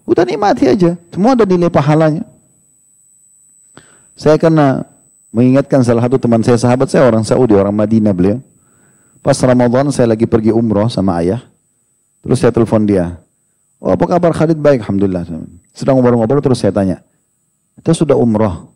Udah 0.08 0.24
nikmati 0.24 0.68
aja. 0.68 0.96
Semua 1.12 1.36
ada 1.36 1.44
nilai 1.44 1.72
pahalanya. 1.72 2.24
Saya 4.16 4.40
karena 4.40 4.84
mengingatkan 5.32 5.84
salah 5.84 6.08
satu 6.08 6.18
teman 6.20 6.44
saya, 6.44 6.60
sahabat 6.60 6.88
saya 6.88 7.08
orang 7.08 7.24
Saudi, 7.28 7.56
orang 7.56 7.76
Madinah 7.76 8.16
beliau. 8.16 8.40
Pas 9.28 9.36
Ramadan 9.44 9.92
saya 9.92 10.16
lagi 10.16 10.24
pergi 10.24 10.56
umroh 10.56 10.88
sama 10.88 11.20
ayah. 11.20 11.44
Terus 12.24 12.40
saya 12.40 12.56
telepon 12.56 12.88
dia. 12.88 13.20
Oh 13.76 13.92
apa 13.92 14.08
kabar 14.08 14.32
Khalid? 14.32 14.56
Baik, 14.56 14.88
Alhamdulillah. 14.88 15.28
Sedang 15.76 16.00
ngobrol-ngobrol 16.00 16.40
terus 16.40 16.64
saya 16.64 16.72
tanya. 16.72 17.04
Kita 17.76 17.92
sudah 17.92 18.16
umroh. 18.16 18.72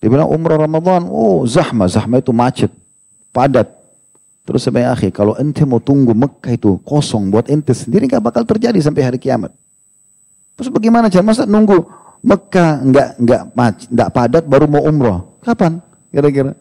Dia 0.00 0.08
bilang 0.08 0.32
umroh 0.32 0.56
Ramadan, 0.56 1.04
oh 1.04 1.44
zahma, 1.44 1.84
zahma 1.84 2.24
itu 2.24 2.32
macet, 2.32 2.72
padat. 3.28 3.68
Terus 4.48 4.64
saya 4.64 4.72
bilang, 4.72 4.96
akhi, 4.96 5.12
kalau 5.12 5.36
ente 5.36 5.68
mau 5.68 5.84
tunggu 5.84 6.16
Mekah 6.16 6.56
itu 6.56 6.80
kosong 6.80 7.28
buat 7.28 7.44
ente 7.52 7.76
sendiri 7.76 8.08
nggak 8.08 8.24
bakal 8.24 8.48
terjadi 8.48 8.80
sampai 8.80 9.04
hari 9.04 9.20
kiamat. 9.20 9.52
Terus 10.56 10.72
bagaimana 10.72 11.12
cara 11.12 11.28
masa 11.28 11.44
nunggu 11.44 11.76
Mekah 12.24 12.88
nggak 12.88 13.08
nggak 13.20 13.42
nggak 13.92 14.08
padat 14.16 14.48
baru 14.48 14.64
mau 14.64 14.80
umroh? 14.80 15.36
Kapan? 15.44 15.76
Kira-kira? 16.08 16.56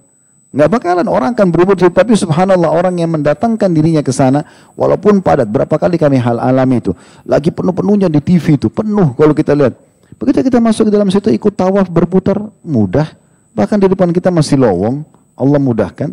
Nggak 0.51 0.67
bakalan 0.67 1.07
orang 1.07 1.31
akan 1.31 1.47
berubah 1.47 1.79
tapi 1.79 2.11
subhanallah 2.11 2.67
orang 2.67 2.99
yang 2.99 3.15
mendatangkan 3.15 3.71
dirinya 3.71 4.03
ke 4.03 4.11
sana 4.11 4.43
walaupun 4.75 5.23
padat 5.23 5.47
berapa 5.47 5.71
kali 5.79 5.95
kami 5.95 6.19
hal 6.19 6.43
alami 6.43 6.83
itu 6.83 6.91
lagi 7.23 7.55
penuh-penuhnya 7.55 8.11
di 8.11 8.19
TV 8.19 8.59
itu 8.59 8.67
penuh 8.67 9.15
kalau 9.15 9.31
kita 9.31 9.55
lihat. 9.55 9.79
Begitu 10.19 10.51
kita 10.51 10.59
masuk 10.59 10.91
ke 10.91 10.91
dalam 10.91 11.07
situ 11.07 11.31
ikut 11.31 11.55
tawaf 11.55 11.87
berputar 11.87 12.35
mudah. 12.67 13.07
Bahkan 13.55 13.77
di 13.79 13.87
depan 13.95 14.11
kita 14.11 14.27
masih 14.27 14.59
lowong 14.59 15.07
Allah 15.39 15.59
mudahkan. 15.59 16.11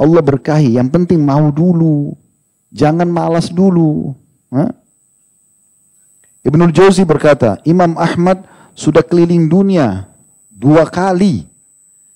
Allah 0.00 0.22
berkahi 0.24 0.80
yang 0.80 0.88
penting 0.88 1.20
mau 1.20 1.52
dulu. 1.52 2.16
Jangan 2.72 3.06
malas 3.06 3.52
dulu. 3.52 4.16
Ha? 4.48 4.72
Ibnul 6.40 6.72
Jauzi 6.72 7.04
berkata 7.04 7.60
Imam 7.68 7.94
Ahmad 8.00 8.48
sudah 8.72 9.04
keliling 9.04 9.44
dunia 9.46 10.08
dua 10.50 10.88
kali 10.88 11.46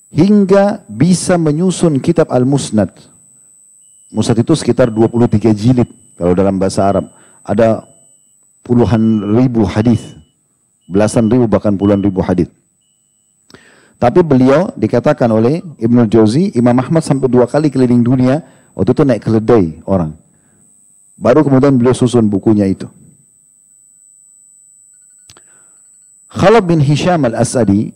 hingga 0.09 0.85
bisa 0.89 1.37
menyusun 1.37 2.01
kitab 2.01 2.33
Al-Musnad. 2.33 2.93
Musnad 4.09 4.41
itu 4.41 4.53
sekitar 4.57 4.89
23 4.89 5.53
jilid 5.53 5.89
kalau 6.17 6.33
dalam 6.33 6.57
bahasa 6.57 6.85
Arab. 6.85 7.13
Ada 7.45 7.85
puluhan 8.65 9.01
ribu 9.37 9.65
hadis, 9.65 10.17
belasan 10.89 11.29
ribu 11.33 11.49
bahkan 11.49 11.73
puluhan 11.77 12.01
ribu 12.01 12.21
hadis. 12.21 12.49
Tapi 13.99 14.23
beliau 14.23 14.71
dikatakan 14.79 15.27
oleh 15.33 15.59
Ibnu 15.81 16.07
Jauzi, 16.07 16.55
Imam 16.55 16.77
Ahmad 16.79 17.03
sampai 17.03 17.27
dua 17.27 17.51
kali 17.51 17.67
keliling 17.67 18.05
dunia, 18.05 18.47
waktu 18.77 18.95
itu 18.95 19.03
naik 19.03 19.27
keledai 19.27 19.83
orang. 19.89 20.15
Baru 21.19 21.43
kemudian 21.43 21.75
beliau 21.75 21.97
susun 21.97 22.31
bukunya 22.31 22.63
itu. 22.71 22.87
Khalid 26.31 26.63
bin 26.63 26.79
Hisham 26.79 27.27
al-Asadi 27.27 27.91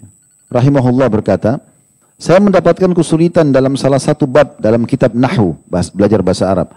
rahimahullah 0.51 1.07
berkata, 1.07 1.63
saya 2.23 2.39
mendapatkan 2.39 2.95
kesulitan 2.95 3.51
dalam 3.51 3.75
salah 3.75 3.99
satu 3.99 4.31
bab 4.31 4.55
dalam 4.63 4.87
kitab 4.87 5.11
Nahu, 5.11 5.59
belajar 5.91 6.23
bahasa 6.23 6.47
Arab. 6.47 6.71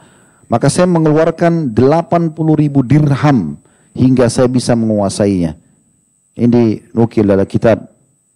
Maka 0.50 0.74
saya 0.74 0.89
mengeluarkan 0.89 1.70
80 1.70 2.34
ribu 2.58 2.82
dirham 2.82 3.54
hingga 3.93 4.26
saya 4.26 4.50
bisa 4.50 4.74
menguasainya. 4.74 5.54
Ini 6.34 6.89
nukil 6.98 7.30
dalam 7.30 7.46
kitab 7.46 7.78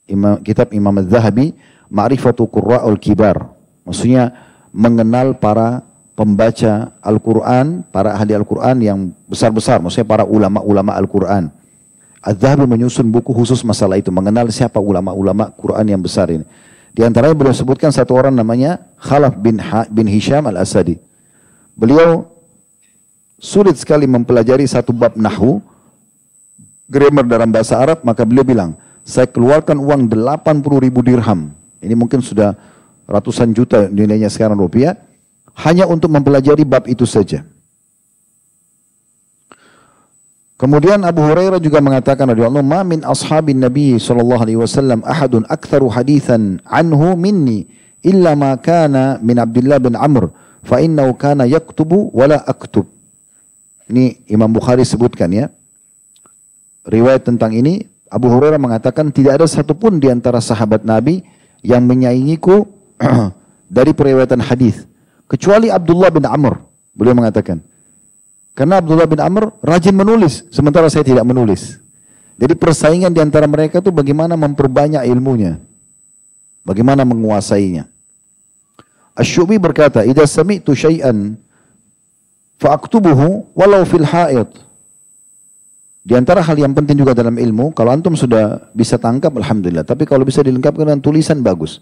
Imam, 0.05 0.37
kitab 0.45 0.69
Imam 0.69 0.93
Al-Zahabi, 1.01 1.57
Ma'rifatu 1.89 2.45
Qurra'ul 2.45 3.01
Kibar. 3.01 3.41
Maksudnya 3.89 4.29
mengenal 4.69 5.33
para 5.33 5.81
pembaca 6.13 6.93
Al-Quran, 7.01 7.89
para 7.89 8.21
ahli 8.21 8.37
Al-Quran 8.37 8.77
yang 8.85 8.99
besar-besar, 9.25 9.81
maksudnya 9.81 10.05
para 10.05 10.29
ulama-ulama 10.29 10.93
Al-Quran. 10.93 11.49
Al-Zahabi 12.21 12.69
menyusun 12.69 13.09
buku 13.09 13.33
khusus 13.33 13.65
masalah 13.65 13.97
itu, 13.97 14.13
mengenal 14.13 14.45
siapa 14.53 14.77
ulama-ulama 14.77 15.49
Quran 15.57 15.89
yang 15.89 16.01
besar 16.05 16.29
ini. 16.29 16.45
Di 16.99 17.07
antaranya 17.07 17.31
beliau 17.31 17.55
sebutkan 17.55 17.95
satu 17.95 18.11
orang 18.11 18.35
namanya 18.35 18.83
Khalaf 18.99 19.39
bin, 19.39 19.55
ha 19.55 19.87
bin 19.87 20.03
Hisham 20.03 20.43
al-Asadi. 20.51 20.99
Beliau 21.71 22.27
sulit 23.39 23.79
sekali 23.79 24.03
mempelajari 24.03 24.67
satu 24.67 24.91
bab 24.91 25.15
Nahu, 25.15 25.63
grammar 26.91 27.23
dalam 27.23 27.55
bahasa 27.55 27.79
Arab, 27.79 28.03
maka 28.03 28.27
beliau 28.27 28.43
bilang, 28.43 28.75
saya 29.07 29.31
keluarkan 29.31 29.79
uang 29.79 30.11
80 30.11 30.83
ribu 30.83 30.99
dirham. 30.99 31.55
Ini 31.79 31.95
mungkin 31.95 32.19
sudah 32.19 32.59
ratusan 33.07 33.55
juta 33.55 33.87
nilainya 33.87 34.27
sekarang 34.27 34.59
rupiah, 34.59 34.99
hanya 35.63 35.87
untuk 35.87 36.11
mempelajari 36.11 36.67
bab 36.67 36.83
itu 36.83 37.07
saja. 37.07 37.47
Kemudian 40.59 41.07
Abu 41.07 41.23
Hurairah 41.23 41.63
juga 41.63 41.79
mengatakan 41.79 42.27
radhiyallahu 42.35 42.67
ma 42.67 42.83
min 42.83 42.99
ashabin 43.07 43.63
Nabi 43.63 43.95
sallallahu 43.95 44.43
alaihi 44.43 44.59
wasallam 44.59 44.99
ahadun 45.07 45.47
aktsaru 45.47 45.87
haditsan 45.87 46.59
anhu 46.67 47.15
minni 47.15 47.63
illa 48.03 48.35
ma 48.35 48.59
kana 48.59 49.23
min 49.23 49.39
Abdullah 49.39 49.79
bin 49.79 49.95
Amr 49.95 50.27
fa 50.67 50.83
innahu 50.83 51.15
kana 51.15 51.47
yaktubu 51.47 52.11
wala 52.11 52.43
aktub. 52.43 52.83
Ini 53.87 54.19
Imam 54.27 54.51
Bukhari 54.51 54.83
sebutkan 54.83 55.31
ya. 55.31 55.47
Riwayat 56.83 57.23
tentang 57.23 57.55
ini 57.55 57.87
Abu 58.11 58.27
Hurairah 58.27 58.59
mengatakan 58.59 59.15
tidak 59.15 59.39
ada 59.39 59.47
satupun 59.47 60.03
di 60.03 60.11
antara 60.11 60.43
sahabat 60.43 60.83
Nabi 60.83 61.23
yang 61.63 61.87
menyaingiku 61.87 62.67
dari 63.79 63.95
periwayatan 63.95 64.43
hadis 64.43 64.83
kecuali 65.29 65.71
Abdullah 65.71 66.11
bin 66.11 66.27
Amr. 66.27 66.59
Beliau 66.91 67.15
mengatakan, 67.15 67.63
karena 68.59 68.83
Abdullah 68.83 69.07
bin 69.07 69.23
Amr 69.23 69.55
rajin 69.63 69.95
menulis, 69.95 70.43
sementara 70.51 70.91
saya 70.91 71.07
tidak 71.07 71.23
menulis. 71.23 71.79
Jadi 72.35 72.59
persaingan 72.59 73.07
di 73.07 73.23
antara 73.23 73.47
mereka 73.47 73.79
itu 73.79 73.87
bagaimana 73.87 74.35
memperbanyak 74.35 75.07
ilmunya. 75.07 75.63
Bagaimana 76.67 77.07
menguasainya. 77.07 77.87
Asyubi 79.15 79.55
berkata, 79.55 80.03
"Idza 80.03 80.27
sami'tu 80.27 80.75
syai'an 80.75 81.39
fa'aktubuhu 82.59 83.55
walau 83.55 83.87
fil 83.87 84.03
ha'id." 84.03 84.51
Di 86.03 86.19
antara 86.19 86.43
hal 86.43 86.59
yang 86.59 86.75
penting 86.75 86.99
juga 86.99 87.15
dalam 87.15 87.39
ilmu, 87.39 87.71
kalau 87.71 87.95
antum 87.95 88.11
sudah 88.19 88.75
bisa 88.75 88.99
tangkap, 88.99 89.31
alhamdulillah. 89.39 89.87
Tapi 89.87 90.03
kalau 90.03 90.27
bisa 90.27 90.43
dilengkapkan 90.43 90.83
dengan 90.83 90.99
tulisan, 90.99 91.39
bagus. 91.39 91.79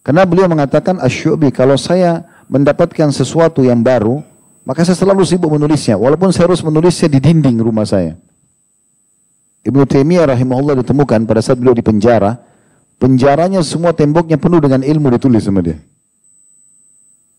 Karena 0.00 0.24
beliau 0.24 0.48
mengatakan, 0.48 1.04
Asyubi, 1.04 1.52
kalau 1.52 1.76
saya 1.76 2.24
mendapatkan 2.48 3.12
sesuatu 3.12 3.60
yang 3.60 3.84
baru, 3.84 4.31
maka 4.62 4.86
saya 4.86 4.94
selalu 4.94 5.26
sibuk 5.26 5.50
menulisnya, 5.50 5.98
walaupun 5.98 6.30
saya 6.30 6.46
harus 6.46 6.62
menulisnya 6.62 7.10
di 7.10 7.18
dinding 7.18 7.58
rumah 7.58 7.82
saya. 7.82 8.14
Ibnu 9.62 9.86
Taimiyah 9.86 10.30
rahimahullah 10.30 10.78
ditemukan 10.82 11.26
pada 11.26 11.42
saat 11.42 11.58
beliau 11.58 11.74
di 11.74 11.82
penjara, 11.82 12.38
penjaranya 12.98 13.62
semua 13.62 13.94
temboknya 13.94 14.38
penuh 14.38 14.58
dengan 14.62 14.82
ilmu 14.82 15.10
ditulis 15.18 15.42
sama 15.42 15.62
dia. 15.62 15.78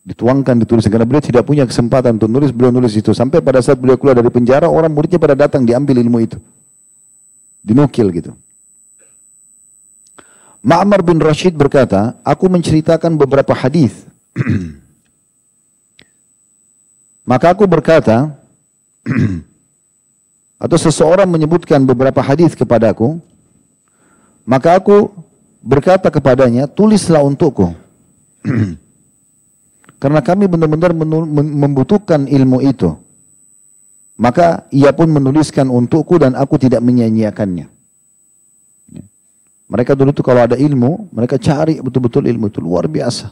Dituangkan, 0.04 0.60
ditulis. 0.60 0.84
Karena 0.92 1.08
beliau 1.08 1.24
tidak 1.24 1.48
punya 1.48 1.64
kesempatan 1.64 2.20
untuk 2.20 2.28
nulis, 2.28 2.52
beliau 2.52 2.76
nulis 2.76 2.92
itu. 2.92 3.16
Sampai 3.16 3.40
pada 3.40 3.64
saat 3.64 3.80
beliau 3.80 3.96
keluar 3.96 4.20
dari 4.20 4.28
penjara, 4.28 4.68
orang 4.68 4.92
muridnya 4.92 5.16
pada 5.16 5.32
datang 5.32 5.64
diambil 5.64 5.96
ilmu 6.04 6.20
itu. 6.20 6.38
Dinukil 7.64 8.12
gitu. 8.12 8.36
Ma'mar 10.60 11.04
bin 11.04 11.24
Rashid 11.24 11.56
berkata, 11.56 12.20
aku 12.24 12.52
menceritakan 12.52 13.16
beberapa 13.16 13.52
hadis 13.56 14.08
Maka 17.24 17.56
aku 17.56 17.64
berkata, 17.64 18.36
atau 20.64 20.78
seseorang 20.80 21.28
menyebutkan 21.28 21.84
beberapa 21.88 22.20
hadis 22.20 22.52
kepadaku, 22.56 23.20
maka 24.44 24.76
aku 24.76 25.12
berkata 25.64 26.12
kepadanya, 26.12 26.68
tulislah 26.68 27.24
untukku. 27.24 27.72
Karena 30.04 30.20
kami 30.20 30.52
benar-benar 30.52 30.92
membutuhkan 31.32 32.28
ilmu 32.28 32.60
itu. 32.60 32.92
Maka 34.20 34.68
ia 34.68 34.92
pun 34.92 35.08
menuliskan 35.08 35.72
untukku 35.72 36.20
dan 36.20 36.36
aku 36.36 36.60
tidak 36.60 36.84
menyanyiakannya. 36.84 37.72
Mereka 39.72 39.96
dulu 39.96 40.12
itu 40.12 40.22
kalau 40.22 40.44
ada 40.44 40.60
ilmu, 40.60 41.10
mereka 41.16 41.40
cari 41.40 41.80
betul-betul 41.80 42.28
ilmu 42.28 42.52
itu 42.52 42.60
luar 42.60 42.86
biasa. 42.86 43.32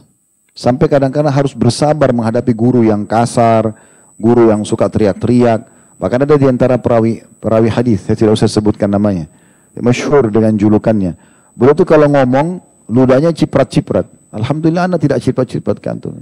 Sampai 0.52 0.84
kadang-kadang 0.84 1.32
harus 1.32 1.56
bersabar 1.56 2.12
menghadapi 2.12 2.52
guru 2.52 2.84
yang 2.84 3.08
kasar, 3.08 3.72
guru 4.20 4.52
yang 4.52 4.60
suka 4.68 4.84
teriak-teriak. 4.92 5.64
Bahkan 5.96 6.28
ada 6.28 6.36
di 6.36 6.46
antara 6.48 6.76
perawi 6.76 7.24
perawi 7.40 7.72
hadis, 7.72 8.04
saya 8.04 8.16
tidak 8.18 8.36
usah 8.36 8.48
sebutkan 8.52 8.92
namanya. 8.92 9.26
Masyhur 9.72 10.28
dengan 10.28 10.52
julukannya. 10.52 11.16
Beliau 11.56 11.72
itu 11.72 11.88
kalau 11.88 12.04
ngomong, 12.12 12.60
ludahnya 12.92 13.32
ciprat-ciprat. 13.32 14.04
Alhamdulillah 14.28 14.88
anak 14.92 15.00
tidak 15.00 15.24
ciprat-ciprat 15.24 15.80
kantor. 15.80 16.20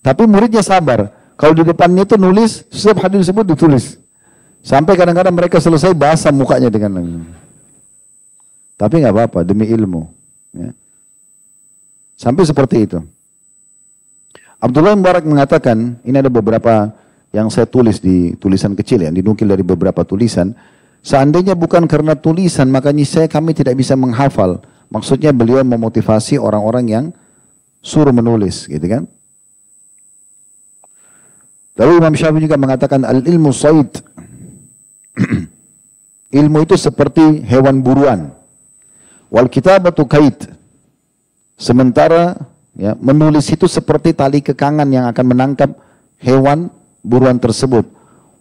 Tapi 0.00 0.22
muridnya 0.24 0.64
sabar. 0.64 1.12
Kalau 1.36 1.52
di 1.52 1.68
depannya 1.68 2.08
itu 2.08 2.16
nulis, 2.16 2.64
setiap 2.72 3.04
hadis 3.04 3.28
disebut 3.28 3.44
ditulis. 3.44 4.00
Sampai 4.64 4.96
kadang-kadang 4.96 5.36
mereka 5.36 5.60
selesai 5.60 5.92
basah 5.92 6.34
mukanya 6.34 6.72
dengan 6.72 7.22
Tapi 8.74 8.94
nggak 9.04 9.14
apa-apa 9.14 9.40
demi 9.44 9.68
ilmu. 9.68 10.08
Ya. 10.56 10.72
Sampai 12.18 12.42
seperti 12.42 12.82
itu. 12.82 12.98
Abdullah 14.58 14.98
Mubarak 14.98 15.22
mengatakan, 15.22 16.02
ini 16.02 16.18
ada 16.18 16.26
beberapa 16.26 16.90
yang 17.30 17.46
saya 17.46 17.70
tulis 17.70 18.02
di 18.02 18.34
tulisan 18.42 18.74
kecil 18.74 19.06
ya, 19.06 19.10
dinukil 19.14 19.46
dari 19.46 19.62
beberapa 19.62 20.02
tulisan. 20.02 20.50
Seandainya 20.98 21.54
bukan 21.54 21.86
karena 21.86 22.18
tulisan, 22.18 22.66
makanya 22.74 23.06
saya 23.06 23.30
kami 23.30 23.54
tidak 23.54 23.78
bisa 23.78 23.94
menghafal. 23.94 24.58
Maksudnya 24.90 25.30
beliau 25.30 25.62
memotivasi 25.62 26.42
orang-orang 26.42 26.84
yang 26.90 27.04
suruh 27.78 28.10
menulis, 28.10 28.66
gitu 28.66 28.82
kan? 28.82 29.06
Lalu 31.78 32.02
Imam 32.02 32.14
Syafi'i 32.18 32.42
juga 32.42 32.58
mengatakan 32.58 33.06
al-ilmu 33.06 33.54
said. 33.54 34.02
Ilmu 36.28 36.66
itu 36.66 36.74
seperti 36.74 37.46
hewan 37.46 37.80
buruan. 37.80 38.34
Wal 39.30 39.46
kitabatu 39.46 40.02
kait. 40.04 40.50
Sementara 41.58 42.38
ya, 42.78 42.94
menulis 43.02 43.50
itu 43.50 43.66
seperti 43.66 44.14
tali 44.14 44.38
kekangan 44.38 44.86
yang 44.86 45.10
akan 45.10 45.24
menangkap 45.26 45.74
hewan 46.22 46.70
buruan 47.02 47.42
tersebut. 47.42 47.82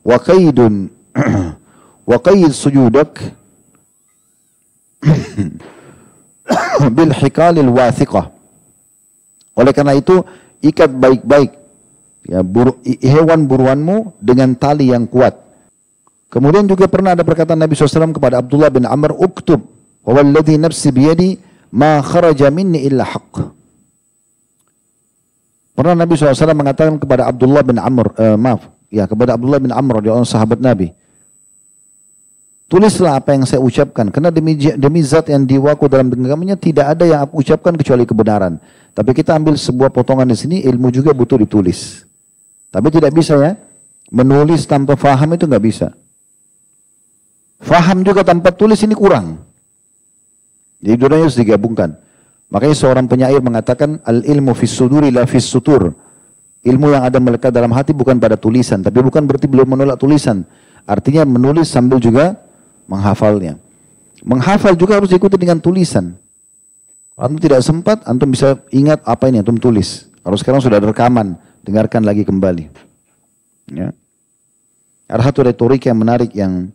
Wa 0.06 0.22
qaidun 0.22 0.94
wa 2.10 2.18
qaid 2.22 2.54
sujudak 2.54 3.34
bil 6.96 7.12
hikalil 7.12 7.74
wathiqah. 7.74 8.30
Oleh 9.58 9.74
karena 9.74 9.98
itu 9.98 10.22
ikat 10.62 10.94
baik-baik 10.94 11.58
ya, 12.30 12.46
buru, 12.46 12.78
hewan 13.02 13.50
buruanmu 13.50 14.22
dengan 14.22 14.54
tali 14.54 14.94
yang 14.94 15.10
kuat. 15.10 15.34
Kemudian 16.30 16.70
juga 16.70 16.86
pernah 16.86 17.18
ada 17.18 17.26
perkataan 17.26 17.58
Nabi 17.58 17.74
SAW 17.74 18.14
kepada 18.14 18.44
Abdullah 18.44 18.70
bin 18.70 18.86
Amr, 18.86 19.16
Uktub, 19.16 19.64
wawalladhi 20.04 20.60
nafsi 20.60 20.92
biyadi, 20.92 21.40
ma 21.72 22.00
kharaja 22.04 22.48
minni 22.52 22.86
illa 22.86 23.04
haqq. 23.04 23.58
Pernah 25.78 25.94
Nabi 25.94 26.18
SAW 26.18 26.58
mengatakan 26.58 26.98
kepada 26.98 27.30
Abdullah 27.30 27.62
bin 27.62 27.78
Amr, 27.78 28.10
uh, 28.18 28.34
maaf, 28.34 28.66
ya 28.90 29.06
kepada 29.06 29.38
Abdullah 29.38 29.62
bin 29.62 29.70
Amr, 29.70 30.02
dia 30.02 30.10
orang 30.10 30.26
sahabat 30.26 30.58
Nabi. 30.58 30.90
Tulislah 32.68 33.16
apa 33.16 33.32
yang 33.32 33.48
saya 33.48 33.64
ucapkan, 33.64 34.12
karena 34.12 34.28
demi, 34.34 34.58
demi 34.58 35.00
zat 35.00 35.32
yang 35.32 35.48
diwaku 35.48 35.88
dalam 35.88 36.12
genggamannya 36.12 36.60
tidak 36.60 36.98
ada 36.98 37.06
yang 37.08 37.22
aku 37.24 37.40
ucapkan 37.46 37.78
kecuali 37.78 38.04
kebenaran. 38.04 38.60
Tapi 38.92 39.14
kita 39.14 39.38
ambil 39.38 39.56
sebuah 39.56 39.94
potongan 39.94 40.28
di 40.28 40.36
sini, 40.36 40.58
ilmu 40.66 40.92
juga 40.92 41.14
butuh 41.16 41.40
ditulis. 41.40 42.04
Tapi 42.74 42.92
tidak 42.92 43.16
bisa 43.16 43.40
ya. 43.40 43.56
Menulis 44.12 44.68
tanpa 44.68 45.00
faham 45.00 45.36
itu 45.36 45.48
nggak 45.48 45.64
bisa. 45.64 45.96
Faham 47.64 48.04
juga 48.04 48.28
tanpa 48.28 48.52
tulis 48.52 48.80
ini 48.84 48.96
kurang. 48.98 49.47
Jadi 50.82 50.96
dua 50.98 51.18
harus 51.18 51.38
digabungkan. 51.38 51.98
Makanya 52.48 52.76
seorang 52.78 53.06
penyair 53.12 53.44
mengatakan 53.44 54.00
al 54.08 54.24
ilmu 54.24 54.56
fis 54.56 54.72
suduri 54.72 55.12
la 55.12 55.28
fis 55.28 55.44
sutur. 55.44 55.92
Ilmu 56.64 56.92
yang 56.92 57.04
ada 57.08 57.20
melekat 57.22 57.54
dalam 57.54 57.72
hati 57.72 57.96
bukan 57.96 58.20
pada 58.20 58.36
tulisan, 58.36 58.84
tapi 58.84 59.00
bukan 59.00 59.24
berarti 59.24 59.48
belum 59.48 59.78
menolak 59.78 59.96
tulisan. 59.96 60.44
Artinya 60.84 61.24
menulis 61.24 61.72
sambil 61.72 62.00
juga 62.00 62.36
menghafalnya. 62.92 63.56
Menghafal 64.24 64.76
juga 64.76 65.00
harus 65.00 65.08
diikuti 65.12 65.40
dengan 65.40 65.62
tulisan. 65.64 66.18
Antum 67.18 67.40
tidak 67.40 67.64
sempat, 67.64 68.04
antum 68.06 68.30
bisa 68.30 68.62
ingat 68.70 69.02
apa 69.08 69.32
ini 69.32 69.42
antum 69.42 69.56
tulis. 69.58 70.12
Kalau 70.22 70.38
sekarang 70.38 70.60
sudah 70.60 70.78
ada 70.78 70.92
rekaman, 70.92 71.40
dengarkan 71.64 72.04
lagi 72.04 72.28
kembali. 72.28 72.68
Ya. 73.74 73.96
Ada 75.08 75.32
satu 75.32 75.48
retorik 75.48 75.88
yang 75.88 75.98
menarik 76.00 76.36
yang 76.36 76.68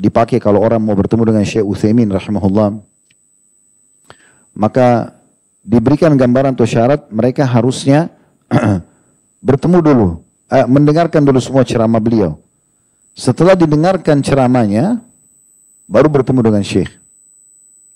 dipakai 0.00 0.40
kalau 0.40 0.64
orang 0.64 0.80
mau 0.80 0.96
bertemu 0.96 1.28
dengan 1.28 1.44
Syekh 1.44 1.64
Uthaymin 1.64 2.08
rahimahullah. 2.08 2.80
Maka 4.60 5.16
diberikan 5.64 6.12
gambaran 6.12 6.52
atau 6.52 6.68
syarat 6.68 7.08
mereka 7.08 7.48
harusnya 7.48 8.12
bertemu 9.48 9.78
dulu, 9.80 10.08
eh, 10.52 10.68
mendengarkan 10.68 11.24
dulu 11.24 11.40
semua 11.40 11.64
ceramah 11.64 11.96
beliau. 11.96 12.36
Setelah 13.16 13.56
didengarkan 13.56 14.20
ceramahnya, 14.20 15.00
baru 15.88 16.12
bertemu 16.12 16.40
dengan 16.44 16.60
Syekh. 16.60 16.92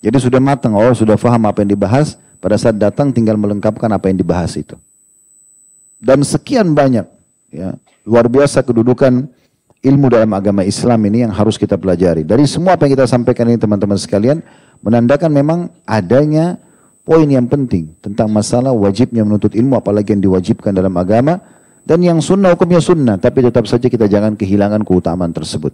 Jadi 0.01 0.17
sudah 0.17 0.41
matang, 0.41 0.73
oh 0.73 0.93
sudah 0.97 1.21
faham 1.21 1.45
apa 1.45 1.61
yang 1.61 1.77
dibahas, 1.77 2.17
pada 2.41 2.57
saat 2.57 2.81
datang 2.81 3.13
tinggal 3.13 3.37
melengkapkan 3.37 3.89
apa 3.93 4.09
yang 4.09 4.17
dibahas 4.17 4.57
itu 4.57 4.73
dan 6.05 6.21
sekian 6.21 6.75
banyak 6.75 7.07
ya 7.51 7.73
luar 8.05 8.27
biasa 8.27 8.61
kedudukan 8.61 9.25
ilmu 9.81 10.07
dalam 10.13 10.29
agama 10.37 10.65
Islam 10.65 10.97
ini 11.09 11.25
yang 11.25 11.33
harus 11.33 11.61
kita 11.61 11.77
pelajari. 11.77 12.25
Dari 12.25 12.45
semua 12.49 12.73
apa 12.73 12.85
yang 12.85 12.97
kita 12.97 13.05
sampaikan 13.05 13.49
ini 13.49 13.57
teman-teman 13.57 13.97
sekalian 13.97 14.41
menandakan 14.85 15.33
memang 15.33 15.59
adanya 15.89 16.61
poin 17.01 17.25
yang 17.25 17.49
penting 17.49 17.89
tentang 18.05 18.29
masalah 18.29 18.69
wajibnya 18.69 19.25
menuntut 19.25 19.57
ilmu 19.57 19.81
apalagi 19.81 20.13
yang 20.13 20.21
diwajibkan 20.21 20.77
dalam 20.77 20.93
agama 20.93 21.41
dan 21.85 22.01
yang 22.05 22.21
sunnah 22.21 22.53
hukumnya 22.53 22.77
sunnah 22.77 23.17
tapi 23.17 23.41
tetap 23.41 23.65
saja 23.65 23.89
kita 23.89 24.05
jangan 24.05 24.37
kehilangan 24.37 24.85
keutamaan 24.85 25.33
tersebut. 25.33 25.73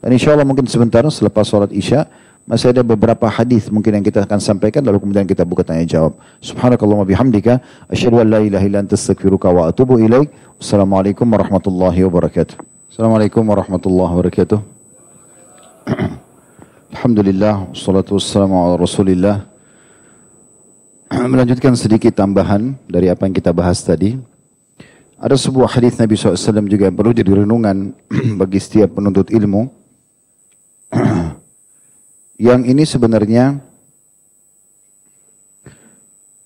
Dan 0.00 0.12
insya 0.12 0.32
Allah 0.36 0.44
mungkin 0.44 0.68
sebentar 0.68 1.04
selepas 1.08 1.44
sholat 1.48 1.72
isya 1.72 2.08
masih 2.46 2.70
ada 2.70 2.84
beberapa 2.86 3.26
hadis 3.26 3.66
mungkin 3.72 3.98
yang 3.98 4.04
kita 4.06 4.22
akan 4.22 4.38
sampaikan 4.38 4.84
lalu 4.86 5.02
kemudian 5.02 5.26
kita 5.26 5.42
buka 5.42 5.64
tanya 5.64 5.82
jawab. 5.88 6.16
Subhanakallah 6.44 7.02
bihamdika 7.08 7.58
asyhadu 7.90 8.22
an 8.22 8.28
la 8.30 8.40
ilaha 8.44 8.64
illa 8.64 8.78
anta 8.84 8.94
astaghfiruka 8.94 9.50
wa 9.50 9.68
atubu 9.72 9.98
ilaik. 9.98 10.30
Assalamualaikum 10.60 11.26
warahmatullahi 11.26 12.04
wabarakatuh. 12.06 12.56
Assalamualaikum 12.92 13.42
warahmatullahi 13.44 14.12
wabarakatuh. 14.12 14.58
Alhamdulillah 16.96 17.76
wassalatu 17.76 18.16
wassalamu 18.16 18.56
ala 18.56 18.80
Rasulillah. 18.80 19.44
Melanjutkan 21.28 21.76
sedikit 21.76 22.16
tambahan 22.16 22.72
dari 22.88 23.12
apa 23.12 23.28
yang 23.28 23.36
kita 23.36 23.52
bahas 23.52 23.84
tadi. 23.84 24.16
Ada 25.20 25.36
sebuah 25.36 25.76
hadis 25.76 26.00
Nabi 26.00 26.16
SAW 26.16 26.64
juga 26.64 26.88
yang 26.88 26.96
perlu 26.96 27.12
jadi 27.12 27.44
renungan 27.44 27.92
bagi 28.40 28.56
setiap 28.56 28.96
penuntut 28.96 29.28
ilmu. 29.28 29.68
yang 32.48 32.64
ini 32.64 32.88
sebenarnya 32.88 33.60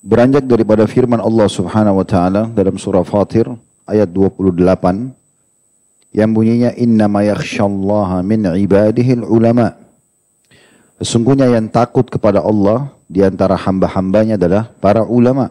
beranjak 0.02 0.50
daripada 0.50 0.82
firman 0.90 1.22
Allah 1.22 1.46
Subhanahu 1.46 2.02
wa 2.02 2.06
taala 2.10 2.50
dalam 2.50 2.74
surah 2.74 3.06
Fatir 3.06 3.46
ayat 3.86 4.10
28 4.10 5.14
yang 6.10 6.34
bunyinya 6.34 6.74
innama 6.74 7.22
yakhsyallaha 7.22 8.18
min 8.26 8.50
ibadihi 8.50 9.22
ulama 9.30 9.78
Sesungguhnya 11.00 11.48
yang 11.48 11.64
takut 11.72 12.04
kepada 12.04 12.44
Allah 12.44 12.92
di 13.08 13.24
antara 13.24 13.56
hamba-hambanya 13.56 14.36
adalah 14.36 14.68
para 14.84 15.00
ulama. 15.00 15.48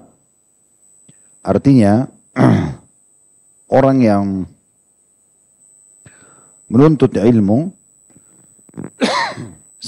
Artinya 1.42 2.06
orang 3.82 3.98
yang 3.98 4.24
menuntut 6.70 7.18
ilmu 7.18 7.74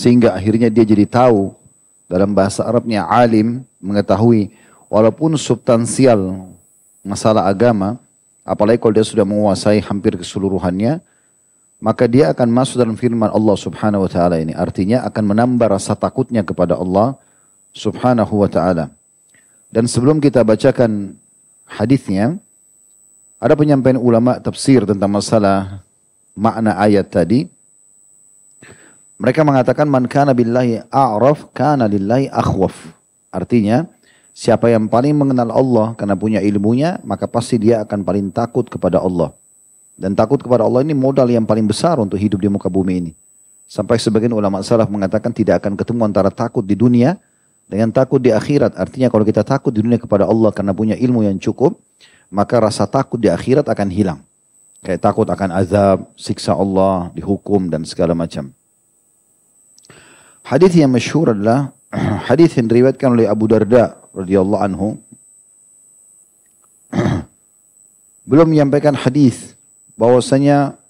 sehingga 0.01 0.33
akhirnya 0.33 0.73
dia 0.73 0.81
jadi 0.81 1.05
tahu 1.05 1.53
dalam 2.09 2.33
bahasa 2.33 2.65
Arabnya 2.65 3.05
alim 3.05 3.61
mengetahui 3.77 4.49
walaupun 4.89 5.37
substansial 5.37 6.49
masalah 7.05 7.45
agama 7.45 8.01
apalagi 8.41 8.81
kalau 8.81 8.97
dia 8.97 9.05
sudah 9.05 9.23
menguasai 9.23 9.77
hampir 9.77 10.17
keseluruhannya 10.17 10.99
maka 11.81 12.05
dia 12.05 12.29
akan 12.29 12.47
masuk 12.53 12.77
dalam 12.77 12.93
firman 12.93 13.33
Allah 13.33 13.57
Subhanahu 13.57 14.05
wa 14.05 14.11
taala 14.11 14.37
ini 14.37 14.53
artinya 14.53 15.01
akan 15.09 15.23
menambah 15.33 15.67
rasa 15.67 15.97
takutnya 15.97 16.45
kepada 16.45 16.77
Allah 16.77 17.17
Subhanahu 17.73 18.45
wa 18.45 18.47
taala 18.47 18.93
dan 19.73 19.89
sebelum 19.89 20.21
kita 20.21 20.45
bacakan 20.45 21.17
hadisnya 21.65 22.37
ada 23.41 23.57
penyampaian 23.57 23.97
ulama 23.97 24.37
tafsir 24.37 24.85
tentang 24.85 25.09
masalah 25.09 25.81
makna 26.37 26.77
ayat 26.77 27.09
tadi 27.09 27.49
mereka 29.21 29.45
mengatakan 29.45 29.85
man 29.85 30.09
kana 30.09 30.33
billahi 30.33 30.81
a'raf 30.89 31.53
kana 31.53 31.85
lillahi 31.85 32.25
akhwaf. 32.33 32.73
Artinya, 33.29 33.85
siapa 34.33 34.73
yang 34.73 34.89
paling 34.89 35.13
mengenal 35.13 35.53
Allah 35.53 35.93
karena 35.93 36.17
punya 36.17 36.41
ilmunya, 36.41 36.97
maka 37.05 37.29
pasti 37.29 37.61
dia 37.61 37.85
akan 37.85 38.01
paling 38.01 38.33
takut 38.33 38.65
kepada 38.65 38.97
Allah. 38.97 39.29
Dan 40.01 40.17
takut 40.17 40.41
kepada 40.41 40.65
Allah 40.65 40.81
ini 40.81 40.97
modal 40.97 41.29
yang 41.29 41.45
paling 41.45 41.69
besar 41.69 42.01
untuk 42.01 42.17
hidup 42.17 42.41
di 42.41 42.49
muka 42.49 42.65
bumi 42.65 43.05
ini. 43.05 43.11
Sampai 43.69 44.01
sebagian 44.01 44.33
ulama 44.33 44.65
salaf 44.65 44.89
mengatakan 44.89 45.29
tidak 45.29 45.61
akan 45.61 45.77
ketemu 45.77 46.09
antara 46.09 46.33
takut 46.33 46.65
di 46.65 46.73
dunia 46.73 47.21
dengan 47.69 47.93
takut 47.93 48.17
di 48.17 48.33
akhirat. 48.33 48.81
Artinya 48.81 49.13
kalau 49.13 49.21
kita 49.21 49.45
takut 49.45 49.69
di 49.69 49.85
dunia 49.85 50.01
kepada 50.01 50.25
Allah 50.25 50.49
karena 50.49 50.73
punya 50.73 50.97
ilmu 50.97 51.21
yang 51.21 51.37
cukup, 51.37 51.77
maka 52.33 52.57
rasa 52.57 52.89
takut 52.89 53.21
di 53.21 53.29
akhirat 53.29 53.69
akan 53.69 53.93
hilang. 53.93 54.19
Kayak 54.81 55.05
takut 55.05 55.29
akan 55.29 55.53
azab, 55.53 56.09
siksa 56.17 56.57
Allah, 56.57 57.13
dihukum 57.13 57.69
dan 57.69 57.85
segala 57.85 58.17
macam. 58.17 58.49
Hadis 60.41 60.73
yang 60.73 60.89
masyhur 60.89 61.37
adalah 61.37 61.69
hadis 62.27 62.57
yang 62.57 62.65
diriwayatkan 62.65 63.13
oleh 63.13 63.29
Abu 63.29 63.45
Darda 63.45 64.01
radhiyallahu 64.17 64.61
anhu. 64.65 64.97
Belum 68.29 68.49
menyampaikan 68.49 68.97
hadis 68.97 69.60
bahwasanya 70.01 70.81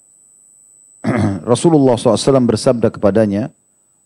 Rasulullah 1.52 2.00
SAW 2.00 2.48
bersabda 2.48 2.88
kepadanya, 2.88 3.52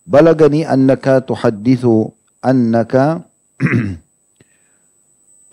Balagani 0.03 0.67
annaka 0.67 1.23
tuhaddithu 1.23 2.11
annaka 2.43 3.23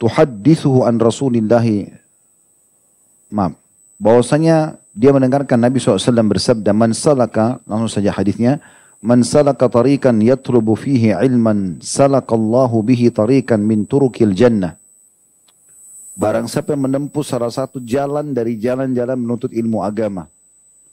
tuhaddithu 0.02 0.82
an 0.86 0.98
Rasulillahi 0.98 1.94
maaf, 3.30 3.54
bahwasanya 4.02 4.82
dia 4.94 5.10
mendengarkan 5.14 5.58
Nabi 5.62 5.78
SAW 5.78 6.02
bersabda, 6.26 6.74
Man 6.74 6.98
salaka, 6.98 7.62
langsung 7.70 8.02
saja 8.02 8.10
hadisnya, 8.10 8.58
Man 9.06 9.22
salaka 9.22 9.70
tarikan 9.70 10.18
yatlubu 10.18 10.74
fihi 10.74 11.14
ilman, 11.14 11.82
salakallahu 11.82 12.82
bihi 12.82 13.14
tarikan 13.14 13.62
min 13.62 13.86
turukil 13.86 14.34
jannah. 14.34 14.82
Barang 16.14 16.46
siapa 16.46 16.78
yang 16.78 16.86
menempuh 16.86 17.26
salah 17.26 17.50
satu 17.50 17.82
jalan 17.82 18.38
dari 18.38 18.54
jalan-jalan 18.62 19.18
menuntut 19.18 19.50
ilmu 19.50 19.82
agama. 19.82 20.30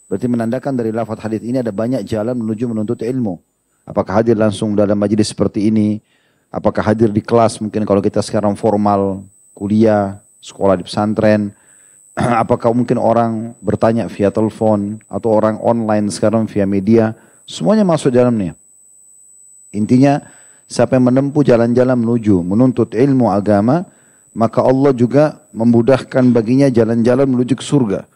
Berarti 0.09 0.27
menandakan 0.27 0.73
dari 0.75 0.91
lafaz 0.91 1.21
hadis 1.21 1.45
ini 1.45 1.61
ada 1.61 1.71
banyak 1.71 2.03
jalan 2.09 2.35
menuju 2.41 2.73
menuntut 2.73 3.05
ilmu. 3.05 3.37
Apakah 3.85 4.25
hadir 4.25 4.35
langsung 4.35 4.73
dalam 4.73 4.97
majlis 4.97 5.29
seperti 5.29 5.69
ini? 5.69 6.01
Apakah 6.49 6.83
hadir 6.83 7.13
di 7.13 7.21
kelas 7.21 7.61
mungkin 7.61 7.85
kalau 7.85 8.01
kita 8.01 8.25
sekarang 8.25 8.57
formal, 8.57 9.23
kuliah, 9.53 10.19
sekolah 10.41 10.81
di 10.81 10.89
pesantren, 10.89 11.53
apakah 12.43 12.73
mungkin 12.73 12.97
orang 12.97 13.55
bertanya 13.61 14.09
via 14.09 14.33
telepon 14.33 14.99
atau 15.07 15.31
orang 15.37 15.61
online 15.61 16.09
sekarang 16.09 16.49
via 16.49 16.65
media, 16.65 17.13
semuanya 17.45 17.85
masuk 17.85 18.11
dalamnya. 18.11 18.57
Intinya, 19.71 20.19
siapa 20.65 20.97
yang 20.97 21.13
menempuh 21.13 21.45
jalan-jalan 21.45 21.95
menuju 21.95 22.43
menuntut 22.43 22.97
ilmu 22.99 23.31
agama, 23.31 23.87
maka 24.31 24.63
Allah 24.63 24.95
juga 24.95 25.43
memudahkan 25.51 26.23
baginya 26.31 26.71
jalan-jalan 26.71 27.27
menuju 27.27 27.59
ke 27.59 27.65
surga. 27.65 28.07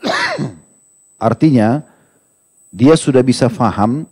Artinya, 1.28 1.84
dia 2.72 2.96
sudah 2.96 3.20
bisa 3.20 3.48
faham 3.52 4.08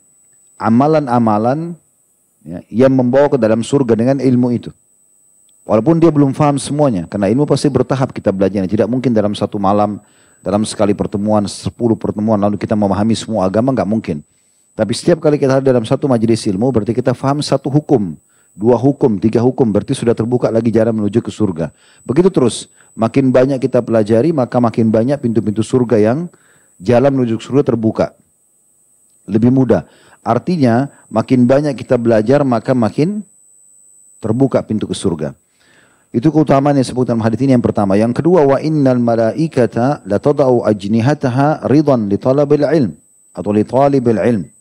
amalan-amalan 0.60 1.76
ya, 2.44 2.60
yang 2.68 2.92
membawa 2.92 3.32
ke 3.32 3.38
dalam 3.40 3.64
surga 3.64 3.96
dengan 3.96 4.16
ilmu 4.20 4.48
itu. 4.52 4.70
Walaupun 5.64 5.96
dia 5.96 6.12
belum 6.12 6.36
faham 6.36 6.60
semuanya, 6.60 7.08
karena 7.08 7.32
ilmu 7.32 7.48
pasti 7.48 7.72
bertahap 7.72 8.12
kita 8.12 8.28
belajarnya. 8.28 8.68
Tidak 8.68 8.84
mungkin 8.84 9.16
dalam 9.16 9.32
satu 9.32 9.56
malam, 9.56 9.96
dalam 10.44 10.60
sekali 10.68 10.92
pertemuan, 10.92 11.48
sepuluh 11.48 11.96
pertemuan, 11.96 12.36
lalu 12.36 12.60
kita 12.60 12.76
memahami 12.76 13.16
semua 13.16 13.48
agama, 13.48 13.72
nggak 13.72 13.88
mungkin. 13.88 14.20
Tapi 14.76 14.92
setiap 14.92 15.24
kali 15.24 15.40
kita 15.40 15.62
ada 15.62 15.64
dalam 15.64 15.88
satu 15.88 16.04
majelis 16.04 16.44
ilmu, 16.44 16.68
berarti 16.68 16.92
kita 16.92 17.16
faham 17.16 17.40
satu 17.40 17.72
hukum 17.72 18.12
dua 18.54 18.78
hukum, 18.78 19.18
tiga 19.18 19.42
hukum, 19.42 19.68
berarti 19.74 19.92
sudah 19.92 20.14
terbuka 20.14 20.48
lagi 20.48 20.70
jalan 20.70 20.94
menuju 21.02 21.20
ke 21.20 21.30
surga. 21.34 21.74
Begitu 22.06 22.30
terus, 22.30 22.70
makin 22.94 23.34
banyak 23.34 23.58
kita 23.58 23.82
pelajari, 23.82 24.30
maka 24.30 24.62
makin 24.62 24.88
banyak 24.94 25.18
pintu-pintu 25.18 25.66
surga 25.66 25.98
yang 25.98 26.30
jalan 26.78 27.10
menuju 27.10 27.42
ke 27.42 27.44
surga 27.44 27.74
terbuka. 27.74 28.06
Lebih 29.26 29.50
mudah. 29.50 29.84
Artinya, 30.24 30.88
makin 31.10 31.44
banyak 31.44 31.74
kita 31.74 31.98
belajar, 31.98 32.46
maka 32.46 32.72
makin 32.72 33.26
terbuka 34.22 34.62
pintu 34.64 34.88
ke 34.88 34.96
surga. 34.96 35.36
Itu 36.14 36.30
keutamaan 36.30 36.78
yang 36.78 36.86
disebut 36.86 37.10
dalam 37.10 37.26
hadis 37.26 37.42
ini 37.42 37.58
yang 37.58 37.64
pertama. 37.64 37.98
Yang 37.98 38.22
kedua, 38.22 38.46
wa 38.46 38.62
innal 38.62 39.02
malaikata 39.02 40.06
la 40.06 40.22
tada'u 40.22 40.62
ajnihataha 40.62 41.66
ridan 41.66 42.06
li 42.06 42.14
talabil 42.14 42.62
ilm 42.62 42.94
atau 43.34 43.50
li 43.50 43.66
talibil 43.66 44.22
ilm. 44.22 44.53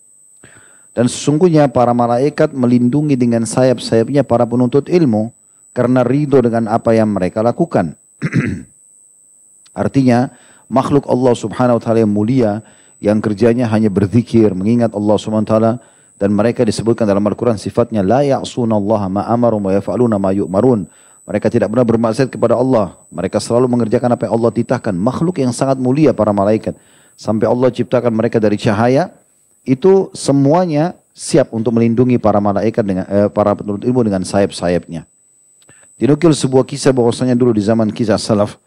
Dan 0.94 1.10
sesungguhnya 1.10 1.66
para 1.74 1.90
malaikat 1.90 2.54
melindungi 2.54 3.18
dengan 3.18 3.50
sayap-sayapnya 3.50 4.22
para 4.22 4.46
penuntut 4.46 4.86
ilmu 4.86 5.34
karena 5.74 6.06
ridho 6.06 6.38
dengan 6.38 6.70
apa 6.70 6.94
yang 6.94 7.10
mereka 7.10 7.42
lakukan. 7.42 7.98
Artinya 9.74 10.30
makhluk 10.70 11.10
Allah 11.10 11.34
subhanahu 11.34 11.82
wa 11.82 11.82
ta'ala 11.82 12.06
yang 12.06 12.14
mulia 12.14 12.62
yang 13.02 13.18
kerjanya 13.20 13.66
hanya 13.74 13.90
berzikir, 13.90 14.54
mengingat 14.54 14.94
Allah 14.94 15.18
subhanahu 15.18 15.44
wa 15.44 15.52
ta'ala 15.52 15.74
dan 16.22 16.30
mereka 16.30 16.62
disebutkan 16.62 17.10
dalam 17.10 17.26
Al-Quran 17.26 17.58
sifatnya 17.58 18.06
la 18.06 18.22
ya'sunallaha 18.22 19.10
ma 19.10 19.26
amaru 19.28 19.60
wa 19.60 19.74
yaf'aluna 19.74 20.22
ma 20.22 20.30
yu'marun. 20.30 20.86
Mereka 21.24 21.48
tidak 21.50 21.72
pernah 21.72 21.88
bermaksud 21.88 22.30
kepada 22.30 22.54
Allah. 22.54 23.00
Mereka 23.10 23.40
selalu 23.40 23.72
mengerjakan 23.72 24.12
apa 24.12 24.28
yang 24.28 24.36
Allah 24.36 24.52
titahkan. 24.52 24.92
Makhluk 24.92 25.40
yang 25.40 25.56
sangat 25.56 25.80
mulia 25.80 26.12
para 26.12 26.36
malaikat. 26.36 26.76
Sampai 27.16 27.48
Allah 27.48 27.72
ciptakan 27.72 28.12
mereka 28.12 28.44
dari 28.44 28.60
cahaya 28.60 29.08
itu 29.64 30.12
semuanya 30.12 30.96
siap 31.16 31.54
untuk 31.56 31.72
melindungi 31.78 32.20
para 32.20 32.42
malaikat 32.44 32.84
dengan 32.84 33.06
eh, 33.08 33.30
para 33.32 33.56
penuntut 33.56 33.88
ilmu 33.88 34.04
dengan 34.04 34.22
sayap-sayapnya. 34.28 35.08
Dinukil 35.96 36.34
sebuah 36.36 36.68
kisah 36.68 36.92
bahwasanya 36.92 37.38
dulu 37.38 37.56
di 37.56 37.64
zaman 37.64 37.88
kisah 37.94 38.20
salaf 38.20 38.60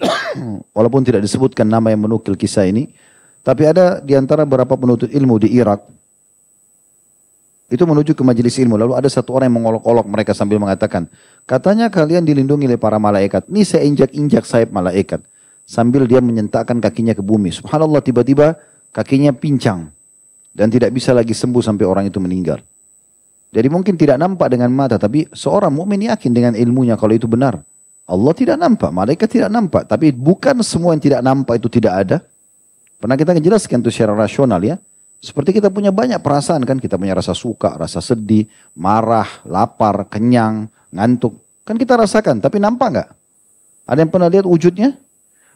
walaupun 0.76 1.04
tidak 1.04 1.20
disebutkan 1.20 1.66
nama 1.68 1.92
yang 1.92 2.06
menukil 2.06 2.38
kisah 2.38 2.64
ini, 2.64 2.94
tapi 3.44 3.68
ada 3.68 4.00
di 4.00 4.16
antara 4.16 4.48
beberapa 4.48 4.78
penuntut 4.78 5.10
ilmu 5.12 5.36
di 5.42 5.52
Irak 5.52 5.84
itu 7.68 7.82
menuju 7.82 8.14
ke 8.14 8.22
majelis 8.22 8.54
ilmu. 8.60 8.78
Lalu 8.78 8.92
ada 8.94 9.08
satu 9.10 9.34
orang 9.34 9.50
yang 9.50 9.58
mengolok-olok 9.60 10.06
mereka 10.06 10.30
sambil 10.30 10.62
mengatakan, 10.62 11.10
katanya 11.42 11.90
kalian 11.90 12.22
dilindungi 12.22 12.70
oleh 12.70 12.78
para 12.78 13.02
malaikat. 13.02 13.50
Ini 13.50 13.62
saya 13.66 13.82
injak-injak 13.82 14.46
sayap 14.46 14.70
malaikat. 14.70 15.20
Sambil 15.64 16.04
dia 16.04 16.20
menyentakkan 16.20 16.76
kakinya 16.78 17.16
ke 17.16 17.24
bumi. 17.24 17.50
Subhanallah 17.50 18.04
tiba-tiba 18.04 18.60
kakinya 18.92 19.32
pincang 19.32 19.93
dan 20.54 20.70
tidak 20.70 20.94
bisa 20.94 21.10
lagi 21.10 21.34
sembuh 21.34 21.60
sampai 21.60 21.84
orang 21.84 22.04
itu 22.06 22.22
meninggal. 22.22 22.62
Jadi 23.54 23.68
mungkin 23.70 23.94
tidak 23.98 24.18
nampak 24.18 24.50
dengan 24.50 24.70
mata, 24.70 24.98
tapi 24.98 25.26
seorang 25.30 25.70
mukmin 25.70 26.06
yakin 26.10 26.30
dengan 26.30 26.52
ilmunya 26.54 26.94
kalau 26.94 27.14
itu 27.14 27.26
benar. 27.26 27.58
Allah 28.04 28.32
tidak 28.36 28.56
nampak, 28.58 28.90
malaikat 28.90 29.28
tidak 29.30 29.50
nampak, 29.50 29.86
tapi 29.90 30.10
bukan 30.14 30.62
semua 30.62 30.94
yang 30.94 31.02
tidak 31.02 31.20
nampak 31.22 31.58
itu 31.58 31.68
tidak 31.70 31.94
ada. 32.06 32.16
Pernah 32.98 33.16
kita 33.18 33.36
jelaskan 33.38 33.82
itu 33.82 33.90
secara 33.90 34.14
rasional 34.14 34.62
ya. 34.62 34.78
Seperti 35.24 35.56
kita 35.56 35.72
punya 35.72 35.88
banyak 35.88 36.20
perasaan 36.20 36.68
kan, 36.68 36.76
kita 36.76 37.00
punya 37.00 37.16
rasa 37.16 37.32
suka, 37.32 37.80
rasa 37.80 38.04
sedih, 38.04 38.44
marah, 38.76 39.26
lapar, 39.48 40.04
kenyang, 40.12 40.68
ngantuk. 40.92 41.40
Kan 41.64 41.80
kita 41.80 41.96
rasakan, 41.96 42.44
tapi 42.44 42.60
nampak 42.60 42.88
nggak? 42.92 43.08
Ada 43.88 43.98
yang 44.04 44.10
pernah 44.12 44.28
lihat 44.28 44.44
wujudnya? 44.44 45.00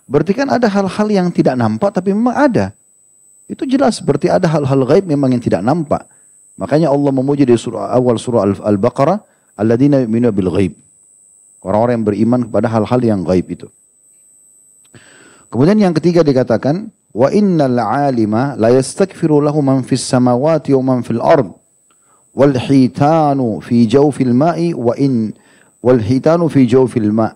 Berarti 0.08 0.32
kan 0.32 0.48
ada 0.48 0.64
hal-hal 0.72 1.08
yang 1.12 1.28
tidak 1.28 1.52
nampak 1.52 1.92
tapi 1.92 2.16
memang 2.16 2.32
ada. 2.32 2.72
Itu 3.48 3.64
jelas 3.64 4.04
berarti 4.04 4.28
ada 4.28 4.44
hal-hal 4.44 4.84
gaib 4.84 5.08
memang 5.08 5.32
yang 5.32 5.40
tidak 5.40 5.64
nampak. 5.64 6.04
Makanya 6.60 6.92
Allah 6.92 7.08
memuji 7.08 7.48
di 7.48 7.56
surah 7.56 7.96
awal 7.96 8.20
surah 8.20 8.44
Al-Baqarah, 8.44 9.24
alladzina 9.56 10.04
yu'minu 10.04 10.28
bil 10.28 10.52
ghaib. 10.52 10.76
Orang-orang 11.64 11.98
yang 11.98 12.06
beriman 12.06 12.40
kepada 12.44 12.68
hal-hal 12.68 13.00
yang 13.00 13.20
gaib 13.24 13.48
itu. 13.48 13.66
Kemudian 15.48 15.80
yang 15.80 15.96
ketiga 15.96 16.20
dikatakan, 16.20 16.92
wa 17.16 17.32
innal 17.32 17.80
alima 17.80 18.52
la 18.60 18.68
yastakfiru 18.68 19.40
lahu 19.40 19.64
man 19.64 19.80
fis 19.80 20.04
samawati 20.04 20.76
wa 20.76 20.92
man 20.92 20.98
fil 21.00 21.24
ard 21.24 21.48
wal 22.36 22.52
hitanu 22.52 23.64
fi 23.64 23.88
jawfil 23.88 24.36
ma'i 24.36 24.76
wa 24.76 24.92
in 25.00 25.32
wal 25.80 25.96
hitanu 25.96 26.52
fi 26.52 26.68
jawfil 26.68 27.08
ma'. 27.08 27.32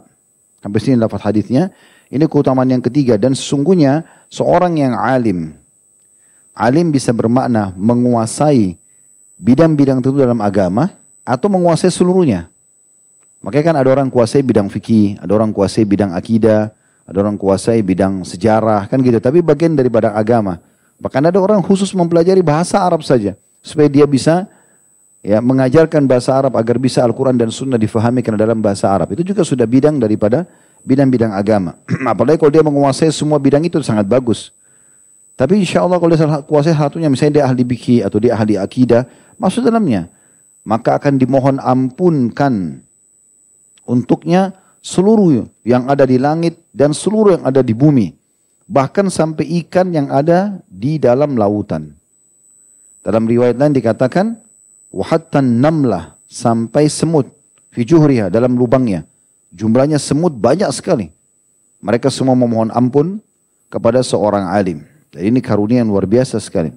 Sampai 0.61 0.79
sini 0.79 1.01
lafaz 1.01 1.25
hadisnya. 1.25 1.73
Ini 2.13 2.29
keutamaan 2.29 2.69
yang 2.69 2.85
ketiga 2.85 3.17
dan 3.17 3.33
sesungguhnya 3.33 4.05
seorang 4.29 4.77
yang 4.77 4.93
alim 4.93 5.57
Alim 6.53 6.93
bisa 6.93 7.17
bermakna 7.17 7.73
menguasai 7.75 8.77
bidang-bidang 9.41 10.05
tertentu 10.05 10.21
dalam 10.21 10.39
agama 10.45 10.93
atau 11.25 11.49
menguasai 11.49 11.89
seluruhnya. 11.89 12.53
Makanya 13.43 13.65
kan 13.73 13.77
ada 13.83 13.89
orang 13.91 14.09
kuasai 14.13 14.45
bidang 14.45 14.71
fikih, 14.71 15.19
ada 15.19 15.33
orang 15.35 15.51
kuasai 15.51 15.83
bidang 15.83 16.15
akidah, 16.15 16.71
ada 17.03 17.17
orang 17.19 17.35
kuasai 17.35 17.83
bidang 17.83 18.23
sejarah, 18.23 18.87
kan 18.87 19.03
gitu. 19.03 19.19
Tapi 19.19 19.43
bagian 19.43 19.75
daripada 19.75 20.15
agama. 20.15 20.63
Bahkan 21.03 21.35
ada 21.35 21.39
orang 21.43 21.59
khusus 21.59 21.91
mempelajari 21.91 22.39
bahasa 22.47 22.79
Arab 22.79 23.03
saja 23.03 23.35
supaya 23.59 23.91
dia 23.91 24.07
bisa 24.07 24.47
ya 25.19 25.43
mengajarkan 25.43 26.07
bahasa 26.07 26.31
Arab 26.39 26.55
agar 26.55 26.79
bisa 26.79 27.03
Al-Quran 27.03 27.35
dan 27.35 27.51
Sunnah 27.51 27.79
difahami 27.79 28.23
karena 28.23 28.47
dalam 28.47 28.63
bahasa 28.63 28.87
Arab. 28.87 29.11
Itu 29.11 29.27
juga 29.27 29.43
sudah 29.43 29.67
bidang 29.67 29.99
daripada 29.99 30.47
bidang-bidang 30.87 31.35
agama. 31.35 31.75
Apalagi 32.13 32.39
kalau 32.39 32.53
dia 32.55 32.63
menguasai 32.63 33.11
semua 33.11 33.43
bidang 33.43 33.67
itu 33.67 33.83
sangat 33.83 34.07
bagus. 34.07 34.55
Tapi 35.33 35.65
insya 35.65 35.83
Allah 35.83 35.97
kalau 35.97 36.13
dia 36.13 36.41
kuasai 36.45 36.77
satunya, 36.77 37.09
misalnya 37.09 37.41
dia 37.41 37.45
ahli 37.49 37.65
biki 37.65 38.05
atau 38.05 38.21
dia 38.21 38.37
ahli 38.37 38.61
akidah, 38.61 39.09
masuk 39.41 39.65
dalamnya. 39.65 40.13
Maka 40.63 40.95
akan 41.01 41.19
dimohon 41.19 41.59
ampunkan 41.59 42.85
untuknya 43.83 44.55
seluruh 44.79 45.49
yang 45.67 45.91
ada 45.91 46.07
di 46.07 46.21
langit 46.21 46.61
dan 46.71 46.95
seluruh 46.95 47.41
yang 47.41 47.45
ada 47.49 47.65
di 47.65 47.75
bumi. 47.75 48.15
Bahkan 48.71 49.11
sampai 49.11 49.67
ikan 49.67 49.91
yang 49.91 50.09
ada 50.09 50.63
di 50.71 50.97
dalam 51.03 51.35
lautan. 51.35 51.93
Dalam 53.03 53.27
riwayat 53.27 53.59
lain 53.59 53.75
dikatakan, 53.75 54.39
wahatan 54.95 55.59
namlah 55.59 56.15
sampai 56.31 56.87
semut 56.87 57.27
fijuhriha 57.75 58.31
dalam 58.31 58.55
lubangnya. 58.55 59.03
Jumlahnya 59.51 59.99
semut 59.99 60.33
banyak 60.33 60.71
sekali. 60.71 61.11
Mereka 61.83 62.09
semua 62.15 62.39
memohon 62.39 62.71
ampun 62.71 63.19
kepada 63.67 64.01
seorang 64.07 64.47
alim. 64.47 64.92
Dan 65.13 65.29
ini 65.29 65.45
karunia 65.45 65.85
yang 65.85 65.93
luar 65.93 66.09
biasa 66.09 66.41
sekali. 66.41 66.73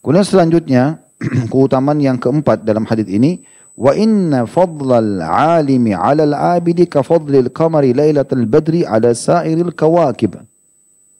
Kemudian 0.00 0.24
selanjutnya, 0.24 1.04
keutamaan 1.52 2.00
yang 2.00 2.16
keempat 2.16 2.64
dalam 2.64 2.88
hadis 2.88 3.06
ini, 3.12 3.44
wa 3.76 3.92
inna 3.92 4.48
fadlal 4.48 5.20
alimi 5.20 5.92
'ala 5.92 6.24
al-'abidi 6.24 6.88
ka 6.88 7.04
fadlil 7.04 7.52
qamari 7.52 7.92
lailatul 7.92 8.48
badri 8.48 8.88
'ala 8.88 9.12
sa'iril 9.12 9.76
kawakib. 9.76 10.40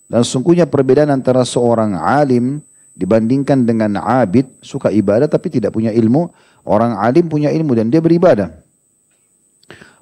Dan 0.09 0.23
sungguhnya 0.25 0.65
perbedaan 0.65 1.13
antara 1.13 1.45
seorang 1.45 1.97
alim 2.01 2.65
dibandingkan 2.97 3.65
dengan 3.69 4.01
abid, 4.01 4.49
suka 4.65 4.89
ibadah 4.89 5.29
tapi 5.29 5.53
tidak 5.53 5.77
punya 5.77 5.93
ilmu. 5.93 6.33
Orang 6.65 6.97
alim 6.97 7.29
punya 7.29 7.53
ilmu 7.53 7.77
dan 7.77 7.93
dia 7.93 8.01
beribadah. 8.01 8.49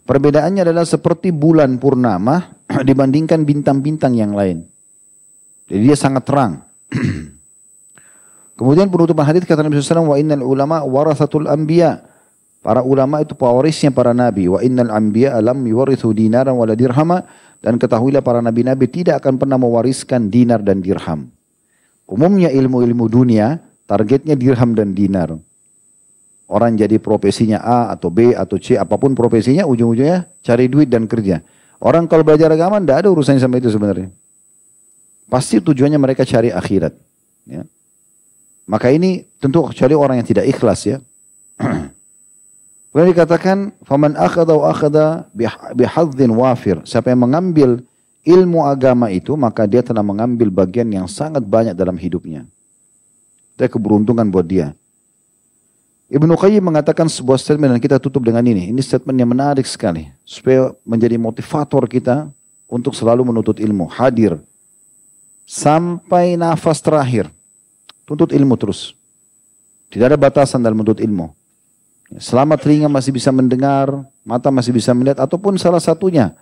Perbedaannya 0.07 0.67
adalah 0.67 0.87
seperti 0.87 1.35
bulan 1.35 1.79
purnama 1.79 2.55
dibandingkan 2.89 3.43
bintang-bintang 3.43 4.15
yang 4.15 4.31
lain. 4.35 4.67
Jadi 5.71 5.83
dia 5.87 5.97
sangat 5.97 6.27
terang. 6.27 6.67
Kemudian 8.59 8.91
penutupan 8.91 9.25
hadis 9.25 9.47
kata 9.47 9.63
Nabi 9.65 9.79
SAW, 9.79 10.11
wa 10.11 10.19
innal 10.19 10.43
ulama 10.43 10.83
warathatul 10.83 11.47
anbiya. 11.47 12.03
Para 12.61 12.85
ulama 12.85 13.25
itu 13.25 13.33
pewarisnya 13.33 13.89
para 13.89 14.13
nabi. 14.13 14.53
Wa 14.53 14.61
innal 14.61 14.93
anbiya 14.93 15.33
alam 15.33 15.65
yuwarithu 15.65 16.13
dinaran 16.13 16.53
wala 16.53 16.77
dirhama. 16.77 17.25
Dan 17.61 17.81
ketahuilah 17.81 18.21
para 18.21 18.45
nabi-nabi 18.45 18.85
tidak 18.89 19.25
akan 19.25 19.41
pernah 19.41 19.57
mewariskan 19.57 20.29
dinar 20.29 20.61
dan 20.61 20.85
dirham. 20.85 21.33
Umumnya 22.05 22.53
ilmu-ilmu 22.53 23.07
dunia, 23.09 23.61
targetnya 23.85 24.37
dirham 24.37 24.77
dan 24.77 24.93
dinar. 24.93 25.37
Orang 26.51 26.75
jadi 26.75 26.99
profesinya 26.99 27.63
A 27.63 27.95
atau 27.95 28.11
B 28.11 28.35
atau 28.35 28.59
C, 28.59 28.75
apa 28.75 28.99
pun 28.99 29.15
profesinya, 29.15 29.65
ujung-ujungnya 29.71 30.27
cari 30.43 30.67
duit 30.67 30.91
dan 30.91 31.07
kerja. 31.07 31.47
Orang 31.79 32.11
kalau 32.11 32.27
belajar 32.27 32.51
agama, 32.51 32.83
tidak 32.83 33.07
ada 33.07 33.09
urusannya 33.09 33.39
sama 33.39 33.57
itu 33.63 33.71
sebenarnya. 33.71 34.11
Pasti 35.31 35.63
tujuannya 35.63 35.97
mereka 35.97 36.27
cari 36.27 36.51
akhirat. 36.51 36.93
Ya. 37.47 37.63
Maka 38.67 38.91
ini 38.91 39.27
tentu 39.39 39.63
kecuali 39.71 39.95
orang 39.95 40.19
yang 40.19 40.29
tidak 40.29 40.51
ikhlas 40.51 40.85
ya. 40.87 40.99
Kemudian 42.91 43.15
dikatakan, 43.15 43.71
"Faman 43.87 44.19
akhadha 44.19 44.55
wa 44.59 44.67
akhadha 44.75 45.07
bihadzin 45.75 46.31
wafir." 46.35 46.83
Siapa 46.83 47.15
yang 47.15 47.23
mengambil 47.23 47.87
ilmu 48.27 48.67
agama 48.67 49.07
itu, 49.15 49.39
maka 49.39 49.65
dia 49.71 49.81
telah 49.87 50.03
mengambil 50.03 50.51
bagian 50.51 50.91
yang 50.91 51.07
sangat 51.07 51.47
banyak 51.47 51.79
dalam 51.79 51.95
hidupnya. 51.95 52.43
Itu 53.55 53.79
keberuntungan 53.79 54.27
buat 54.27 54.47
dia. 54.51 54.75
Ibnu 56.11 56.35
Qayyim 56.35 56.67
mengatakan 56.67 57.07
sebuah 57.07 57.39
statement 57.39 57.79
dan 57.79 57.79
kita 57.79 58.03
tutup 58.03 58.27
dengan 58.27 58.43
ini. 58.43 58.75
Ini 58.75 58.83
statement 58.83 59.15
yang 59.15 59.31
menarik 59.31 59.63
sekali. 59.63 60.11
Supaya 60.27 60.75
menjadi 60.83 61.15
motivator 61.15 61.87
kita 61.87 62.27
untuk 62.67 62.99
selalu 62.99 63.31
menuntut 63.31 63.63
ilmu. 63.63 63.87
Hadir. 63.87 64.43
Sampai 65.51 66.39
nafas 66.39 66.79
terakhir. 66.79 67.27
Tuntut 68.07 68.31
ilmu 68.31 68.55
terus. 68.55 68.95
Tidak 69.91 70.07
ada 70.07 70.15
batasan 70.15 70.63
dalam 70.63 70.79
menuntut 70.79 71.03
ilmu. 71.03 71.35
Selama 72.23 72.55
telinga 72.55 72.87
masih 72.87 73.11
bisa 73.11 73.35
mendengar, 73.35 73.91
mata 74.23 74.47
masih 74.55 74.71
bisa 74.71 74.95
melihat, 74.95 75.19
ataupun 75.19 75.59
salah 75.59 75.83
satunya, 75.83 76.39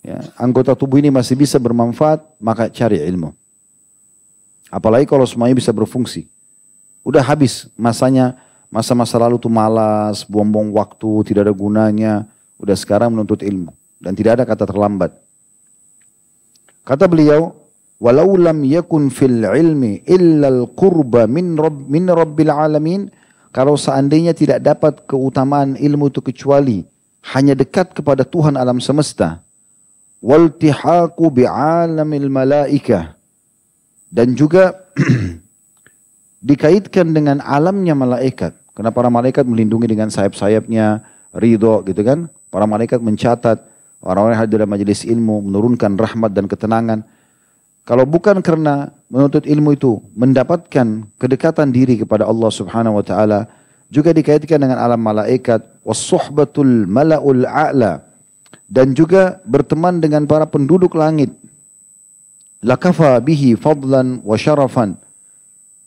ya, 0.00 0.24
anggota 0.40 0.72
tubuh 0.72 1.04
ini 1.04 1.12
masih 1.12 1.36
bisa 1.36 1.60
bermanfaat, 1.60 2.24
maka 2.40 2.72
cari 2.72 2.96
ilmu. 3.04 3.36
Apalagi 4.72 5.04
kalau 5.04 5.28
semuanya 5.28 5.60
bisa 5.60 5.72
berfungsi. 5.76 6.24
Udah 7.04 7.20
habis 7.20 7.68
masanya, 7.76 8.40
masa-masa 8.72 9.20
lalu 9.20 9.36
tuh 9.36 9.52
malas, 9.52 10.24
buang-buang 10.24 10.72
waktu, 10.72 11.28
tidak 11.28 11.44
ada 11.48 11.52
gunanya. 11.52 12.24
Udah 12.56 12.72
sekarang 12.72 13.12
menuntut 13.12 13.44
ilmu. 13.44 13.72
Dan 14.00 14.16
tidak 14.16 14.40
ada 14.40 14.44
kata 14.48 14.64
terlambat. 14.64 15.12
Kata 16.84 17.04
beliau, 17.04 17.63
walau 18.02 18.34
lam 18.38 18.62
yakun 18.64 19.10
fil 19.10 19.44
ilmi 19.44 20.02
illa 20.06 20.50
al-qurba 20.50 21.26
min, 21.26 21.54
rabb, 21.58 21.86
min 21.90 22.10
rabbil 22.10 22.50
alamin, 22.50 23.10
kalau 23.54 23.78
seandainya 23.78 24.34
tidak 24.34 24.62
dapat 24.66 25.06
keutamaan 25.06 25.78
ilmu 25.78 26.10
itu 26.10 26.18
kecuali 26.18 26.82
hanya 27.32 27.56
dekat 27.56 27.96
kepada 27.96 28.26
Tuhan 28.26 28.58
alam 28.58 28.82
semesta. 28.82 29.40
Waltihaku 30.20 31.28
bi'alamil 31.32 32.28
malaikah. 32.28 33.16
Dan 34.08 34.36
juga 34.36 34.74
dikaitkan 36.48 37.14
dengan 37.14 37.40
alamnya 37.40 37.96
malaikat. 37.96 38.52
Karena 38.74 38.90
para 38.90 39.08
malaikat 39.08 39.46
melindungi 39.46 39.86
dengan 39.86 40.10
sayap-sayapnya, 40.10 41.06
ridho 41.36 41.80
gitu 41.86 42.02
kan. 42.02 42.26
Para 42.50 42.66
malaikat 42.66 42.98
mencatat 42.98 43.62
orang-orang 44.02 44.38
hadir 44.38 44.58
dalam 44.62 44.70
majelis 44.74 45.06
ilmu, 45.06 45.46
menurunkan 45.46 45.94
rahmat 45.94 46.30
dan 46.34 46.50
ketenangan. 46.50 47.06
Kalau 47.84 48.08
bukan 48.08 48.40
karena 48.40 48.88
menuntut 49.12 49.44
ilmu 49.44 49.76
itu 49.76 50.00
mendapatkan 50.16 51.04
kedekatan 51.20 51.68
diri 51.68 52.00
kepada 52.00 52.24
Allah 52.24 52.48
Subhanahu 52.48 52.96
wa 52.96 53.04
taala, 53.04 53.44
juga 53.92 54.16
dikaitkan 54.16 54.56
dengan 54.56 54.80
alam 54.80 54.96
malaikat, 54.96 55.60
wasuhbatul 55.84 56.88
malaul 56.88 57.44
a'la 57.44 58.00
dan 58.72 58.96
juga 58.96 59.38
berteman 59.44 60.00
dengan 60.00 60.24
para 60.24 60.48
penduduk 60.48 60.96
langit. 60.96 61.28
Lakafa 62.64 63.20
bihi 63.20 63.52
fadlan 63.60 64.24
wa 64.24 64.36
syarafan. 64.40 64.96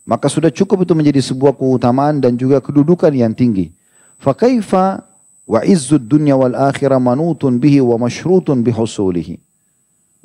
Maka 0.06 0.30
sudah 0.30 0.54
cukup 0.54 0.86
itu 0.86 0.93
menjadi 0.93 1.20
sebuah 1.20 1.58
keutamaan 1.58 2.22
dan 2.22 2.38
juga 2.38 2.62
kedudukan 2.62 3.10
yang 3.12 3.34
tinggi. 3.34 3.74
Fakaifa 4.22 5.02
wa 5.50 5.60
izzud 5.66 6.06
dunya 6.06 6.38
wal 6.38 6.54
akhirah 6.54 7.02
manutun 7.02 7.58
bihi 7.58 7.82
wa 7.82 7.98
mashrutun 7.98 8.62
bihusulihi. 8.62 9.47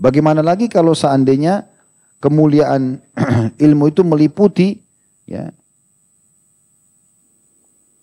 Bagaimana 0.03 0.43
lagi 0.43 0.67
kalau 0.67 0.99
seandainya 0.99 1.63
kemuliaan 2.19 2.99
ilmu 3.71 3.95
itu 3.95 4.03
meliputi 4.03 4.83
ya 5.31 5.55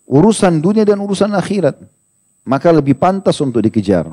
urusan 0.08 0.64
dunia 0.64 0.88
dan 0.88 0.98
urusan 0.98 1.30
akhirat, 1.36 1.76
maka 2.48 2.72
lebih 2.72 2.96
pantas 2.96 3.36
untuk 3.44 3.60
dikejar. 3.60 4.08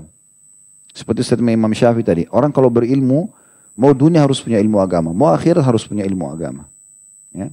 Seperti 0.91 1.23
statement 1.23 1.55
Imam 1.55 1.71
Syafi'i 1.71 2.03
tadi, 2.03 2.23
orang 2.29 2.51
kalau 2.51 2.67
berilmu, 2.67 3.31
mau 3.79 3.95
dunia 3.95 4.21
harus 4.21 4.43
punya 4.43 4.59
ilmu 4.59 4.83
agama, 4.83 5.15
mau 5.15 5.31
akhirat 5.31 5.63
harus 5.63 5.87
punya 5.87 6.03
ilmu 6.03 6.27
agama. 6.27 6.67
Ya. 7.31 7.47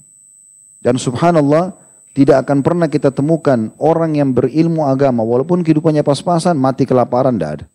Dan 0.83 0.99
subhanallah, 0.99 1.79
tidak 2.17 2.43
akan 2.43 2.61
pernah 2.61 2.89
kita 2.91 3.15
temukan 3.15 3.71
orang 3.79 4.19
yang 4.19 4.35
berilmu 4.35 4.83
agama, 4.83 5.23
walaupun 5.23 5.63
kehidupannya 5.63 6.03
pas-pasan, 6.03 6.59
mati 6.59 6.89
kelaparan, 6.89 7.39
tidak 7.39 7.51
ada. 7.61 7.67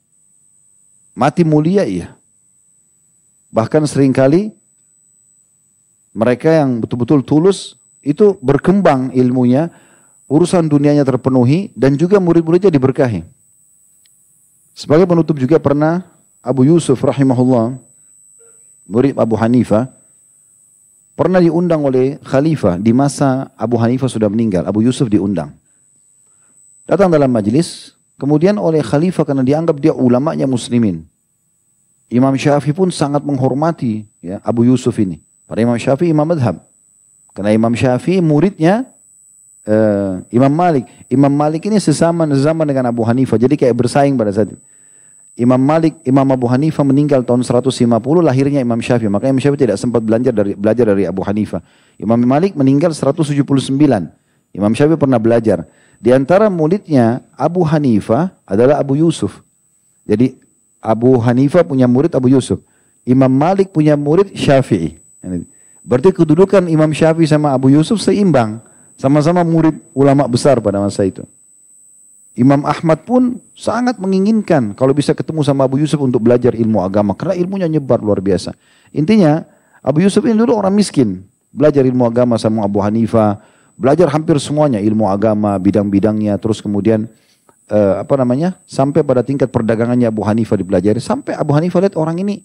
Mati 1.15 1.41
mulia 1.47 1.87
iya. 1.87 2.18
Bahkan 3.49 3.85
sering 3.89 4.13
kali 4.13 4.53
mereka 6.13 6.49
yang 6.49 6.81
betul-betul 6.81 7.25
tulus 7.25 7.77
itu 8.05 8.37
berkembang 8.39 9.11
ilmunya, 9.11 9.73
urusan 10.29 10.69
dunianya 10.69 11.03
terpenuhi 11.03 11.73
dan 11.73 11.97
juga 11.97 12.21
murid-muridnya 12.21 12.69
diberkahi. 12.69 13.25
Sebagai 14.77 15.09
penutup 15.09 15.35
juga 15.35 15.59
pernah 15.59 16.07
Abu 16.39 16.63
Yusuf 16.69 16.95
rahimahullah, 17.03 17.75
murid 18.87 19.17
Abu 19.19 19.35
Hanifah, 19.35 19.91
pernah 21.17 21.43
diundang 21.43 21.83
oleh 21.83 22.15
khalifah 22.23 22.79
di 22.79 22.95
masa 22.95 23.51
Abu 23.59 23.75
Hanifah 23.75 24.07
sudah 24.07 24.31
meninggal. 24.31 24.63
Abu 24.63 24.85
Yusuf 24.85 25.11
diundang. 25.11 25.51
Datang 26.87 27.11
dalam 27.11 27.27
majlis, 27.27 27.91
kemudian 28.15 28.55
oleh 28.55 28.79
khalifah 28.79 29.27
karena 29.27 29.43
dianggap 29.43 29.83
dia 29.83 29.91
ulamanya 29.91 30.47
muslimin. 30.47 31.03
Imam 32.09 32.33
Syafi'i 32.33 32.73
pun 32.73 32.89
sangat 32.89 33.21
menghormati 33.21 34.09
ya, 34.19 34.41
Abu 34.41 34.65
Yusuf 34.65 34.97
ini. 34.97 35.21
Pada 35.45 35.61
Imam 35.61 35.77
Syafi'i 35.77 36.09
imam 36.09 36.25
madhab. 36.25 36.61
Karena 37.37 37.53
Imam 37.53 37.73
Syafi'i 37.77 38.17
muridnya 38.17 38.89
uh, 39.69 40.25
Imam 40.33 40.49
Malik. 40.49 40.89
Imam 41.05 41.29
Malik 41.29 41.69
ini 41.69 41.77
sesama 41.77 42.25
zaman 42.33 42.65
dengan 42.65 42.89
Abu 42.89 43.05
Hanifah. 43.05 43.37
Jadi 43.37 43.53
kayak 43.57 43.77
bersaing 43.77 44.17
pada 44.17 44.33
saat 44.33 44.49
itu. 44.49 44.61
Imam 45.39 45.61
Malik, 45.61 45.95
Imam 46.03 46.27
Abu 46.27 46.51
Hanifah 46.51 46.83
meninggal 46.83 47.23
tahun 47.23 47.47
150, 47.47 47.71
lahirnya 48.19 48.59
Imam 48.59 48.81
Syafi'i. 48.81 49.07
Maka 49.07 49.29
Imam 49.31 49.39
Syafi'i 49.39 49.69
tidak 49.69 49.77
sempat 49.79 50.03
belajar 50.03 50.33
dari 50.35 50.51
belajar 50.57 50.91
dari 50.91 51.07
Abu 51.07 51.23
Hanifah. 51.23 51.63
Imam 51.95 52.19
Malik 52.19 52.57
meninggal 52.57 52.91
179. 52.91 53.37
Imam 54.51 54.71
Syafi'i 54.73 54.99
pernah 54.99 55.21
belajar. 55.21 55.63
Di 56.01 56.11
antara 56.11 56.49
muridnya 56.49 57.23
Abu 57.37 57.63
Hanifah 57.63 58.33
adalah 58.43 58.81
Abu 58.81 58.99
Yusuf. 58.99 59.39
Jadi 60.03 60.48
Abu 60.79 61.19
Hanifah 61.19 61.67
punya 61.67 61.85
murid 61.85 62.15
Abu 62.15 62.31
Yusuf. 62.31 62.63
Imam 63.03 63.31
Malik 63.31 63.71
punya 63.75 63.99
murid 63.99 64.31
Syafi'i. 64.35 64.99
Berarti 65.83 66.11
kedudukan 66.15 66.67
Imam 66.67 66.91
Syafi'i 66.91 67.27
sama 67.27 67.55
Abu 67.55 67.71
Yusuf 67.71 67.99
seimbang. 67.99 68.63
Sama-sama 68.99 69.47
murid 69.47 69.79
ulama 69.95 70.27
besar 70.27 70.59
pada 70.59 70.79
masa 70.79 71.07
itu. 71.07 71.23
Imam 72.35 72.63
Ahmad 72.63 73.03
pun 73.03 73.39
sangat 73.51 73.99
menginginkan 73.99 74.71
kalau 74.75 74.95
bisa 74.95 75.11
ketemu 75.11 75.43
sama 75.43 75.67
Abu 75.67 75.79
Yusuf 75.79 75.99
untuk 75.99 76.23
belajar 76.23 76.55
ilmu 76.55 76.79
agama. 76.83 77.15
Karena 77.15 77.35
ilmunya 77.35 77.67
nyebar 77.67 77.99
luar 77.99 78.23
biasa. 78.23 78.55
Intinya 78.95 79.43
Abu 79.83 80.03
Yusuf 80.03 80.23
ini 80.27 80.35
dulu 80.35 80.55
orang 80.55 80.75
miskin. 80.75 81.23
Belajar 81.51 81.83
ilmu 81.83 82.07
agama 82.07 82.39
sama 82.39 82.63
Abu 82.63 82.79
Hanifah. 82.79 83.39
Belajar 83.79 84.11
hampir 84.11 84.35
semuanya 84.43 84.83
ilmu 84.83 85.07
agama, 85.07 85.55
bidang-bidangnya. 85.55 86.35
Terus 86.39 86.59
kemudian 86.59 87.07
uh, 87.69 88.01
apa 88.01 88.13
namanya 88.19 88.57
sampai 88.65 89.05
pada 89.05 89.21
tingkat 89.23 89.53
perdagangannya 89.53 90.09
Abu 90.09 90.25
Hanifah 90.25 90.57
dipelajari. 90.59 90.99
Sampai 90.99 91.37
Abu 91.37 91.55
Hanifah 91.55 91.85
lihat 91.85 91.95
orang 91.95 92.19
ini 92.19 92.43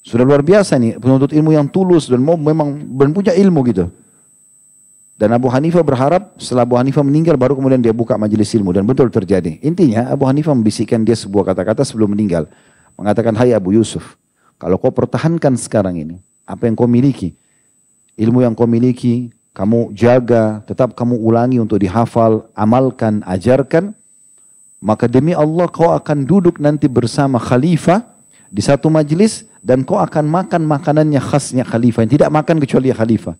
sudah 0.00 0.24
luar 0.24 0.40
biasa 0.40 0.80
nih, 0.80 0.96
penuntut 0.96 1.32
ilmu 1.32 1.52
yang 1.52 1.68
tulus 1.68 2.08
dan 2.08 2.24
mau 2.24 2.36
memang 2.36 2.80
dan 2.96 3.12
punya 3.12 3.36
ilmu 3.36 3.60
gitu. 3.68 3.92
Dan 5.20 5.36
Abu 5.36 5.52
Hanifah 5.52 5.84
berharap 5.84 6.32
setelah 6.40 6.64
Abu 6.64 6.80
Hanifah 6.80 7.04
meninggal 7.04 7.36
baru 7.36 7.52
kemudian 7.52 7.76
dia 7.76 7.92
buka 7.92 8.16
majelis 8.16 8.48
ilmu 8.56 8.72
dan 8.72 8.88
betul 8.88 9.12
terjadi. 9.12 9.60
Intinya 9.60 10.08
Abu 10.08 10.24
Hanifah 10.24 10.56
membisikkan 10.56 11.04
dia 11.04 11.12
sebuah 11.12 11.52
kata-kata 11.52 11.84
sebelum 11.84 12.16
meninggal. 12.16 12.48
Mengatakan, 12.96 13.36
hai 13.36 13.52
Abu 13.52 13.76
Yusuf, 13.76 14.16
kalau 14.56 14.80
kau 14.80 14.88
pertahankan 14.88 15.60
sekarang 15.60 16.00
ini, 16.00 16.16
apa 16.48 16.64
yang 16.64 16.72
kau 16.72 16.88
miliki, 16.88 17.36
ilmu 18.16 18.40
yang 18.40 18.56
kau 18.56 18.64
miliki, 18.64 19.28
kamu 19.52 19.92
jaga, 19.92 20.64
tetap 20.64 20.96
kamu 20.96 21.20
ulangi 21.20 21.60
untuk 21.60 21.76
dihafal, 21.76 22.48
amalkan, 22.56 23.20
ajarkan, 23.28 23.92
maka 24.80 25.04
demi 25.04 25.36
Allah 25.36 25.68
kau 25.68 25.92
akan 25.92 26.24
duduk 26.24 26.56
nanti 26.56 26.88
bersama 26.88 27.36
khalifah 27.36 28.00
di 28.48 28.64
satu 28.64 28.88
majelis 28.88 29.44
dan 29.60 29.84
kau 29.84 30.00
akan 30.00 30.24
makan 30.24 30.64
makanannya 30.64 31.20
khasnya 31.20 31.68
khalifah. 31.68 32.08
Yang 32.08 32.12
tidak 32.16 32.30
makan 32.32 32.56
kecuali 32.58 32.88
khalifah. 32.90 33.36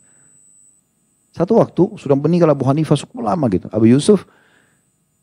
Satu 1.32 1.56
waktu 1.56 1.82
sudah 1.96 2.18
meninggal 2.18 2.52
Abu 2.52 2.66
Hanifah 2.68 2.98
cukup 2.98 3.24
lama 3.24 3.46
gitu. 3.48 3.70
Abu 3.72 3.88
Yusuf 3.88 4.28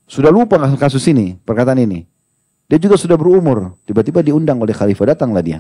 sudah 0.08 0.32
lupa 0.32 0.58
kasus 0.80 1.04
ini, 1.12 1.36
perkataan 1.44 1.84
ini. 1.84 2.08
Dia 2.68 2.80
juga 2.80 2.96
sudah 2.96 3.16
berumur. 3.20 3.76
Tiba-tiba 3.84 4.24
diundang 4.24 4.60
oleh 4.60 4.72
khalifah, 4.72 5.14
datanglah 5.14 5.44
dia. 5.44 5.60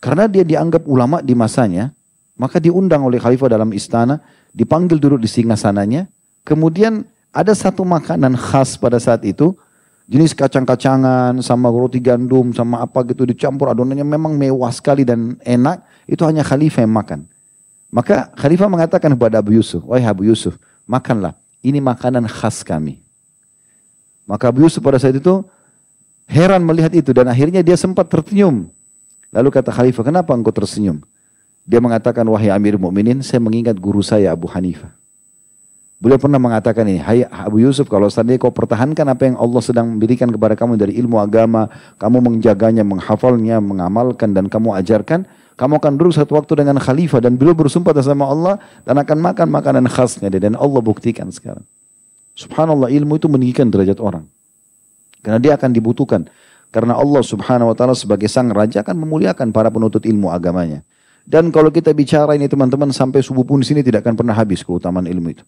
Karena 0.00 0.28
dia 0.28 0.44
dianggap 0.44 0.84
ulama 0.88 1.20
di 1.20 1.32
masanya, 1.36 1.92
maka 2.36 2.56
diundang 2.56 3.04
oleh 3.04 3.20
khalifah 3.20 3.52
dalam 3.52 3.72
istana, 3.72 4.20
dipanggil 4.52 4.96
duduk 4.96 5.20
di 5.20 5.28
singgasananya. 5.28 6.08
Kemudian 6.44 7.04
ada 7.30 7.52
satu 7.54 7.86
makanan 7.86 8.34
khas 8.34 8.74
pada 8.74 8.98
saat 8.98 9.22
itu, 9.22 9.54
jenis 10.10 10.34
kacang-kacangan 10.34 11.38
sama 11.38 11.70
roti 11.70 12.02
gandum 12.02 12.50
sama 12.50 12.82
apa 12.82 13.06
gitu 13.06 13.22
dicampur 13.22 13.70
adonannya 13.70 14.02
memang 14.02 14.34
mewah 14.34 14.70
sekali 14.74 15.06
dan 15.06 15.38
enak, 15.46 15.82
itu 16.10 16.22
hanya 16.26 16.42
khalifah 16.42 16.82
yang 16.82 16.94
makan. 16.94 17.20
Maka 17.90 18.30
khalifah 18.34 18.66
mengatakan 18.70 19.14
kepada 19.14 19.38
Abu 19.38 19.54
Yusuf, 19.54 19.82
wahai 19.86 20.06
Abu 20.06 20.26
Yusuf, 20.26 20.58
makanlah, 20.86 21.38
ini 21.62 21.78
makanan 21.78 22.26
khas 22.26 22.62
kami. 22.66 23.02
Maka 24.26 24.50
Abu 24.50 24.62
Yusuf 24.62 24.82
pada 24.82 24.98
saat 24.98 25.14
itu 25.14 25.42
heran 26.30 26.62
melihat 26.62 26.94
itu 26.94 27.10
dan 27.10 27.26
akhirnya 27.26 27.62
dia 27.62 27.74
sempat 27.74 28.06
tersenyum. 28.06 28.70
Lalu 29.30 29.48
kata 29.54 29.70
khalifah, 29.70 30.02
kenapa 30.06 30.34
engkau 30.34 30.50
tersenyum? 30.50 31.02
Dia 31.62 31.78
mengatakan, 31.78 32.26
wahai 32.26 32.50
Amir 32.50 32.74
Mukminin, 32.74 33.22
saya 33.22 33.38
mengingat 33.38 33.78
guru 33.78 34.02
saya 34.02 34.34
Abu 34.34 34.50
Hanifah. 34.50 34.99
Beliau 36.00 36.16
pernah 36.16 36.40
mengatakan 36.40 36.88
ini, 36.88 36.96
Hai 36.96 37.28
Abu 37.28 37.60
Yusuf, 37.60 37.84
kalau 37.84 38.08
seandainya 38.08 38.40
kau 38.40 38.48
pertahankan 38.48 39.04
apa 39.04 39.28
yang 39.28 39.36
Allah 39.36 39.60
sedang 39.60 40.00
berikan 40.00 40.32
kepada 40.32 40.56
kamu 40.56 40.80
dari 40.80 40.96
ilmu 40.96 41.20
agama, 41.20 41.68
kamu 42.00 42.24
menjaganya, 42.24 42.80
menghafalnya, 42.80 43.60
mengamalkan, 43.60 44.32
dan 44.32 44.48
kamu 44.48 44.80
ajarkan, 44.80 45.28
kamu 45.60 45.76
akan 45.76 45.92
duduk 46.00 46.16
satu 46.16 46.40
waktu 46.40 46.64
dengan 46.64 46.80
khalifah, 46.80 47.20
dan 47.20 47.36
beliau 47.36 47.52
bersumpah 47.52 47.92
sama 48.00 48.24
Allah, 48.24 48.56
dan 48.88 48.96
akan 48.96 49.18
makan 49.20 49.52
makanan 49.52 49.84
khasnya, 49.92 50.32
dan 50.32 50.56
Allah 50.56 50.80
buktikan 50.80 51.28
sekarang. 51.28 51.68
Subhanallah, 52.32 52.88
ilmu 52.88 53.20
itu 53.20 53.28
meninggikan 53.28 53.68
derajat 53.68 54.00
orang. 54.00 54.24
Karena 55.20 55.36
dia 55.36 55.52
akan 55.60 55.68
dibutuhkan. 55.68 56.24
Karena 56.72 56.96
Allah 56.96 57.20
subhanahu 57.20 57.68
wa 57.68 57.76
ta'ala 57.76 57.92
sebagai 57.92 58.24
sang 58.32 58.48
raja 58.48 58.80
akan 58.80 59.04
memuliakan 59.04 59.52
para 59.52 59.68
penuntut 59.68 60.08
ilmu 60.08 60.32
agamanya. 60.32 60.80
Dan 61.28 61.52
kalau 61.52 61.68
kita 61.68 61.92
bicara 61.92 62.32
ini 62.32 62.48
teman-teman 62.48 62.88
sampai 62.88 63.20
subuh 63.20 63.44
pun 63.44 63.60
di 63.60 63.68
sini 63.68 63.84
tidak 63.84 64.00
akan 64.08 64.16
pernah 64.16 64.32
habis 64.32 64.64
keutamaan 64.64 65.04
ilmu 65.04 65.36
itu. 65.36 65.44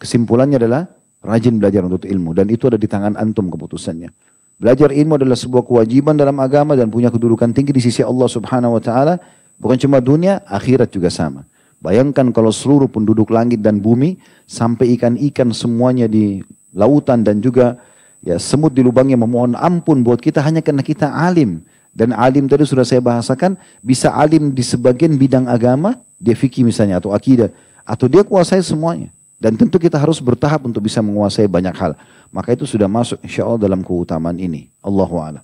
Kesimpulannya 0.00 0.56
adalah 0.56 0.88
rajin 1.20 1.60
belajar 1.60 1.84
untuk 1.84 2.08
ilmu 2.08 2.32
dan 2.32 2.48
itu 2.48 2.64
ada 2.66 2.80
di 2.80 2.88
tangan 2.88 3.20
antum 3.20 3.52
keputusannya. 3.52 4.08
Belajar 4.56 4.92
ilmu 4.92 5.20
adalah 5.20 5.36
sebuah 5.36 5.64
kewajiban 5.64 6.16
dalam 6.16 6.36
agama 6.40 6.72
dan 6.76 6.88
punya 6.88 7.12
kedudukan 7.12 7.52
tinggi 7.52 7.76
di 7.76 7.82
sisi 7.84 8.00
Allah 8.00 8.28
Subhanahu 8.28 8.76
wa 8.76 8.82
taala, 8.82 9.20
bukan 9.60 9.76
cuma 9.76 10.00
dunia, 10.00 10.40
akhirat 10.48 10.92
juga 10.92 11.12
sama. 11.12 11.44
Bayangkan 11.80 12.28
kalau 12.32 12.52
seluruh 12.52 12.88
penduduk 12.88 13.32
langit 13.32 13.60
dan 13.64 13.80
bumi 13.80 14.20
sampai 14.44 14.96
ikan-ikan 15.00 15.52
semuanya 15.52 16.04
di 16.08 16.44
lautan 16.76 17.24
dan 17.24 17.40
juga 17.40 17.80
Ya 18.20 18.36
semut 18.36 18.76
di 18.76 18.84
lubangnya 18.84 19.16
memohon 19.16 19.56
ampun 19.56 20.04
buat 20.04 20.20
kita 20.20 20.44
hanya 20.44 20.60
karena 20.60 20.84
kita 20.84 21.08
alim. 21.08 21.64
Dan 21.90 22.14
alim 22.14 22.46
tadi 22.46 22.68
sudah 22.68 22.86
saya 22.86 23.02
bahasakan, 23.02 23.58
bisa 23.82 24.12
alim 24.12 24.54
di 24.54 24.62
sebagian 24.62 25.16
bidang 25.18 25.48
agama, 25.50 25.98
dia 26.20 26.36
fikih 26.38 26.62
misalnya, 26.62 27.02
atau 27.02 27.10
akidah. 27.10 27.50
Atau 27.82 28.06
dia 28.06 28.22
kuasai 28.22 28.62
semuanya. 28.62 29.10
Dan 29.40 29.56
tentu 29.56 29.80
kita 29.80 29.96
harus 29.96 30.20
bertahap 30.20 30.68
untuk 30.68 30.84
bisa 30.84 31.00
menguasai 31.00 31.48
banyak 31.48 31.72
hal. 31.72 31.96
Maka 32.28 32.52
itu 32.52 32.68
sudah 32.68 32.86
masuk 32.86 33.16
insya 33.24 33.48
Allah 33.48 33.64
dalam 33.64 33.80
keutamaan 33.80 34.36
ini. 34.36 34.68
Allahu 34.84 35.16
a'lam. 35.16 35.40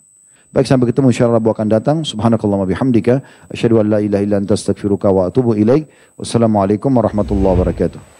Baik 0.53 0.69
sampai 0.69 0.93
ketemu 0.93 1.17
insya 1.17 1.33
Allah 1.33 1.41
akan 1.41 1.69
datang. 1.69 1.97
Subhanakallah 2.05 2.69
bihamdika. 2.69 3.25
Asyadu 3.49 3.81
an 3.81 3.97
la 3.97 3.99
ilaha 4.05 4.23
illa 4.23 4.37
anta 4.37 4.55
wa 5.09 5.23
atubu 5.33 5.57
ilaik. 5.57 5.89
Wassalamualaikum 6.21 6.93
warahmatullahi 6.93 7.57
wabarakatuh. 7.57 8.16